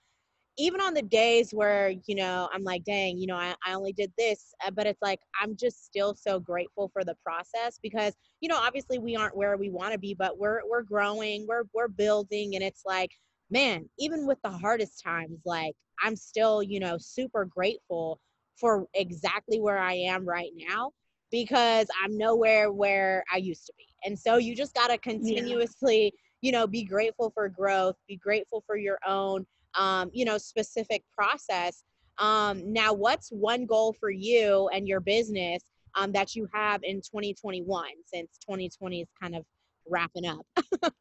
even 0.59 0.81
on 0.81 0.95
the 0.95 1.03
days 1.03 1.51
where 1.53 1.93
you 2.07 2.15
know 2.15 2.49
i'm 2.53 2.63
like 2.63 2.83
dang 2.85 3.19
you 3.19 3.27
know 3.27 3.37
I, 3.37 3.55
I 3.67 3.75
only 3.75 3.93
did 3.93 4.13
this 4.17 4.55
uh, 4.65 4.71
but 4.71 4.87
it's 4.87 5.03
like 5.03 5.21
i'm 5.41 5.55
just 5.57 5.85
still 5.85 6.15
so 6.15 6.41
grateful 6.41 6.89
for 6.93 7.05
the 7.05 7.17
process 7.23 7.79
because 7.83 8.15
you 8.41 8.49
know 8.49 8.57
obviously 8.57 8.99
we 8.99 9.17
aren't 9.17 9.37
where 9.37 9.57
we 9.57 9.71
want 9.71 9.93
to 9.93 9.99
be 9.99 10.15
but 10.15 10.39
we're 10.39 10.61
we're 10.69 10.83
growing 10.83 11.47
we're 11.49 11.65
we're 11.75 11.89
building 11.89 12.55
and 12.55 12.65
it's 12.65 12.83
like 12.87 13.11
man 13.51 13.89
even 13.99 14.27
with 14.27 14.39
the 14.43 14.51
hardest 14.51 15.03
times 15.03 15.41
like 15.45 15.75
i'm 16.03 16.17
still 16.17 16.63
you 16.63 16.81
know 16.81 16.97
super 16.99 17.45
grateful 17.45 18.19
for 18.59 18.87
exactly 18.95 19.61
where 19.61 19.79
i 19.79 19.93
am 19.93 20.27
right 20.27 20.53
now 20.57 20.91
because 21.31 21.87
i'm 22.03 22.17
nowhere 22.17 22.73
where 22.73 23.25
i 23.33 23.37
used 23.37 23.67
to 23.67 23.73
be 23.77 23.87
and 24.05 24.19
so 24.19 24.37
you 24.37 24.55
just 24.55 24.75
got 24.75 24.89
to 24.89 24.99
continuously 24.99 26.05
yeah. 26.05 26.11
you 26.43 26.53
know 26.53 26.67
be 26.67 26.85
grateful 26.85 27.31
for 27.35 27.49
growth 27.49 27.97
be 28.09 28.17
grateful 28.17 28.63
for 28.67 28.77
your 28.77 28.99
own 29.07 29.45
um, 29.77 30.11
you 30.13 30.25
know, 30.25 30.39
specific 30.39 31.03
process. 31.17 31.85
Um, 32.19 32.73
now, 32.73 32.93
what's 32.93 33.29
one 33.31 33.67
goal 33.67 33.95
for 34.01 34.11
you 34.11 34.69
and 34.73 34.89
your 34.89 35.01
business 35.01 35.63
um, 35.95 36.13
that 36.13 36.35
you 36.35 36.49
have 36.53 36.81
in 36.83 36.97
2021 36.97 37.87
since 38.05 38.39
2020 38.43 39.03
is 39.03 39.09
kind 39.21 39.37
of 39.37 39.45
wrapping 39.89 40.27
up? 40.27 40.47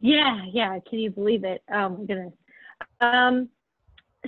yeah, 0.00 0.42
yeah. 0.52 0.78
Can 0.88 1.00
you 1.00 1.10
believe 1.10 1.44
it? 1.44 1.62
Oh 1.72 1.88
my 1.90 2.04
goodness. 2.04 2.34
Um, 3.00 3.48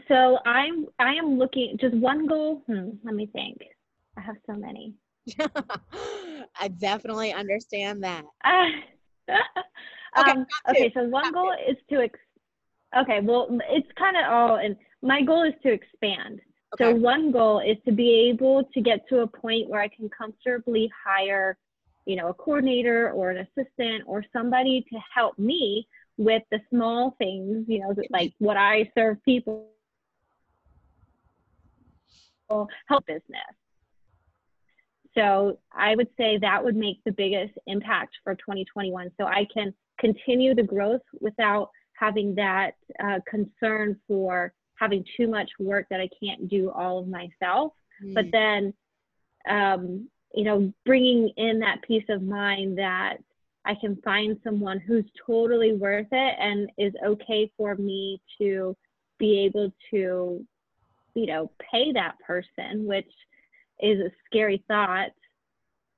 so 0.08 0.38
I'm 0.44 0.86
I 0.98 1.14
am 1.14 1.38
looking 1.38 1.76
just 1.80 1.94
one 1.94 2.26
goal. 2.26 2.62
Hmm, 2.66 2.90
let 3.04 3.14
me 3.14 3.26
think. 3.26 3.58
I 4.16 4.20
have 4.20 4.36
so 4.46 4.54
many. 4.54 4.94
I 6.60 6.68
definitely 6.68 7.32
understand 7.32 8.02
that. 8.04 8.24
Uh, 8.44 8.66
okay, 10.20 10.30
um, 10.32 10.46
okay, 10.68 10.92
so 10.94 11.04
one 11.04 11.32
goal 11.32 11.52
is 11.68 11.76
to 11.90 12.02
ex- 12.02 12.18
Okay, 12.96 13.20
well, 13.22 13.48
it's 13.70 13.88
kind 13.98 14.16
of 14.16 14.24
all, 14.30 14.56
and 14.56 14.76
my 15.02 15.22
goal 15.22 15.44
is 15.44 15.54
to 15.62 15.72
expand. 15.72 16.40
Okay. 16.74 16.84
So 16.84 16.94
one 16.94 17.32
goal 17.32 17.60
is 17.60 17.76
to 17.86 17.92
be 17.92 18.30
able 18.30 18.64
to 18.64 18.80
get 18.80 19.08
to 19.08 19.20
a 19.20 19.26
point 19.26 19.68
where 19.68 19.80
I 19.80 19.88
can 19.88 20.10
comfortably 20.10 20.90
hire, 21.04 21.56
you 22.04 22.16
know, 22.16 22.28
a 22.28 22.34
coordinator 22.34 23.10
or 23.12 23.30
an 23.30 23.46
assistant 23.46 24.04
or 24.06 24.24
somebody 24.32 24.84
to 24.92 24.98
help 25.14 25.38
me 25.38 25.86
with 26.18 26.42
the 26.50 26.60
small 26.70 27.14
things, 27.18 27.64
you 27.66 27.80
know, 27.80 27.94
like 28.10 28.32
what 28.38 28.56
I 28.56 28.90
serve 28.94 29.22
people, 29.24 29.68
help 32.88 33.06
business. 33.06 33.54
So 35.14 35.58
I 35.72 35.94
would 35.94 36.08
say 36.16 36.38
that 36.38 36.64
would 36.64 36.76
make 36.76 36.98
the 37.04 37.12
biggest 37.12 37.52
impact 37.66 38.14
for 38.24 38.34
2021. 38.34 39.10
So 39.20 39.26
I 39.26 39.46
can 39.52 39.74
continue 39.98 40.54
the 40.54 40.62
growth 40.62 41.02
without 41.20 41.70
having 41.94 42.34
that 42.34 42.72
uh, 43.02 43.18
concern 43.28 43.98
for 44.08 44.52
having 44.76 45.04
too 45.16 45.28
much 45.28 45.50
work 45.60 45.86
that 45.90 46.00
I 46.00 46.08
can't 46.22 46.48
do 46.48 46.70
all 46.70 46.98
of 46.98 47.08
myself. 47.08 47.72
Mm. 48.02 48.14
But 48.14 48.24
then, 48.32 48.74
um, 49.48 50.08
you 50.34 50.44
know, 50.44 50.72
bringing 50.86 51.30
in 51.36 51.60
that 51.60 51.82
peace 51.86 52.04
of 52.08 52.22
mind 52.22 52.78
that 52.78 53.18
I 53.64 53.74
can 53.74 53.96
find 54.02 54.36
someone 54.42 54.80
who's 54.80 55.04
totally 55.24 55.74
worth 55.74 56.08
it 56.10 56.36
and 56.40 56.70
is 56.78 56.92
okay 57.06 57.52
for 57.56 57.76
me 57.76 58.20
to 58.38 58.76
be 59.18 59.44
able 59.44 59.72
to, 59.92 60.44
you 61.14 61.26
know, 61.26 61.50
pay 61.70 61.92
that 61.92 62.16
person, 62.26 62.86
which 62.86 63.10
is 63.80 64.00
a 64.00 64.10
scary 64.26 64.64
thought. 64.68 65.10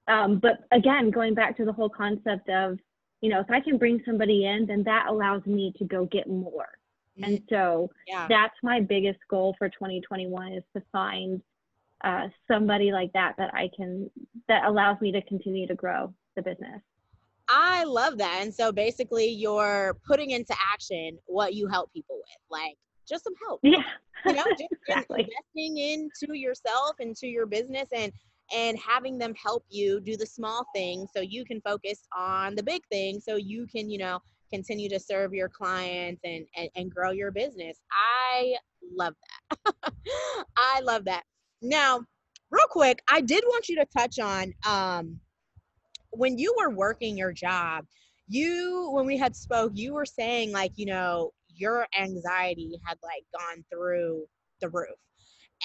Um, 0.07 0.39
but 0.39 0.61
again, 0.73 1.11
going 1.11 1.35
back 1.35 1.57
to 1.57 1.65
the 1.65 1.73
whole 1.73 1.89
concept 1.89 2.49
of 2.49 2.79
you 3.25 3.31
know, 3.31 3.41
if 3.41 3.51
I 3.51 3.59
can 3.59 3.79
bring 3.79 4.03
somebody 4.05 4.45
in, 4.45 4.67
then 4.67 4.83
that 4.83 5.07
allows 5.09 5.47
me 5.47 5.73
to 5.79 5.85
go 5.87 6.05
get 6.05 6.29
more. 6.29 6.69
Mm-hmm. 7.19 7.25
And 7.25 7.43
so 7.49 7.91
yeah. 8.07 8.27
that's 8.29 8.53
my 8.63 8.81
biggest 8.81 9.19
goal 9.31 9.55
for 9.57 9.71
2021 9.71 10.53
is 10.53 10.63
to 10.77 10.83
find 10.93 11.41
uh, 12.03 12.29
somebody 12.47 12.93
like 12.93 13.11
that 13.15 13.33
that 13.39 13.55
I 13.55 13.71
can 13.75 14.11
that 14.47 14.67
allows 14.67 15.01
me 15.01 15.11
to 15.13 15.23
continue 15.23 15.67
to 15.67 15.75
grow 15.75 16.13
the 16.37 16.43
business. 16.43 16.83
I 17.49 17.85
love 17.85 18.19
that. 18.19 18.41
And 18.43 18.53
so 18.53 18.73
basically 18.73 19.29
you're 19.31 19.97
putting 20.07 20.31
into 20.31 20.55
action 20.75 21.19
what 21.25 21.55
you 21.55 21.67
help 21.67 21.95
people 21.95 22.17
with, 22.17 22.37
like 22.51 22.77
just 23.09 23.25
some 23.25 23.35
help. 23.47 23.61
Yeah. 23.63 23.83
You 24.27 24.35
know, 24.35 24.45
just 24.59 24.73
exactly. 24.89 25.29
investing 25.29 25.79
into 25.79 26.39
yourself, 26.39 26.97
and 27.01 27.11
into 27.11 27.27
your 27.27 27.47
business 27.47 27.89
and 27.95 28.13
and 28.53 28.79
having 28.79 29.19
them 29.19 29.35
help 29.35 29.65
you 29.71 30.01
do 30.01 30.17
the 30.17 30.27
small 30.27 30.67
things 30.75 31.11
so 31.15 31.21
you 31.23 31.45
can 31.45 31.61
focus 31.63 32.07
on 32.17 32.55
the 32.55 32.63
big 32.63 32.83
things 32.91 33.25
so 33.25 33.37
you 33.37 33.67
can 33.67 33.89
you 33.89 33.99
know 33.99 34.19
continue 34.53 34.89
to 34.89 35.01
serve 35.01 35.33
your 35.33 35.49
clients 35.49 36.21
and 36.25 36.47
and, 36.57 36.69
and 36.77 36.91
grow 36.91 37.11
your 37.11 37.31
business 37.31 37.79
i 37.93 38.55
love 38.97 39.15
that 39.65 39.75
i 40.57 40.81
love 40.81 41.05
that 41.05 41.23
now 41.63 42.01
real 42.51 42.67
quick 42.69 43.01
i 43.11 43.21
did 43.21 43.43
want 43.47 43.69
you 43.69 43.77
to 43.77 43.87
touch 43.97 44.19
on 44.19 44.53
um 44.67 45.19
when 46.11 46.39
you 46.39 46.55
were 46.59 46.71
working 46.71 47.17
your 47.17 47.33
job 47.33 47.85
you 48.29 48.91
when 48.93 49.07
we 49.07 49.17
had 49.17 49.35
spoke 49.35 49.73
you 49.75 49.95
were 49.95 50.07
saying 50.07 50.53
like 50.53 50.73
you 50.77 50.87
know 50.87 51.31
your 51.55 51.87
anxiety 51.99 52.79
had 52.87 52.99
like 53.03 53.25
gone 53.39 53.65
through 53.73 54.25
the 54.61 54.69
roof 54.69 54.99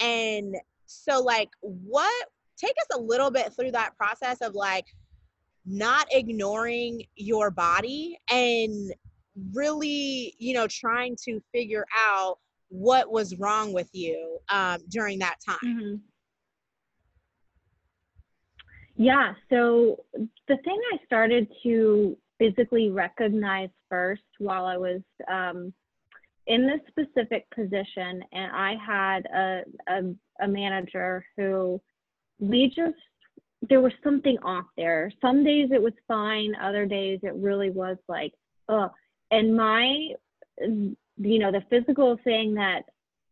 and 0.01 0.55
so 0.85 1.21
like 1.21 1.49
what 1.61 2.27
take 2.57 2.71
us 2.71 2.97
a 2.97 2.99
little 2.99 3.31
bit 3.31 3.53
through 3.53 3.71
that 3.71 3.95
process 3.97 4.41
of 4.41 4.53
like 4.53 4.85
not 5.65 6.07
ignoring 6.11 7.03
your 7.15 7.51
body 7.51 8.17
and 8.29 8.91
really, 9.53 10.35
you 10.37 10.53
know, 10.53 10.67
trying 10.67 11.15
to 11.25 11.39
figure 11.53 11.85
out 11.95 12.39
what 12.69 13.11
was 13.11 13.37
wrong 13.37 13.73
with 13.73 13.89
you 13.93 14.37
um, 14.49 14.79
during 14.89 15.19
that 15.19 15.35
time. 15.45 15.57
Mm-hmm. 15.63 15.95
Yeah. 18.95 19.33
So 19.49 20.03
the 20.47 20.57
thing 20.57 20.79
I 20.93 20.97
started 21.05 21.47
to 21.63 22.17
physically 22.39 22.89
recognized 22.89 23.73
first 23.89 24.23
while 24.39 24.65
I 24.65 24.77
was 24.77 25.01
um, 25.31 25.73
in 26.47 26.65
this 26.65 26.79
specific 26.87 27.45
position, 27.51 28.23
and 28.31 28.51
I 28.51 28.75
had 28.83 29.25
a, 29.27 29.61
a, 29.87 30.45
a 30.45 30.47
manager 30.47 31.23
who 31.37 31.79
we 32.39 32.73
just 32.75 32.97
there 33.69 33.81
was 33.81 33.91
something 34.03 34.37
off 34.43 34.65
there. 34.77 35.11
Some 35.21 35.43
days 35.43 35.69
it 35.71 35.81
was 35.81 35.93
fine, 36.07 36.55
other 36.55 36.85
days 36.85 37.19
it 37.23 37.33
really 37.35 37.69
was 37.69 37.97
like, 38.07 38.33
oh. 38.69 38.89
And 39.31 39.55
my, 39.55 40.13
you 40.57 40.95
know, 41.17 41.51
the 41.51 41.63
physical 41.69 42.17
thing 42.23 42.53
that 42.55 42.83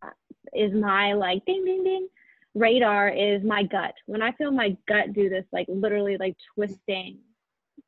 uh, 0.01 0.67
my 0.77 1.13
like 1.13 1.45
ding 1.45 1.63
ding 1.65 1.83
ding 1.83 2.07
radar 2.55 3.09
is 3.09 3.41
my 3.43 3.63
gut. 3.63 3.93
When 4.05 4.21
I 4.21 4.31
feel 4.33 4.51
my 4.51 4.75
gut 4.87 5.13
do 5.13 5.29
this 5.29 5.45
like 5.51 5.67
literally 5.69 6.17
like 6.19 6.35
twisting 6.55 7.19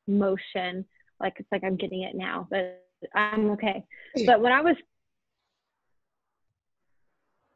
motion, 0.06 0.84
like 1.20 1.34
it's 1.38 1.48
like 1.52 1.64
I'm 1.64 1.76
getting 1.76 2.02
it 2.02 2.14
now, 2.14 2.48
but 2.50 2.82
I'm 3.14 3.50
okay. 3.52 3.84
But 4.26 4.40
when 4.40 4.52
I 4.52 4.60
was 4.60 4.76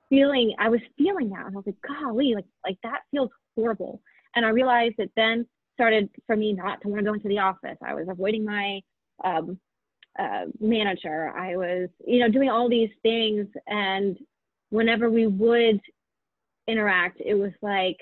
feeling, 0.08 0.54
I 0.58 0.68
was 0.68 0.80
feeling 0.96 1.30
that, 1.30 1.46
and 1.46 1.54
I 1.54 1.56
was 1.56 1.66
like, 1.66 1.76
golly, 1.86 2.34
like 2.34 2.46
like 2.64 2.78
that 2.82 3.00
feels 3.10 3.30
horrible. 3.56 4.00
And 4.36 4.44
I 4.44 4.50
realized 4.50 4.96
that 4.98 5.10
then 5.16 5.46
started 5.74 6.08
for 6.26 6.36
me 6.36 6.52
not 6.52 6.80
to 6.82 6.88
want 6.88 7.00
to 7.00 7.04
go 7.04 7.14
into 7.14 7.28
the 7.28 7.38
office. 7.38 7.76
I 7.84 7.94
was 7.94 8.06
avoiding 8.08 8.44
my 8.44 8.80
um, 9.24 9.58
uh, 10.18 10.46
manager. 10.60 11.30
I 11.36 11.56
was, 11.56 11.88
you 12.06 12.20
know, 12.20 12.28
doing 12.28 12.48
all 12.48 12.68
these 12.68 12.90
things. 13.02 13.46
And 13.66 14.16
whenever 14.70 15.10
we 15.10 15.26
would 15.26 15.80
interact, 16.66 17.20
it 17.20 17.34
was 17.34 17.52
like 17.62 17.98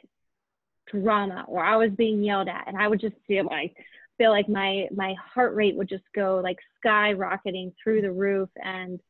drama 0.91 1.45
or 1.49 1.65
I 1.65 1.77
was 1.77 1.91
being 1.97 2.23
yelled 2.23 2.49
at. 2.49 2.65
And 2.67 2.77
I 2.77 2.89
would 2.89 3.01
just 3.01 3.17
feel 3.27 3.47
like, 3.47 3.75
feel 4.23 4.31
like 4.31 4.49
my, 4.49 4.87
my 4.95 5.16
heart 5.35 5.53
rate 5.57 5.75
would 5.75 5.89
just 5.89 6.05
go 6.14 6.41
like 6.45 6.59
skyrocketing 6.85 7.73
through 7.83 8.03
the 8.03 8.12
roof. 8.12 8.49
And 8.57 9.01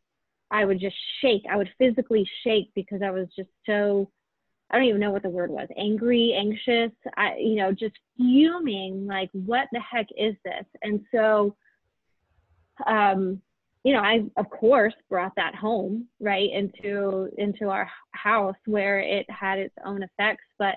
I 0.50 0.64
would 0.64 0.80
just 0.80 0.96
shake. 1.20 1.42
I 1.50 1.56
would 1.58 1.68
physically 1.76 2.26
shake 2.42 2.70
because 2.74 3.02
I 3.02 3.10
was 3.10 3.28
just 3.36 3.50
so 3.66 4.08
I 4.70 4.78
don't 4.78 4.86
even 4.86 5.02
know 5.02 5.10
what 5.10 5.22
the 5.22 5.28
word 5.28 5.50
was, 5.50 5.68
angry, 5.76 6.34
anxious, 6.34 6.96
I, 7.18 7.36
you 7.36 7.56
know, 7.56 7.72
just 7.72 7.92
fuming, 8.16 9.06
like, 9.06 9.28
what 9.34 9.68
the 9.70 9.80
heck 9.80 10.06
is 10.16 10.34
this? 10.46 10.64
And 10.80 11.04
so, 11.12 11.54
um, 12.86 13.42
you 13.84 13.92
know, 13.92 14.00
I 14.00 14.20
of 14.38 14.48
course 14.48 14.94
brought 15.10 15.32
that 15.36 15.54
home, 15.54 16.06
right, 16.20 16.48
into 16.50 17.28
into 17.36 17.68
our 17.68 17.86
house 18.12 18.56
where 18.64 19.00
it 19.00 19.26
had 19.28 19.58
its 19.58 19.74
own 19.84 20.02
effects. 20.02 20.44
But, 20.58 20.76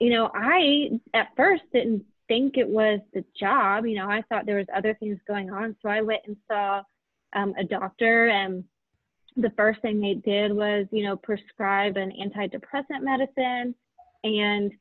you 0.00 0.08
know, 0.08 0.30
I 0.34 0.98
at 1.12 1.28
first 1.36 1.64
didn't 1.74 2.06
think 2.28 2.56
it 2.56 2.68
was 2.68 3.00
the 3.12 3.24
job. 3.38 3.86
You 3.86 3.96
know, 3.96 4.10
I 4.10 4.22
thought 4.28 4.46
there 4.46 4.56
was 4.56 4.66
other 4.74 4.94
things 4.94 5.18
going 5.26 5.50
on. 5.50 5.76
So 5.82 5.88
I 5.88 6.02
went 6.02 6.22
and 6.26 6.36
saw 6.50 6.82
um, 7.32 7.54
a 7.58 7.64
doctor 7.64 8.28
and 8.28 8.64
the 9.36 9.52
first 9.56 9.82
thing 9.82 10.00
they 10.00 10.14
did 10.14 10.52
was, 10.52 10.86
you 10.90 11.04
know, 11.04 11.16
prescribe 11.16 11.96
an 11.96 12.10
antidepressant 12.10 13.02
medicine. 13.02 13.74
And 14.24 14.72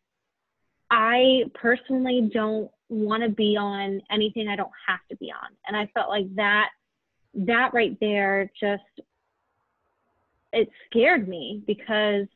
I 0.90 1.44
personally 1.54 2.30
don't 2.34 2.72
want 2.88 3.24
to 3.24 3.30
be 3.30 3.58
on 3.58 4.02
anything 4.10 4.48
I 4.48 4.56
don't 4.56 4.72
have 4.88 5.02
to 5.10 5.18
be 5.18 5.32
on. 5.32 5.50
And 5.68 5.76
I 5.76 5.88
felt 5.94 6.10
like 6.10 6.34
that, 6.36 6.70
that 7.34 7.74
right 7.74 7.98
there 8.00 8.50
just, 8.58 8.84
it 10.54 10.70
scared 10.90 11.28
me 11.28 11.62
because 11.68 12.28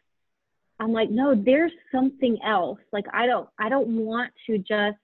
I'm 0.79 0.93
like, 0.93 1.09
no, 1.09 1.35
there's 1.35 1.71
something 1.91 2.37
else. 2.45 2.79
Like, 2.93 3.05
I 3.13 3.25
don't, 3.25 3.49
I 3.59 3.69
don't 3.69 4.05
want 4.05 4.31
to 4.47 4.57
just 4.57 4.97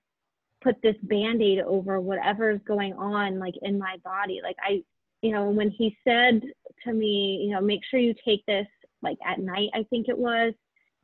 put 0.64 0.82
this 0.82 0.96
band-aid 1.04 1.60
over 1.60 2.00
whatever's 2.00 2.60
going 2.68 2.94
on 2.94 3.40
like 3.40 3.54
in 3.62 3.78
my 3.78 3.98
body. 4.04 4.40
Like 4.44 4.56
I, 4.64 4.82
you 5.22 5.32
know, 5.32 5.50
when 5.50 5.70
he 5.70 5.96
said 6.08 6.42
to 6.84 6.94
me, 6.94 7.44
you 7.46 7.52
know, 7.54 7.62
make 7.62 7.82
sure 7.90 8.00
you 8.00 8.16
take 8.26 8.46
this 8.46 8.68
like 9.02 9.18
at 9.26 9.40
night, 9.40 9.70
I 9.74 9.84
think 9.90 10.08
it 10.08 10.18
was, 10.18 10.54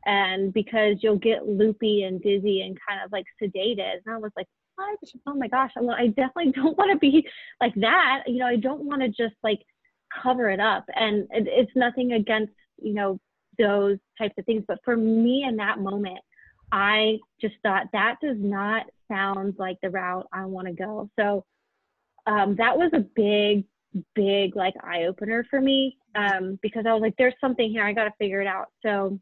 and 0.06 0.52
because 0.52 0.98
you'll 1.02 1.18
get 1.18 1.48
loopy 1.48 2.04
and 2.04 2.22
dizzy 2.22 2.62
and 2.62 2.78
kind 2.88 3.02
of 3.06 3.12
like 3.12 3.26
sedated. 3.42 4.00
And 4.06 4.16
I 4.16 4.18
was 4.18 4.32
like, 4.36 4.48
what? 4.76 4.98
Oh 5.28 5.36
my 5.36 5.48
gosh. 5.48 5.72
Well, 5.76 5.96
I 5.98 6.08
definitely 6.08 6.52
don't 6.56 6.78
want 6.78 6.92
to 6.92 6.98
be 6.98 7.28
like 7.60 7.76
that. 7.76 8.24
You 8.26 8.40
know, 8.40 8.48
I 8.48 8.56
don't 8.56 8.84
want 8.84 9.02
to 9.02 9.10
just 9.10 9.36
like 9.44 9.62
cover 10.24 10.50
it 10.50 10.60
up. 10.60 10.86
And 10.96 11.28
it, 11.32 11.48
it's 11.48 11.72
nothing 11.76 12.14
against, 12.14 12.54
you 12.82 12.94
know, 12.94 13.20
those 13.62 13.98
types 14.18 14.34
of 14.38 14.46
things. 14.46 14.64
But 14.68 14.80
for 14.84 14.98
me 14.98 15.46
in 15.48 15.56
that 15.58 15.80
moment, 15.80 16.20
I 16.72 17.18
just 17.40 17.56
thought 17.64 17.88
that 17.94 18.16
does 18.22 18.38
not 18.40 18.86
sound 19.10 19.56
like 19.58 19.78
the 19.82 19.90
route 19.90 20.28
I 20.34 20.46
want 20.46 20.68
to 20.68 20.74
go. 20.74 21.10
So 21.20 21.46
um, 22.26 22.56
that 22.58 22.78
was 22.78 22.92
a 22.94 23.00
big 23.00 23.66
big 24.16 24.56
like 24.56 24.74
eye 24.82 25.04
opener 25.04 25.46
for 25.50 25.60
me 25.60 25.98
um, 26.16 26.58
because 26.62 26.86
I 26.88 26.94
was 26.94 27.02
like, 27.02 27.16
there's 27.18 27.34
something 27.42 27.70
here. 27.70 27.84
I 27.84 27.94
got 27.94 28.06
to 28.06 28.14
figure 28.18 28.42
it 28.42 28.48
out. 28.48 28.68
So 28.84 29.20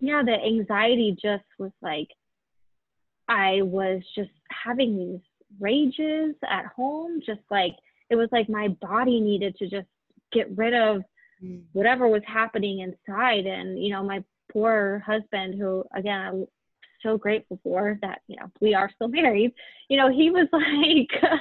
yeah, 0.00 0.22
the 0.24 0.34
anxiety 0.34 1.16
just 1.20 1.44
was 1.58 1.72
like, 1.80 2.08
I 3.28 3.62
was 3.62 4.02
just 4.14 4.30
having 4.50 4.98
these 4.98 5.20
rages 5.58 6.34
at 6.48 6.66
home, 6.66 7.20
just 7.24 7.40
like 7.50 7.74
it 8.10 8.16
was 8.16 8.28
like 8.30 8.48
my 8.48 8.68
body 8.68 9.20
needed 9.20 9.56
to 9.56 9.68
just 9.68 9.88
get 10.32 10.54
rid 10.56 10.74
of. 10.74 11.02
Whatever 11.72 12.08
was 12.08 12.22
happening 12.26 12.80
inside. 12.80 13.46
And, 13.46 13.82
you 13.82 13.92
know, 13.92 14.02
my 14.02 14.22
poor 14.52 15.02
husband, 15.06 15.54
who 15.60 15.84
again, 15.94 16.20
I'm 16.20 16.46
so 17.02 17.18
grateful 17.18 17.58
for 17.62 17.98
that, 18.02 18.20
you 18.28 18.36
know, 18.36 18.50
we 18.60 18.74
are 18.74 18.90
still 18.94 19.08
married, 19.20 19.52
you 19.88 19.96
know, 19.96 20.10
he 20.10 20.30
was 20.30 20.48
like, 20.52 21.32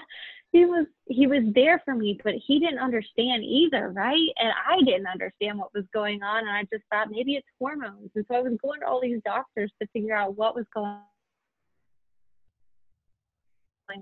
he 0.54 0.66
was 0.66 0.86
he 1.08 1.26
was 1.26 1.42
there 1.56 1.82
for 1.84 1.96
me 1.96 2.18
but 2.24 2.36
he 2.46 2.60
didn't 2.60 2.78
understand 2.78 3.44
either 3.44 3.90
right? 3.90 4.30
And 4.38 4.54
i 4.70 4.78
didn't 4.86 5.08
understand 5.08 5.58
what 5.58 5.74
was 5.74 5.84
going 5.94 6.22
on. 6.22 6.48
And 6.48 6.52
i 6.52 6.62
just 6.72 6.84
thought 6.92 7.10
maybe 7.10 7.34
it's 7.34 7.48
hormones. 7.60 8.12
And 8.16 8.24
so 8.30 8.36
i 8.36 8.42
was 8.42 8.54
going 8.64 8.80
to 8.82 8.88
all 8.88 9.02
these 9.02 9.20
doctors 9.26 9.72
to 9.82 9.88
figure 9.92 10.16
out 10.16 10.38
what 10.38 10.56
was 10.56 10.66
going 10.74 11.00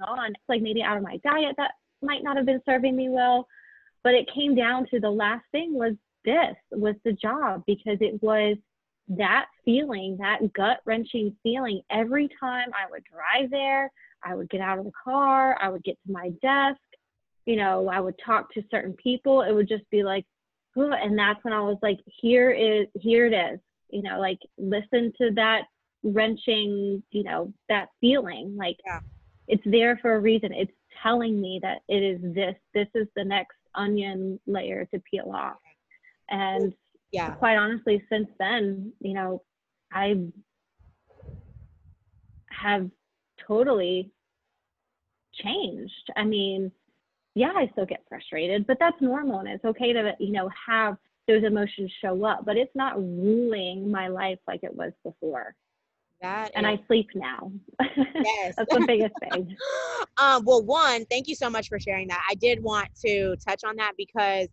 on. 0.01 0.29
It's 0.29 0.43
like 0.49 0.61
maybe 0.61 0.83
out 0.83 0.97
of 0.97 1.03
my 1.03 1.17
diet 1.23 1.55
that 1.57 1.71
might 2.01 2.23
not 2.23 2.35
have 2.37 2.45
been 2.45 2.61
serving 2.65 2.95
me 2.95 3.09
well 3.09 3.47
but 4.03 4.13
it 4.13 4.29
came 4.33 4.55
down 4.55 4.87
to 4.87 4.99
the 4.99 5.09
last 5.09 5.43
thing 5.51 5.73
was 5.73 5.93
this 6.25 6.55
was 6.71 6.95
the 7.03 7.13
job 7.13 7.63
because 7.65 7.97
it 7.99 8.21
was 8.21 8.57
that 9.07 9.47
feeling 9.65 10.17
that 10.19 10.39
gut 10.53 10.79
wrenching 10.85 11.35
feeling 11.43 11.81
every 11.89 12.29
time 12.39 12.69
i 12.73 12.89
would 12.89 13.03
drive 13.03 13.49
there 13.49 13.91
I 14.23 14.35
would 14.35 14.49
get 14.49 14.61
out 14.61 14.79
of 14.79 14.85
the 14.85 14.91
car, 15.03 15.57
I 15.59 15.69
would 15.69 15.83
get 15.83 15.97
to 16.05 16.11
my 16.11 16.29
desk, 16.41 16.79
you 17.45 17.55
know, 17.55 17.89
I 17.89 17.99
would 17.99 18.15
talk 18.23 18.53
to 18.53 18.63
certain 18.69 18.93
people. 18.93 19.41
It 19.41 19.53
would 19.53 19.67
just 19.67 19.89
be 19.89 20.03
like, 20.03 20.25
and 20.75 21.17
that's 21.17 21.43
when 21.43 21.53
I 21.53 21.61
was 21.61 21.77
like, 21.81 21.99
here 22.05 22.51
is, 22.51 22.87
here 22.99 23.25
it 23.25 23.33
is, 23.33 23.59
you 23.89 24.03
know, 24.03 24.19
like 24.19 24.39
listen 24.57 25.11
to 25.17 25.31
that 25.35 25.63
wrenching, 26.03 27.03
you 27.11 27.23
know, 27.23 27.53
that 27.67 27.89
feeling. 27.99 28.55
Like 28.55 28.77
yeah. 28.85 28.99
it's 29.47 29.63
there 29.65 29.97
for 30.01 30.15
a 30.15 30.19
reason. 30.19 30.53
It's 30.53 30.71
telling 31.03 31.41
me 31.41 31.59
that 31.61 31.79
it 31.89 32.03
is 32.03 32.19
this, 32.21 32.55
this 32.73 32.87
is 32.95 33.07
the 33.15 33.25
next 33.25 33.57
onion 33.75 34.39
layer 34.47 34.85
to 34.93 35.01
peel 35.09 35.31
off. 35.33 35.57
And 36.29 36.73
yeah, 37.11 37.31
quite 37.31 37.57
honestly, 37.57 38.03
since 38.09 38.27
then, 38.39 38.93
you 38.99 39.13
know, 39.13 39.43
I 39.91 40.15
have 42.49 42.89
totally 43.47 44.11
changed. 45.33 46.11
I 46.15 46.23
mean, 46.23 46.71
yeah, 47.35 47.51
I 47.55 47.69
still 47.71 47.85
get 47.85 48.03
frustrated, 48.07 48.67
but 48.67 48.77
that's 48.79 49.01
normal 49.01 49.39
and 49.39 49.49
it's 49.49 49.65
okay 49.65 49.93
to, 49.93 50.13
you 50.19 50.31
know, 50.31 50.49
have 50.67 50.97
those 51.27 51.43
emotions 51.43 51.91
show 52.01 52.25
up, 52.25 52.45
but 52.45 52.57
it's 52.57 52.75
not 52.75 52.97
ruling 52.97 53.89
my 53.89 54.07
life 54.07 54.39
like 54.47 54.61
it 54.63 54.75
was 54.75 54.91
before. 55.03 55.55
That 56.21 56.51
and 56.55 56.65
is, 56.65 56.79
I 56.79 56.87
sleep 56.87 57.07
now. 57.15 57.51
Yes. 57.79 58.53
That's 58.57 58.73
the 58.73 58.83
biggest 58.85 59.13
thing. 59.19 59.55
um, 60.17 60.43
well, 60.45 60.63
one, 60.63 61.05
thank 61.05 61.27
you 61.27 61.35
so 61.35 61.49
much 61.49 61.67
for 61.67 61.79
sharing 61.79 62.07
that. 62.09 62.23
I 62.29 62.35
did 62.35 62.61
want 62.61 62.89
to 63.05 63.35
touch 63.37 63.63
on 63.63 63.75
that 63.77 63.93
because 63.97 64.47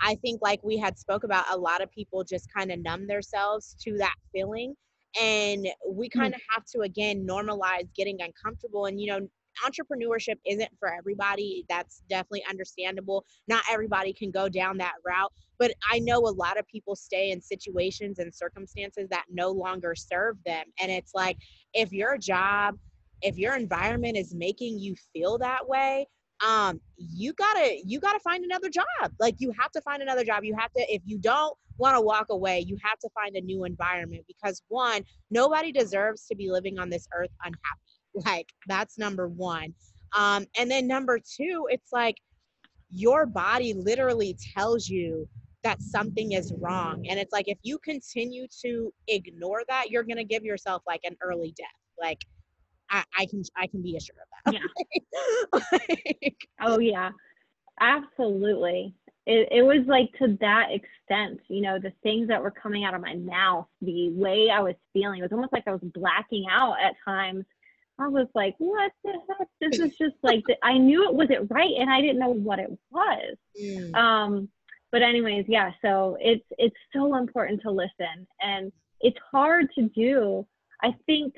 I 0.00 0.16
think 0.16 0.40
like 0.42 0.62
we 0.64 0.76
had 0.76 0.98
spoke 0.98 1.24
about 1.24 1.44
a 1.50 1.56
lot 1.56 1.82
of 1.82 1.90
people 1.92 2.24
just 2.24 2.52
kind 2.52 2.72
of 2.72 2.80
numb 2.80 3.06
themselves 3.06 3.76
to 3.82 3.96
that 3.98 4.14
feeling 4.32 4.74
and 5.20 5.68
we 5.88 6.08
kind 6.08 6.34
of 6.34 6.40
mm-hmm. 6.40 6.54
have 6.54 6.64
to 6.66 6.80
again 6.80 7.26
normalize 7.26 7.88
getting 7.96 8.18
uncomfortable 8.20 8.86
and 8.86 9.00
you 9.00 9.06
know 9.06 9.20
entrepreneurship 9.64 10.36
isn't 10.46 10.70
for 10.78 10.92
everybody 10.92 11.64
that's 11.68 12.02
definitely 12.08 12.44
understandable 12.48 13.24
not 13.48 13.62
everybody 13.70 14.12
can 14.12 14.30
go 14.30 14.48
down 14.48 14.76
that 14.78 14.94
route 15.06 15.32
but 15.58 15.72
i 15.90 15.98
know 15.98 16.18
a 16.18 16.34
lot 16.34 16.58
of 16.58 16.66
people 16.66 16.96
stay 16.96 17.30
in 17.30 17.40
situations 17.40 18.18
and 18.18 18.34
circumstances 18.34 19.08
that 19.10 19.24
no 19.30 19.50
longer 19.50 19.94
serve 19.94 20.36
them 20.44 20.64
and 20.80 20.90
it's 20.90 21.14
like 21.14 21.38
if 21.74 21.92
your 21.92 22.16
job 22.18 22.76
if 23.22 23.38
your 23.38 23.54
environment 23.56 24.16
is 24.16 24.34
making 24.34 24.78
you 24.78 24.94
feel 25.12 25.38
that 25.38 25.66
way 25.68 26.06
um 26.44 26.80
you 26.96 27.32
gotta 27.34 27.78
you 27.84 28.00
gotta 28.00 28.18
find 28.20 28.44
another 28.44 28.68
job 28.68 28.84
like 29.20 29.36
you 29.38 29.52
have 29.58 29.70
to 29.70 29.80
find 29.82 30.02
another 30.02 30.24
job 30.24 30.44
you 30.44 30.54
have 30.58 30.72
to 30.72 30.80
if 30.92 31.02
you 31.04 31.18
don't 31.18 31.56
want 31.78 31.96
to 31.96 32.00
walk 32.00 32.26
away 32.30 32.60
you 32.60 32.76
have 32.82 32.98
to 32.98 33.08
find 33.10 33.36
a 33.36 33.40
new 33.40 33.64
environment 33.64 34.24
because 34.26 34.62
one 34.68 35.04
nobody 35.30 35.72
deserves 35.72 36.26
to 36.26 36.34
be 36.36 36.50
living 36.50 36.78
on 36.78 36.90
this 36.90 37.08
earth 37.14 37.30
unhappy 37.44 37.93
like 38.14 38.48
that's 38.66 38.98
number 38.98 39.28
one 39.28 39.74
um 40.16 40.46
and 40.58 40.70
then 40.70 40.86
number 40.86 41.18
two 41.18 41.66
it's 41.70 41.92
like 41.92 42.16
your 42.90 43.26
body 43.26 43.74
literally 43.74 44.36
tells 44.54 44.88
you 44.88 45.28
that 45.62 45.80
something 45.80 46.32
is 46.32 46.52
wrong 46.60 47.04
and 47.08 47.18
it's 47.18 47.32
like 47.32 47.48
if 47.48 47.58
you 47.62 47.78
continue 47.78 48.46
to 48.62 48.92
ignore 49.08 49.62
that 49.68 49.90
you're 49.90 50.02
going 50.04 50.16
to 50.16 50.24
give 50.24 50.44
yourself 50.44 50.82
like 50.86 51.00
an 51.04 51.16
early 51.22 51.52
death 51.56 51.66
like 52.00 52.18
I, 52.90 53.04
I 53.18 53.26
can 53.26 53.42
I 53.56 53.66
can 53.66 53.82
be 53.82 53.96
assured 53.96 54.18
of 54.46 54.52
that. 54.52 54.60
Yeah. 54.60 55.78
like, 55.88 56.36
oh 56.60 56.78
yeah, 56.78 57.10
absolutely. 57.80 58.94
It, 59.26 59.48
it 59.50 59.62
was 59.62 59.86
like 59.86 60.10
to 60.18 60.36
that 60.40 60.68
extent, 60.70 61.40
you 61.48 61.62
know, 61.62 61.78
the 61.78 61.92
things 62.02 62.28
that 62.28 62.42
were 62.42 62.50
coming 62.50 62.84
out 62.84 62.94
of 62.94 63.00
my 63.00 63.14
mouth, 63.14 63.66
the 63.80 64.10
way 64.10 64.50
I 64.52 64.60
was 64.60 64.74
feeling, 64.92 65.20
it 65.20 65.22
was 65.22 65.32
almost 65.32 65.52
like 65.52 65.64
I 65.66 65.72
was 65.72 65.80
blacking 65.82 66.44
out 66.50 66.76
at 66.82 66.94
times. 67.04 67.44
I 67.98 68.08
was 68.08 68.26
like, 68.34 68.54
what 68.58 68.92
the 69.04 69.12
heck? 69.12 69.48
This 69.60 69.78
is 69.78 69.96
just 69.96 70.16
like, 70.22 70.42
the, 70.48 70.56
I 70.64 70.78
knew 70.78 71.08
it 71.08 71.14
wasn't 71.14 71.50
right 71.50 71.72
and 71.78 71.90
I 71.90 72.00
didn't 72.00 72.18
know 72.18 72.30
what 72.30 72.58
it 72.58 72.70
was. 72.90 73.36
Mm. 73.60 73.94
Um, 73.94 74.48
but 74.90 75.02
anyways, 75.02 75.46
yeah, 75.48 75.72
so 75.82 76.16
it's, 76.20 76.44
it's 76.58 76.76
so 76.92 77.16
important 77.16 77.62
to 77.62 77.70
listen 77.70 78.26
and 78.40 78.72
it's 79.00 79.18
hard 79.32 79.68
to 79.76 79.88
do. 79.88 80.46
I 80.82 80.94
think 81.06 81.34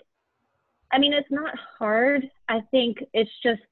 I 0.92 0.98
mean, 0.98 1.12
it's 1.12 1.30
not 1.30 1.54
hard. 1.78 2.28
I 2.48 2.60
think 2.70 2.98
it's 3.12 3.30
just 3.42 3.62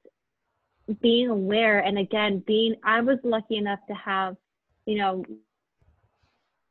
being 1.01 1.29
aware. 1.29 1.79
And 1.79 1.97
again, 1.97 2.43
being, 2.45 2.75
I 2.83 3.01
was 3.01 3.17
lucky 3.23 3.57
enough 3.57 3.79
to 3.87 3.93
have, 3.93 4.35
you 4.85 4.97
know, 4.97 5.23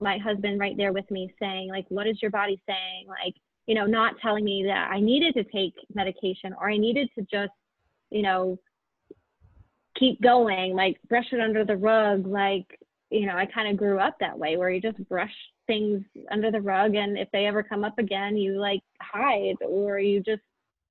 my 0.01 0.19
husband 0.19 0.61
right 0.61 0.77
there 0.77 0.93
with 0.93 1.11
me 1.11 1.33
saying, 1.41 1.71
like, 1.71 1.87
what 1.89 2.07
is 2.07 2.21
your 2.21 2.31
body 2.31 2.61
saying? 2.69 3.07
Like, 3.09 3.35
you 3.67 3.75
know, 3.75 3.87
not 3.87 4.15
telling 4.21 4.45
me 4.45 4.65
that 4.67 4.91
I 4.91 5.01
needed 5.01 5.35
to 5.35 5.45
take 5.45 5.75
medication 5.95 6.55
or 6.61 6.71
I 6.71 6.77
needed 6.77 7.09
to 7.19 7.23
just, 7.23 7.53
you 8.11 8.23
know, 8.23 8.59
keep 9.99 10.21
going, 10.21 10.75
like 10.75 10.99
brush 11.09 11.27
it 11.33 11.41
under 11.41 11.65
the 11.65 11.77
rug, 11.77 12.27
like, 12.27 12.67
you 13.11 13.27
know, 13.27 13.37
I 13.37 13.47
kind 13.47 13.69
of 13.69 13.77
grew 13.77 13.99
up 13.99 14.17
that 14.21 14.39
way 14.39 14.57
where 14.57 14.71
you 14.71 14.81
just 14.81 15.09
brush 15.09 15.33
things 15.67 16.03
under 16.31 16.51
the 16.51 16.61
rug 16.61 16.95
and 16.95 17.17
if 17.17 17.29
they 17.33 17.47
ever 17.47 17.63
come 17.63 17.85
up 17.85 17.99
again, 17.99 18.37
you 18.37 18.59
like 18.59 18.83
hide 19.01 19.57
or 19.67 19.99
you 19.99 20.21
just 20.21 20.43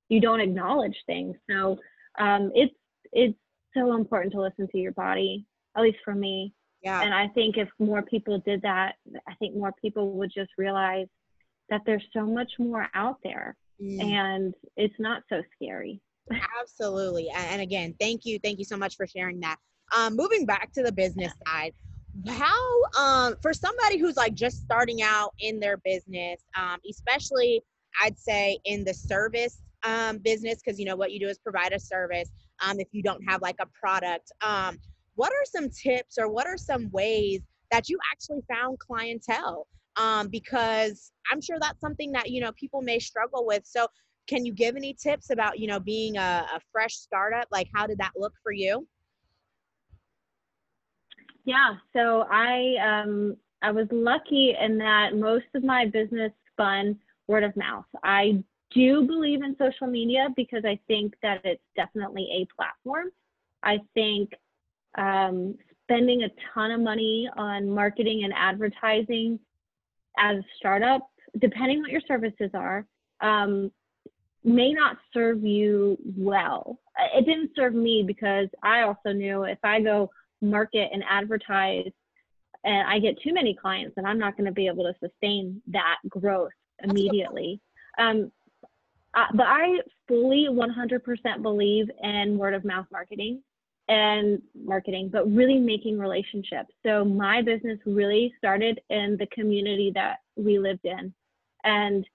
you 0.10 0.20
don't 0.20 0.40
acknowledge 0.40 0.96
things. 1.06 1.36
So 1.50 1.78
um, 2.20 2.52
it's 2.56 2.74
it's 3.12 3.38
so 3.76 3.96
important 3.96 4.34
to 4.34 4.42
listen 4.42 4.68
to 4.72 4.78
your 4.78 4.92
body, 4.94 5.46
at 5.76 5.84
least 5.84 5.98
for 6.04 6.16
me. 6.16 6.54
Yeah. 6.82 7.02
And 7.02 7.14
I 7.14 7.28
think 7.30 7.58
if 7.58 7.70
more 7.80 8.02
people 8.02 8.40
did 8.40 8.62
that, 8.64 8.96
I 9.28 9.34
think 9.36 9.56
more 9.56 9.74
people 9.82 10.14
would 10.14 10.32
just 10.34 10.52
realize 10.58 11.08
that 11.70 11.82
there's 11.86 12.04
so 12.14 12.26
much 12.26 12.52
more 12.60 12.88
out 12.94 13.18
there 13.24 13.56
mm. 13.82 14.02
and 14.04 14.54
it's 14.78 14.96
not 15.00 15.24
so 15.30 15.42
scary. 15.56 16.00
Absolutely. 16.62 17.30
And 17.36 17.62
again, 17.62 17.96
thank 18.00 18.26
you. 18.26 18.40
Thank 18.40 18.60
you 18.60 18.66
so 18.66 18.78
much 18.78 18.96
for 18.96 19.08
sharing 19.08 19.40
that. 19.42 19.58
Um, 19.96 20.16
moving 20.16 20.46
back 20.46 20.72
to 20.74 20.84
the 20.84 20.92
business 20.92 21.34
side, 21.46 21.74
how 22.28 22.84
um, 22.98 23.36
for 23.42 23.54
somebody 23.54 23.98
who's 23.98 24.16
like 24.16 24.34
just 24.34 24.62
starting 24.62 25.02
out 25.02 25.34
in 25.40 25.60
their 25.60 25.78
business, 25.78 26.42
um, 26.56 26.80
especially 26.90 27.62
I'd 28.02 28.18
say 28.18 28.60
in 28.66 28.84
the 28.84 28.94
service 28.94 29.62
um, 29.84 30.20
business, 30.20 30.62
because 30.64 30.80
you 30.80 30.86
know 30.86 30.96
what 30.96 31.12
you 31.12 31.20
do 31.20 31.28
is 31.28 31.38
provide 31.38 31.74
a 31.74 31.80
service. 31.80 32.30
Um, 32.66 32.80
if 32.80 32.88
you 32.92 33.04
don't 33.04 33.22
have 33.28 33.42
like 33.42 33.58
a 33.60 33.68
product, 33.80 34.32
um, 34.42 34.78
what 35.16 35.32
are 35.32 35.46
some 35.46 35.70
tips 35.70 36.18
or 36.18 36.30
what 36.30 36.48
are 36.48 36.58
some 36.58 36.90
ways 36.92 37.42
that 37.72 37.90
you 37.90 37.98
actually 38.12 38.42
found 38.50 38.80
clientele? 38.80 39.68
Um, 39.96 40.28
because 40.28 41.12
I'm 41.32 41.42
sure 41.42 41.58
that's 41.60 41.80
something 41.80 42.12
that 42.14 42.30
you 42.30 42.42
know 42.42 42.52
people 42.54 42.82
may 42.82 43.00
struggle 43.00 43.46
with. 43.46 43.66
So, 43.66 43.88
can 44.28 44.46
you 44.46 44.54
give 44.54 44.76
any 44.76 44.94
tips 44.94 45.30
about 45.30 45.60
you 45.60 45.68
know 45.68 45.80
being 45.80 46.18
a, 46.18 46.46
a 46.56 46.60
fresh 46.72 46.96
startup? 46.96 47.48
Like, 47.52 47.70
how 47.74 47.88
did 47.88 48.00
that 48.00 48.12
look 48.16 48.34
for 48.42 48.52
you? 48.52 48.88
Yeah, 51.46 51.76
so 51.94 52.26
I 52.30 52.76
um, 52.82 53.38
I 53.62 53.72
was 53.72 53.88
lucky 53.92 54.56
in 54.60 54.78
that 54.80 55.16
most 55.16 55.46
of 55.56 55.64
my 55.64 55.86
business 55.86 56.32
spun 56.52 56.98
word 57.28 57.44
of 57.44 57.56
mouth. 57.56 57.86
I 58.04 58.44
do 58.74 59.06
believe 59.06 59.44
in 59.44 59.56
social 59.58 59.88
media 59.88 60.28
because 60.36 60.64
I 60.66 60.80
think 60.88 61.14
that 61.22 61.42
it's 61.44 61.64
definitely 61.76 62.28
a 62.32 62.48
platform. 62.56 63.10
I 63.62 63.80
think 63.94 64.32
um, 64.98 65.56
spending 65.84 66.24
a 66.24 66.30
ton 66.54 66.72
of 66.72 66.82
money 66.82 67.30
on 67.38 67.70
marketing 67.70 68.24
and 68.24 68.34
advertising 68.36 69.40
as 70.18 70.38
a 70.38 70.44
startup, 70.58 71.08
depending 71.40 71.82
what 71.82 71.92
your 71.92 72.02
services 72.08 72.52
are, 72.54 72.86
um, 73.22 73.72
may 74.44 74.74
not 74.74 74.98
serve 75.14 75.44
you 75.44 75.98
well. 76.18 76.80
It 77.16 77.26
didn't 77.26 77.52
serve 77.56 77.74
me 77.74 78.04
because 78.06 78.48
I 78.62 78.82
also 78.82 79.14
knew 79.14 79.44
if 79.44 79.60
I 79.64 79.82
go 79.82 80.10
market 80.42 80.90
and 80.92 81.04
advertise 81.10 81.90
and 82.66 82.88
I 82.88 83.00
get 83.00 83.22
too 83.22 83.34
many 83.34 83.56
clients 83.56 83.96
and 83.98 84.08
I'm 84.08 84.20
not 84.20 84.38
going 84.38 84.46
to 84.46 84.52
be 84.52 84.68
able 84.68 84.84
to 84.84 84.94
sustain 85.00 85.62
that 85.68 85.98
growth 86.10 86.52
immediately. 86.84 87.60
Um, 87.98 88.32
uh, 89.14 89.28
but 89.34 89.46
I 89.48 89.80
fully 90.08 90.48
100% 90.50 91.42
believe 91.42 91.90
in 92.02 92.38
word 92.38 92.54
of 92.54 92.66
mouth 92.66 92.88
marketing 92.92 93.42
and 93.90 94.42
marketing, 94.56 95.10
but 95.12 95.30
really 95.32 95.60
making 95.60 96.00
relationships. 96.00 96.74
So 96.86 97.04
my 97.04 97.42
business 97.42 97.80
really 97.86 98.34
started 98.38 98.80
in 98.90 99.18
the 99.20 99.28
community 99.28 99.92
that 99.96 100.18
we 100.36 100.58
lived 100.60 100.86
in. 100.86 101.14
And 101.64 102.06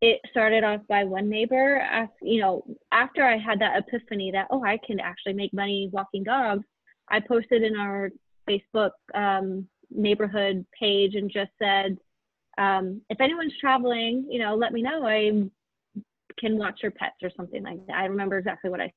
it 0.00 0.20
started 0.30 0.62
off 0.62 0.80
by 0.88 1.04
one 1.04 1.28
neighbor, 1.28 2.08
you 2.22 2.40
know, 2.40 2.62
after 2.92 3.24
I 3.24 3.38
had 3.38 3.58
that 3.60 3.78
epiphany 3.78 4.30
that, 4.32 4.46
oh, 4.50 4.62
I 4.62 4.78
can 4.86 5.00
actually 5.00 5.32
make 5.32 5.52
money 5.54 5.88
walking 5.92 6.22
dogs, 6.22 6.64
I 7.08 7.20
posted 7.20 7.62
in 7.62 7.76
our 7.76 8.10
Facebook 8.48 8.90
um, 9.14 9.66
neighborhood 9.90 10.66
page 10.78 11.14
and 11.14 11.30
just 11.30 11.50
said, 11.58 11.96
um, 12.58 13.00
if 13.10 13.20
anyone's 13.20 13.54
traveling, 13.60 14.26
you 14.30 14.38
know, 14.38 14.54
let 14.54 14.72
me 14.72 14.82
know. 14.82 15.06
I 15.06 15.44
can 16.38 16.58
watch 16.58 16.80
your 16.82 16.92
pets 16.92 17.16
or 17.22 17.30
something 17.36 17.62
like 17.62 17.84
that. 17.86 17.96
I 17.96 18.06
remember 18.06 18.38
exactly 18.38 18.70
what 18.70 18.80
I 18.80 18.92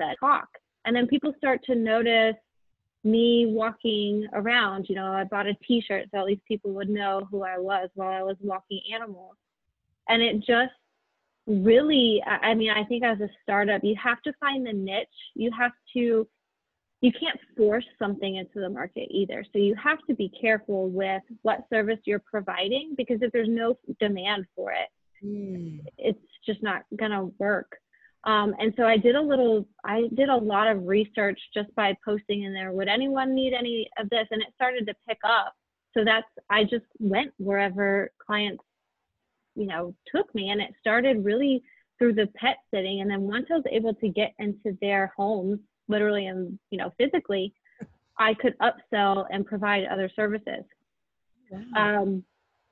said. 0.00 0.14
Talk. 0.20 0.48
And 0.84 0.94
then 0.96 1.06
people 1.06 1.32
start 1.36 1.60
to 1.64 1.74
notice 1.74 2.36
me 3.04 3.46
walking 3.48 4.26
around. 4.32 4.86
You 4.88 4.96
know, 4.96 5.12
I 5.12 5.24
bought 5.24 5.46
a 5.46 5.54
T-shirt 5.66 6.06
so 6.10 6.18
at 6.18 6.26
least 6.26 6.42
people 6.46 6.72
would 6.72 6.88
know 6.88 7.26
who 7.30 7.42
I 7.42 7.58
was 7.58 7.88
while 7.94 8.10
I 8.10 8.22
was 8.22 8.36
walking 8.40 8.80
animals. 8.94 9.36
And 10.08 10.22
it 10.22 10.38
just 10.38 10.72
really, 11.46 12.22
I 12.26 12.54
mean, 12.54 12.70
I 12.70 12.84
think 12.84 13.04
as 13.04 13.20
a 13.20 13.28
startup, 13.42 13.82
you 13.82 13.96
have 14.02 14.20
to 14.22 14.32
find 14.40 14.66
the 14.66 14.72
niche. 14.72 15.08
You 15.34 15.50
have 15.58 15.72
to, 15.94 16.26
you 17.00 17.12
can't 17.12 17.38
force 17.56 17.84
something 17.98 18.36
into 18.36 18.60
the 18.60 18.68
market 18.68 19.08
either. 19.10 19.44
So 19.52 19.58
you 19.58 19.74
have 19.82 19.98
to 20.08 20.14
be 20.14 20.30
careful 20.40 20.88
with 20.88 21.22
what 21.42 21.64
service 21.70 21.98
you're 22.04 22.22
providing 22.30 22.94
because 22.96 23.18
if 23.22 23.32
there's 23.32 23.48
no 23.48 23.78
demand 24.00 24.46
for 24.56 24.72
it, 24.72 24.88
mm. 25.24 25.80
it's 25.96 26.18
just 26.44 26.62
not 26.62 26.82
going 26.96 27.12
to 27.12 27.32
work. 27.38 27.76
Um, 28.24 28.54
and 28.58 28.74
so 28.76 28.84
I 28.84 28.96
did 28.96 29.14
a 29.14 29.20
little, 29.20 29.66
I 29.84 30.02
did 30.14 30.28
a 30.28 30.36
lot 30.36 30.68
of 30.68 30.86
research 30.86 31.38
just 31.54 31.74
by 31.74 31.96
posting 32.04 32.42
in 32.42 32.52
there. 32.52 32.72
Would 32.72 32.88
anyone 32.88 33.34
need 33.34 33.54
any 33.54 33.88
of 33.98 34.10
this? 34.10 34.26
And 34.30 34.42
it 34.42 34.48
started 34.54 34.86
to 34.86 34.94
pick 35.08 35.18
up. 35.24 35.54
So 35.96 36.04
that's, 36.04 36.26
I 36.50 36.64
just 36.64 36.84
went 36.98 37.32
wherever 37.38 38.10
clients 38.24 38.62
you 39.58 39.66
know, 39.66 39.94
took 40.14 40.32
me. 40.34 40.50
And 40.50 40.60
it 40.60 40.72
started 40.80 41.24
really 41.24 41.62
through 41.98 42.14
the 42.14 42.28
pet 42.36 42.58
sitting. 42.72 43.00
And 43.00 43.10
then 43.10 43.22
once 43.22 43.46
I 43.50 43.54
was 43.54 43.64
able 43.70 43.92
to 43.94 44.08
get 44.08 44.32
into 44.38 44.78
their 44.80 45.12
homes, 45.16 45.58
literally 45.88 46.26
and, 46.26 46.58
you 46.70 46.78
know, 46.78 46.92
physically, 46.96 47.52
I 48.18 48.34
could 48.34 48.54
upsell 48.58 49.26
and 49.30 49.44
provide 49.44 49.84
other 49.86 50.10
services. 50.14 50.64
Wow. 51.50 52.02
Um, 52.02 52.24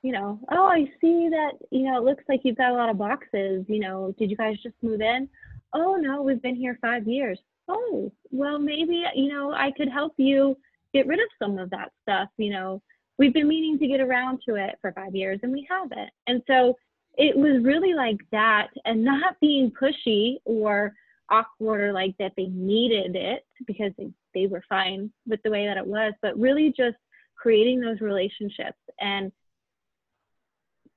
you 0.03 0.11
know, 0.11 0.39
oh, 0.51 0.65
I 0.67 0.85
see 1.01 1.29
that, 1.29 1.53
you 1.71 1.83
know, 1.83 1.97
it 1.97 2.03
looks 2.03 2.23
like 2.29 2.41
you've 2.43 2.57
got 2.57 2.71
a 2.71 2.75
lot 2.75 2.89
of 2.89 2.97
boxes. 2.97 3.65
You 3.67 3.79
know, 3.79 4.13
did 4.17 4.29
you 4.29 4.37
guys 4.37 4.55
just 4.61 4.75
move 4.81 5.01
in? 5.01 5.27
Oh, 5.73 5.95
no, 5.95 6.21
we've 6.21 6.41
been 6.41 6.55
here 6.55 6.77
five 6.81 7.07
years. 7.07 7.39
Oh, 7.67 8.11
well, 8.31 8.59
maybe, 8.59 9.03
you 9.15 9.33
know, 9.33 9.51
I 9.51 9.71
could 9.75 9.89
help 9.89 10.13
you 10.17 10.57
get 10.93 11.07
rid 11.07 11.19
of 11.19 11.27
some 11.39 11.57
of 11.57 11.69
that 11.71 11.91
stuff. 12.03 12.29
You 12.37 12.51
know, 12.51 12.81
we've 13.17 13.33
been 13.33 13.47
meaning 13.47 13.77
to 13.79 13.87
get 13.87 13.99
around 13.99 14.39
to 14.47 14.55
it 14.55 14.77
for 14.81 14.91
five 14.93 15.15
years 15.15 15.39
and 15.43 15.51
we 15.51 15.67
haven't. 15.69 16.09
And 16.27 16.41
so 16.47 16.75
it 17.17 17.35
was 17.35 17.63
really 17.63 17.93
like 17.93 18.19
that 18.31 18.67
and 18.85 19.03
not 19.03 19.39
being 19.41 19.71
pushy 19.71 20.37
or 20.45 20.93
awkward 21.29 21.81
or 21.81 21.91
like 21.91 22.15
that 22.19 22.31
they 22.37 22.45
needed 22.45 23.15
it 23.15 23.45
because 23.65 23.91
they, 23.97 24.07
they 24.33 24.47
were 24.47 24.63
fine 24.69 25.11
with 25.25 25.41
the 25.43 25.49
way 25.49 25.65
that 25.65 25.77
it 25.77 25.85
was, 25.85 26.13
but 26.21 26.39
really 26.39 26.73
just 26.77 26.95
creating 27.35 27.81
those 27.81 27.99
relationships 28.01 28.77
and 29.01 29.31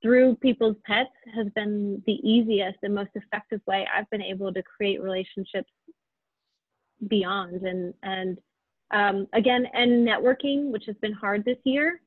through 0.01 0.35
people's 0.35 0.77
pets 0.85 1.09
has 1.35 1.47
been 1.55 2.01
the 2.05 2.19
easiest 2.27 2.77
and 2.83 2.95
most 2.95 3.11
effective 3.15 3.61
way 3.67 3.87
I've 3.93 4.09
been 4.09 4.21
able 4.21 4.53
to 4.53 4.63
create 4.63 5.01
relationships 5.01 5.69
beyond. 7.07 7.61
And 7.63 7.93
and 8.03 8.37
um, 8.91 9.27
again 9.33 9.65
and 9.73 10.07
networking 10.07 10.71
which 10.71 10.83
has 10.87 10.95
been 11.01 11.13
hard 11.13 11.45
this 11.45 11.57
year. 11.63 12.01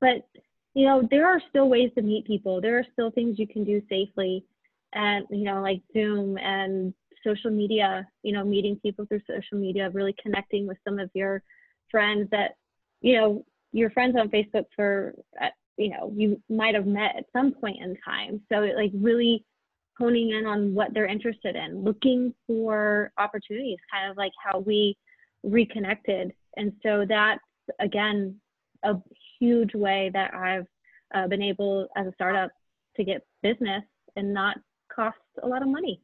But 0.00 0.26
you 0.74 0.86
know 0.86 1.06
there 1.10 1.26
are 1.26 1.40
still 1.48 1.68
ways 1.68 1.90
to 1.96 2.02
meet 2.02 2.26
people. 2.26 2.60
There 2.60 2.78
are 2.78 2.86
still 2.92 3.10
things 3.10 3.38
you 3.38 3.46
can 3.46 3.64
do 3.64 3.82
safely 3.88 4.44
and 4.94 5.26
you 5.30 5.44
know 5.44 5.60
like 5.60 5.82
zoom 5.92 6.38
and 6.38 6.94
social 7.24 7.50
media 7.50 8.06
you 8.22 8.32
know 8.32 8.44
meeting 8.44 8.78
people 8.82 9.04
through 9.06 9.20
social 9.28 9.58
media 9.58 9.90
really 9.90 10.14
connecting 10.22 10.66
with 10.66 10.78
some 10.86 10.98
of 10.98 11.10
your 11.14 11.42
friends 11.90 12.28
that 12.30 12.52
you 13.00 13.16
know 13.16 13.44
your 13.72 13.90
friends 13.90 14.16
on 14.18 14.28
facebook 14.28 14.64
for 14.74 15.14
you 15.78 15.90
know 15.90 16.12
you 16.14 16.40
might 16.48 16.74
have 16.74 16.86
met 16.86 17.16
at 17.16 17.24
some 17.32 17.52
point 17.52 17.78
in 17.80 17.96
time 18.04 18.40
so 18.52 18.60
like 18.76 18.90
really 18.94 19.44
honing 19.98 20.30
in 20.30 20.46
on 20.46 20.74
what 20.74 20.92
they're 20.92 21.06
interested 21.06 21.56
in 21.56 21.82
looking 21.82 22.32
for 22.46 23.12
opportunities 23.18 23.78
kind 23.92 24.10
of 24.10 24.16
like 24.16 24.32
how 24.44 24.58
we 24.58 24.96
reconnected 25.42 26.32
and 26.56 26.72
so 26.82 27.04
that's 27.08 27.40
again 27.80 28.38
a 28.84 28.94
huge 29.38 29.74
way 29.74 30.10
that 30.12 30.34
I've 30.34 30.66
uh, 31.14 31.26
been 31.26 31.42
able 31.42 31.88
as 31.96 32.06
a 32.06 32.12
startup 32.14 32.50
to 32.96 33.04
get 33.04 33.26
business 33.42 33.82
and 34.16 34.32
not 34.32 34.56
cost 34.92 35.16
a 35.42 35.46
lot 35.46 35.62
of 35.62 35.68
money. 35.68 36.00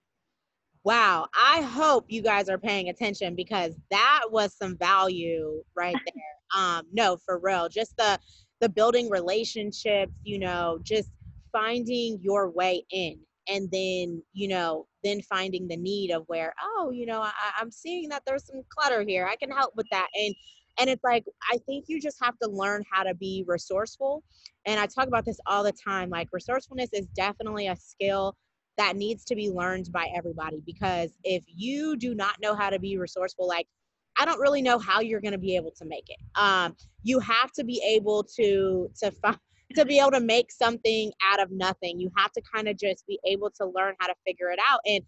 Wow, 0.85 1.27
I 1.35 1.63
hope 1.63 2.07
you 2.09 2.21
guys 2.21 2.49
are 2.49 2.59
paying 2.59 2.91
attention 2.91 3.35
because 3.35 3.75
that 3.91 4.25
was 4.31 4.55
some 4.55 4.77
value 4.77 5.63
right 5.75 5.97
there. 6.07 6.25
um, 6.63 6.83
no, 6.93 7.17
for 7.25 7.39
real, 7.39 7.69
just 7.69 7.97
the 7.97 8.19
the 8.65 8.69
building 8.71 9.11
relationships, 9.11 10.13
you 10.23 10.39
know, 10.39 10.79
just 10.83 11.11
finding 11.53 12.19
your 12.23 12.51
way 12.51 12.85
in 12.91 13.19
and 13.47 13.71
then 13.71 14.23
you 14.33 14.49
know 14.49 14.87
then 15.05 15.21
finding 15.21 15.69
the 15.69 15.77
need 15.77 16.11
of 16.11 16.25
where 16.29 16.55
oh 16.63 16.91
you 16.91 17.05
know 17.05 17.21
I, 17.21 17.31
i'm 17.59 17.71
seeing 17.71 18.09
that 18.09 18.23
there's 18.27 18.47
some 18.47 18.63
clutter 18.71 19.05
here 19.07 19.29
i 19.31 19.37
can 19.37 19.51
help 19.51 19.75
with 19.77 19.87
that 19.91 20.09
and 20.19 20.35
and 20.79 20.91
it's 20.91 21.05
like, 21.05 21.25
I 21.51 21.59
think 21.67 21.85
you 21.89 22.01
just 22.01 22.19
have 22.23 22.39
to 22.41 22.49
learn 22.49 22.83
how 22.91 23.05
to 23.05 23.15
be 23.15 23.45
resourceful. 23.47 24.23
And 24.67 24.81
I 24.81 24.87
talk 24.87 25.07
about 25.07 25.25
this 25.25 25.39
all 25.47 25.63
the 25.63 25.73
time. 25.73 26.11
Like, 26.11 26.29
resourcefulness 26.33 26.91
is 26.93 27.07
definitely 27.15 27.69
a 27.69 27.77
skill 27.77 28.37
that 28.77 28.97
needs 28.97 29.25
to 29.27 29.37
be 29.37 29.51
learned 29.51 29.93
by 29.93 30.11
everybody 30.17 30.61
because 30.67 31.11
if 31.23 31.45
you 31.47 31.97
do 31.97 32.15
not 32.15 32.37
know 32.41 32.55
how 32.55 32.71
to 32.71 32.79
be 32.79 32.99
resourceful, 32.99 33.47
like, 33.47 33.69
I 34.17 34.25
don't 34.25 34.41
really 34.41 34.63
know 34.63 34.79
how 34.79 35.01
you're 35.01 35.21
going 35.21 35.33
to 35.33 35.39
be 35.39 35.57
able 35.57 35.73
to 35.73 35.85
make 35.85 36.05
it. 36.09 36.19
Um, 36.37 36.77
you 37.03 37.19
have 37.21 37.53
to 37.53 37.65
be 37.65 37.83
able 37.87 38.25
to 38.37 38.91
to 39.03 39.11
find 39.11 39.39
to 39.75 39.85
be 39.85 39.99
able 39.99 40.13
to 40.13 40.21
make 40.21 40.53
something 40.53 41.11
out 41.33 41.41
of 41.41 41.51
nothing. 41.51 41.99
You 41.99 42.11
have 42.17 42.31
to 42.33 42.43
kind 42.55 42.69
of 42.69 42.79
just 42.79 43.07
be 43.07 43.19
able 43.27 43.51
to 43.61 43.67
learn 43.67 43.95
how 43.99 44.07
to 44.07 44.15
figure 44.27 44.51
it 44.51 44.59
out 44.69 44.81
and 44.87 45.03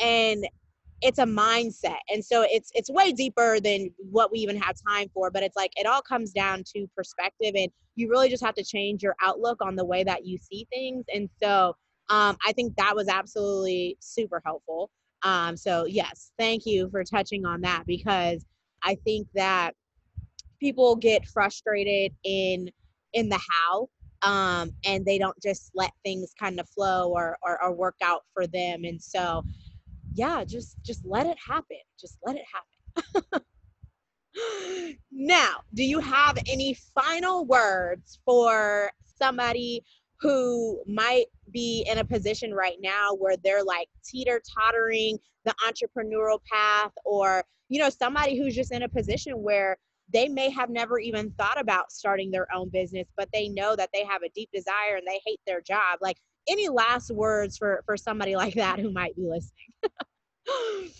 and 0.00 0.48
it's 1.02 1.18
a 1.18 1.24
mindset. 1.24 1.98
And 2.10 2.24
so 2.24 2.46
it's 2.48 2.70
it's 2.74 2.90
way 2.90 3.12
deeper 3.12 3.60
than 3.60 3.90
what 3.98 4.30
we 4.32 4.38
even 4.38 4.56
have 4.60 4.76
time 4.88 5.08
for, 5.12 5.30
but 5.30 5.42
it's 5.42 5.56
like 5.56 5.72
it 5.76 5.86
all 5.86 6.00
comes 6.00 6.32
down 6.32 6.62
to 6.74 6.86
perspective 6.96 7.52
and 7.54 7.68
you 7.96 8.08
really 8.08 8.28
just 8.28 8.44
have 8.44 8.54
to 8.54 8.64
change 8.64 9.02
your 9.02 9.16
outlook 9.20 9.58
on 9.60 9.76
the 9.76 9.84
way 9.84 10.04
that 10.04 10.24
you 10.24 10.38
see 10.38 10.66
things. 10.72 11.04
And 11.12 11.28
so 11.42 11.76
um, 12.08 12.36
I 12.46 12.52
think 12.52 12.76
that 12.76 12.94
was 12.94 13.08
absolutely 13.08 13.96
super 14.00 14.40
helpful. 14.44 14.90
Um, 15.22 15.56
so 15.56 15.86
yes, 15.86 16.32
thank 16.38 16.66
you 16.66 16.88
for 16.90 17.04
touching 17.04 17.44
on 17.44 17.60
that 17.62 17.84
because 17.86 18.44
I 18.82 18.96
think 19.04 19.28
that 19.34 19.72
people 20.60 20.96
get 20.96 21.26
frustrated 21.26 22.12
in 22.24 22.70
in 23.12 23.28
the 23.28 23.40
how 23.50 23.88
um, 24.22 24.70
and 24.86 25.04
they 25.04 25.18
don't 25.18 25.36
just 25.42 25.70
let 25.74 25.90
things 26.04 26.32
kind 26.38 26.60
of 26.60 26.68
flow 26.68 27.10
or, 27.10 27.36
or, 27.42 27.62
or 27.62 27.72
work 27.72 27.96
out 28.02 28.22
for 28.32 28.46
them. 28.46 28.84
And 28.84 29.00
so 29.00 29.42
yeah 30.14 30.44
just 30.44 30.76
just 30.82 31.04
let 31.04 31.26
it 31.26 31.38
happen. 31.46 31.78
Just 32.00 32.18
let 32.24 32.36
it 32.36 32.44
happen. 32.52 33.44
Now 35.10 35.56
do 35.74 35.84
you 35.84 36.00
have 36.00 36.38
any 36.48 36.74
final 36.94 37.44
words 37.44 38.18
for 38.24 38.90
somebody 39.04 39.84
who 40.22 40.80
might 40.86 41.26
be 41.52 41.84
in 41.90 41.98
a 41.98 42.04
position 42.04 42.54
right 42.54 42.76
now 42.80 43.12
where 43.14 43.36
they're 43.42 43.64
like 43.64 43.88
teeter 44.04 44.40
tottering 44.56 45.18
the 45.44 45.54
entrepreneurial 45.66 46.38
path 46.50 46.92
or 47.04 47.42
you 47.68 47.80
know 47.80 47.90
somebody 47.90 48.38
who's 48.38 48.54
just 48.54 48.72
in 48.72 48.84
a 48.84 48.88
position 48.88 49.42
where 49.42 49.76
they 50.12 50.28
may 50.28 50.48
have 50.48 50.70
never 50.70 50.98
even 51.00 51.30
thought 51.32 51.60
about 51.60 51.90
starting 51.90 52.30
their 52.30 52.46
own 52.54 52.68
business 52.68 53.08
but 53.16 53.28
they 53.32 53.48
know 53.48 53.74
that 53.74 53.90
they 53.92 54.04
have 54.04 54.22
a 54.22 54.28
deep 54.34 54.48
desire 54.54 54.96
and 54.96 55.06
they 55.06 55.20
hate 55.26 55.40
their 55.46 55.60
job. 55.60 55.98
Like 56.00 56.18
any 56.48 56.68
last 56.68 57.10
words 57.10 57.58
for 57.58 57.82
for 57.84 57.96
somebody 57.96 58.36
like 58.42 58.54
that 58.54 58.78
who 58.78 58.92
might 58.92 59.16
be 59.16 59.26
listening? 59.26 60.92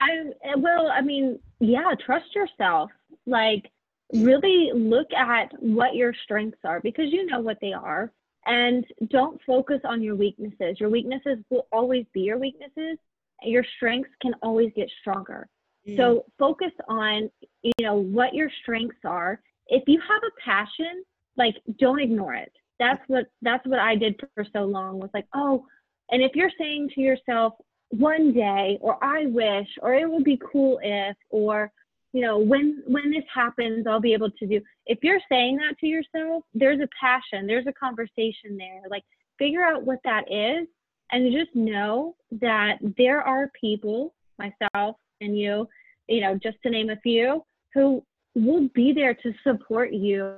I 0.00 0.54
well 0.56 0.88
i 0.88 1.00
mean 1.00 1.38
yeah 1.60 1.94
trust 2.04 2.34
yourself. 2.34 2.90
Like 3.26 3.70
really 4.12 4.70
look 4.74 5.12
at 5.12 5.52
what 5.60 5.94
your 5.94 6.14
strengths 6.24 6.58
are 6.64 6.80
because 6.80 7.06
you 7.12 7.26
know 7.26 7.40
what 7.40 7.58
they 7.60 7.72
are. 7.72 8.12
And 8.46 8.86
don't 9.08 9.40
focus 9.44 9.80
on 9.84 10.02
your 10.02 10.14
weaknesses. 10.14 10.78
Your 10.78 10.88
weaknesses 10.88 11.38
will 11.50 11.66
always 11.72 12.06
be 12.12 12.20
your 12.20 12.38
weaknesses. 12.38 12.96
Your 13.42 13.64
strengths 13.76 14.10
can 14.22 14.34
always 14.42 14.70
get 14.76 14.88
stronger. 15.00 15.48
Mm. 15.88 15.96
so 15.96 16.24
focus 16.36 16.72
on 16.88 17.30
you 17.62 17.72
know 17.80 17.94
what 17.94 18.34
your 18.34 18.50
strengths 18.62 19.04
are. 19.04 19.40
If 19.68 19.84
you 19.86 20.00
have 20.00 20.22
a 20.26 20.40
passion 20.44 21.04
like 21.36 21.56
don't 21.78 22.00
ignore 22.00 22.34
it. 22.34 22.52
That's 22.78 23.00
what 23.06 23.26
that's 23.42 23.66
what 23.66 23.78
i 23.78 23.94
did 23.94 24.20
for 24.34 24.44
so 24.52 24.64
long 24.64 24.98
was 24.98 25.10
like 25.14 25.26
oh 25.34 25.64
and 26.10 26.22
if 26.22 26.32
you're 26.34 26.50
saying 26.58 26.90
to 26.94 27.00
yourself 27.00 27.54
one 27.88 28.32
day 28.32 28.78
or 28.80 29.02
i 29.02 29.26
wish 29.26 29.68
or 29.80 29.94
it 29.94 30.10
would 30.10 30.24
be 30.24 30.38
cool 30.52 30.78
if 30.82 31.16
or 31.30 31.72
you 32.16 32.22
know 32.22 32.38
when 32.38 32.82
when 32.86 33.10
this 33.10 33.24
happens 33.32 33.86
i'll 33.86 34.00
be 34.00 34.14
able 34.14 34.30
to 34.30 34.46
do 34.46 34.58
if 34.86 34.98
you're 35.02 35.20
saying 35.28 35.56
that 35.56 35.78
to 35.78 35.86
yourself 35.86 36.42
there's 36.54 36.80
a 36.80 36.88
passion 36.98 37.46
there's 37.46 37.66
a 37.66 37.72
conversation 37.72 38.56
there. 38.56 38.80
Like 38.90 39.04
figure 39.38 39.62
out 39.62 39.82
what 39.82 39.98
that 40.04 40.24
is 40.32 40.66
and 41.12 41.30
just 41.30 41.54
know 41.54 42.16
that 42.40 42.78
there 42.96 43.20
are 43.20 43.50
people 43.60 44.14
myself 44.38 44.96
and 45.20 45.38
you 45.38 45.68
you 46.08 46.22
know 46.22 46.38
just 46.42 46.56
to 46.62 46.70
name 46.70 46.88
a 46.88 46.96
few 47.02 47.44
who 47.74 48.02
will 48.34 48.66
be 48.74 48.94
there 48.94 49.12
to 49.12 49.34
support 49.46 49.92
you 49.92 50.36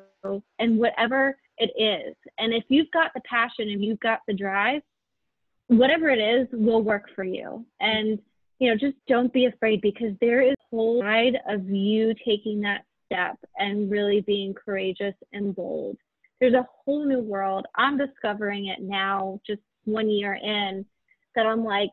and 0.58 0.78
whatever 0.78 1.36
it 1.58 1.70
is. 1.80 2.16
And 2.38 2.52
if 2.52 2.64
you've 2.68 2.90
got 2.90 3.12
the 3.14 3.20
passion 3.28 3.68
and 3.68 3.84
you've 3.84 4.00
got 4.00 4.20
the 4.26 4.34
drive 4.34 4.82
whatever 5.68 6.08
it 6.08 6.18
is 6.18 6.48
will 6.52 6.82
work 6.82 7.04
for 7.14 7.24
you. 7.24 7.64
And 7.78 8.18
you 8.58 8.70
know 8.70 8.76
just 8.76 8.96
don't 9.06 9.32
be 9.32 9.46
afraid 9.46 9.80
because 9.80 10.14
there 10.20 10.42
is 10.42 10.52
a 10.52 10.76
whole 10.76 11.00
side 11.00 11.38
of 11.48 11.68
you 11.68 12.14
taking 12.26 12.60
that 12.60 12.84
step 13.06 13.36
and 13.58 13.90
really 13.90 14.20
being 14.20 14.54
courageous 14.54 15.14
and 15.32 15.54
bold. 15.54 15.96
There's 16.40 16.54
a 16.54 16.66
whole 16.84 17.04
new 17.04 17.20
world. 17.20 17.66
I'm 17.74 17.96
discovering 17.98 18.66
it 18.66 18.80
now 18.80 19.40
just 19.46 19.62
one 19.88 20.10
year 20.10 20.34
in 20.34 20.84
that 21.34 21.46
i'm 21.46 21.64
like 21.64 21.90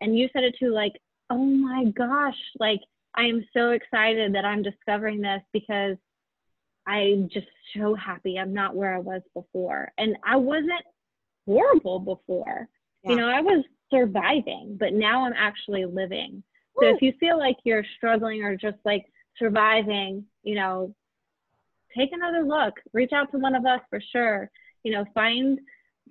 and 0.00 0.16
you 0.18 0.28
said 0.32 0.44
it 0.44 0.54
too 0.58 0.72
like 0.72 0.92
oh 1.30 1.44
my 1.44 1.84
gosh 1.96 2.36
like 2.58 2.80
i 3.14 3.22
am 3.22 3.44
so 3.56 3.70
excited 3.70 4.34
that 4.34 4.44
i'm 4.44 4.62
discovering 4.62 5.20
this 5.20 5.40
because 5.52 5.96
i'm 6.86 7.28
just 7.32 7.46
so 7.76 7.94
happy 7.94 8.38
i'm 8.38 8.52
not 8.52 8.76
where 8.76 8.94
i 8.94 8.98
was 8.98 9.22
before. 9.32 9.90
And 9.96 10.16
i 10.24 10.36
wasn't 10.36 10.84
horrible 11.46 11.98
before. 11.98 12.68
Yeah. 13.02 13.10
you 13.10 13.16
know 13.16 13.28
i 13.28 13.40
was 13.40 13.64
surviving, 13.94 14.76
but 14.78 14.92
now 14.92 15.24
I'm 15.24 15.32
actually 15.36 15.84
living. 15.84 16.42
So 16.80 16.86
if 16.86 17.00
you 17.02 17.12
feel 17.20 17.38
like 17.38 17.56
you're 17.64 17.84
struggling 17.96 18.42
or 18.42 18.56
just 18.56 18.78
like 18.84 19.04
surviving, 19.38 20.24
you 20.42 20.56
know, 20.56 20.94
take 21.96 22.10
another 22.12 22.42
look. 22.42 22.74
Reach 22.92 23.12
out 23.12 23.30
to 23.30 23.38
one 23.38 23.54
of 23.54 23.64
us 23.64 23.80
for 23.88 24.00
sure. 24.12 24.50
You 24.82 24.92
know, 24.92 25.04
find 25.14 25.60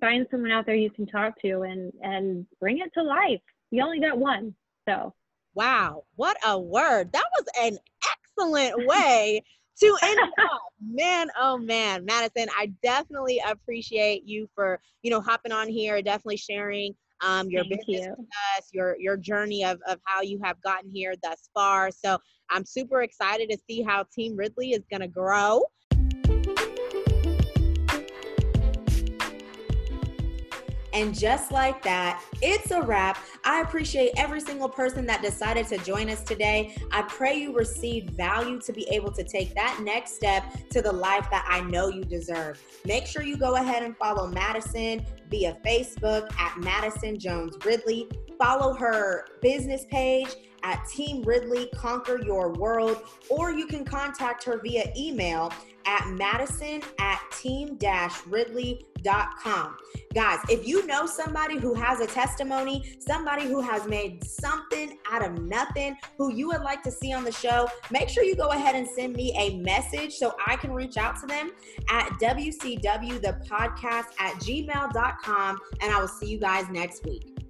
find 0.00 0.26
someone 0.30 0.50
out 0.50 0.66
there 0.66 0.74
you 0.74 0.90
can 0.90 1.06
talk 1.06 1.40
to 1.42 1.62
and 1.62 1.92
and 2.02 2.46
bring 2.60 2.78
it 2.78 2.90
to 2.94 3.02
life. 3.02 3.42
You 3.70 3.82
only 3.82 4.00
got 4.00 4.16
one. 4.16 4.54
So 4.88 5.12
Wow, 5.54 6.04
what 6.16 6.36
a 6.44 6.58
word. 6.58 7.12
That 7.12 7.24
was 7.38 7.46
an 7.62 7.78
excellent 8.12 8.86
way 8.88 9.42
to 9.80 9.96
end 10.02 10.20
off. 10.38 10.60
Man, 10.84 11.28
oh 11.38 11.58
man, 11.58 12.04
Madison, 12.04 12.48
I 12.58 12.72
definitely 12.82 13.40
appreciate 13.46 14.24
you 14.26 14.48
for, 14.54 14.80
you 15.02 15.10
know, 15.10 15.20
hopping 15.20 15.52
on 15.52 15.68
here, 15.68 16.02
definitely 16.02 16.36
sharing 16.36 16.94
um, 17.24 17.50
your 17.50 17.64
Thank 17.64 17.86
business 17.86 18.06
you. 18.06 18.14
with 18.18 18.28
us, 18.56 18.68
your 18.72 18.96
your 18.98 19.16
journey 19.16 19.64
of, 19.64 19.80
of 19.88 19.98
how 20.04 20.22
you 20.22 20.38
have 20.42 20.60
gotten 20.62 20.90
here 20.90 21.14
thus 21.22 21.48
far. 21.54 21.90
So 21.90 22.18
I'm 22.50 22.64
super 22.64 23.02
excited 23.02 23.48
to 23.50 23.58
see 23.68 23.82
how 23.82 24.04
Team 24.14 24.36
Ridley 24.36 24.72
is 24.72 24.84
going 24.90 25.00
to 25.00 25.08
grow. 25.08 25.62
And 30.94 31.12
just 31.12 31.50
like 31.50 31.82
that, 31.82 32.22
it's 32.40 32.70
a 32.70 32.80
wrap. 32.80 33.18
I 33.44 33.60
appreciate 33.62 34.12
every 34.16 34.40
single 34.40 34.68
person 34.68 35.04
that 35.06 35.22
decided 35.22 35.66
to 35.68 35.78
join 35.78 36.08
us 36.08 36.22
today. 36.22 36.76
I 36.92 37.02
pray 37.02 37.34
you 37.34 37.52
received 37.52 38.10
value 38.10 38.60
to 38.60 38.72
be 38.72 38.88
able 38.90 39.10
to 39.12 39.24
take 39.24 39.54
that 39.56 39.80
next 39.82 40.14
step 40.14 40.44
to 40.70 40.80
the 40.80 40.92
life 40.92 41.28
that 41.30 41.44
I 41.48 41.62
know 41.62 41.88
you 41.88 42.04
deserve. 42.04 42.62
Make 42.84 43.06
sure 43.06 43.22
you 43.22 43.36
go 43.36 43.56
ahead 43.56 43.82
and 43.82 43.96
follow 43.96 44.28
Madison 44.28 45.04
via 45.30 45.58
Facebook 45.66 46.32
at 46.38 46.58
Madison 46.58 47.18
Jones 47.18 47.56
Ridley. 47.64 48.08
Follow 48.38 48.74
her 48.74 49.26
business 49.42 49.84
page 49.90 50.28
at 50.64 50.84
Team 50.88 51.22
Ridley 51.22 51.70
Conquer 51.74 52.24
Your 52.24 52.52
World, 52.54 52.98
or 53.28 53.52
you 53.52 53.66
can 53.66 53.84
contact 53.84 54.42
her 54.44 54.60
via 54.60 54.92
email 54.96 55.52
at 55.86 56.08
madison 56.08 56.82
at 56.98 57.20
team 57.30 57.78
ridley.com. 58.26 59.76
Guys, 60.14 60.38
if 60.48 60.66
you 60.66 60.86
know 60.86 61.04
somebody 61.06 61.58
who 61.58 61.74
has 61.74 62.00
a 62.00 62.06
testimony, 62.06 62.96
somebody 62.98 63.44
who 63.44 63.60
has 63.60 63.86
made 63.86 64.24
something 64.24 64.98
out 65.10 65.24
of 65.24 65.38
nothing, 65.42 65.96
who 66.16 66.32
you 66.32 66.48
would 66.48 66.62
like 66.62 66.82
to 66.84 66.90
see 66.90 67.12
on 67.12 67.22
the 67.24 67.32
show, 67.32 67.68
make 67.90 68.08
sure 68.08 68.24
you 68.24 68.34
go 68.34 68.48
ahead 68.50 68.74
and 68.74 68.88
send 68.88 69.14
me 69.14 69.36
a 69.36 69.58
message 69.58 70.14
so 70.14 70.34
I 70.46 70.56
can 70.56 70.72
reach 70.72 70.96
out 70.96 71.20
to 71.20 71.26
them 71.26 71.52
at 71.90 72.08
WCW 72.20 73.22
at 74.18 74.34
gmail.com. 74.34 75.58
And 75.80 75.92
I 75.92 76.00
will 76.00 76.08
see 76.08 76.26
you 76.26 76.38
guys 76.38 76.64
next 76.70 77.04
week. 77.04 77.43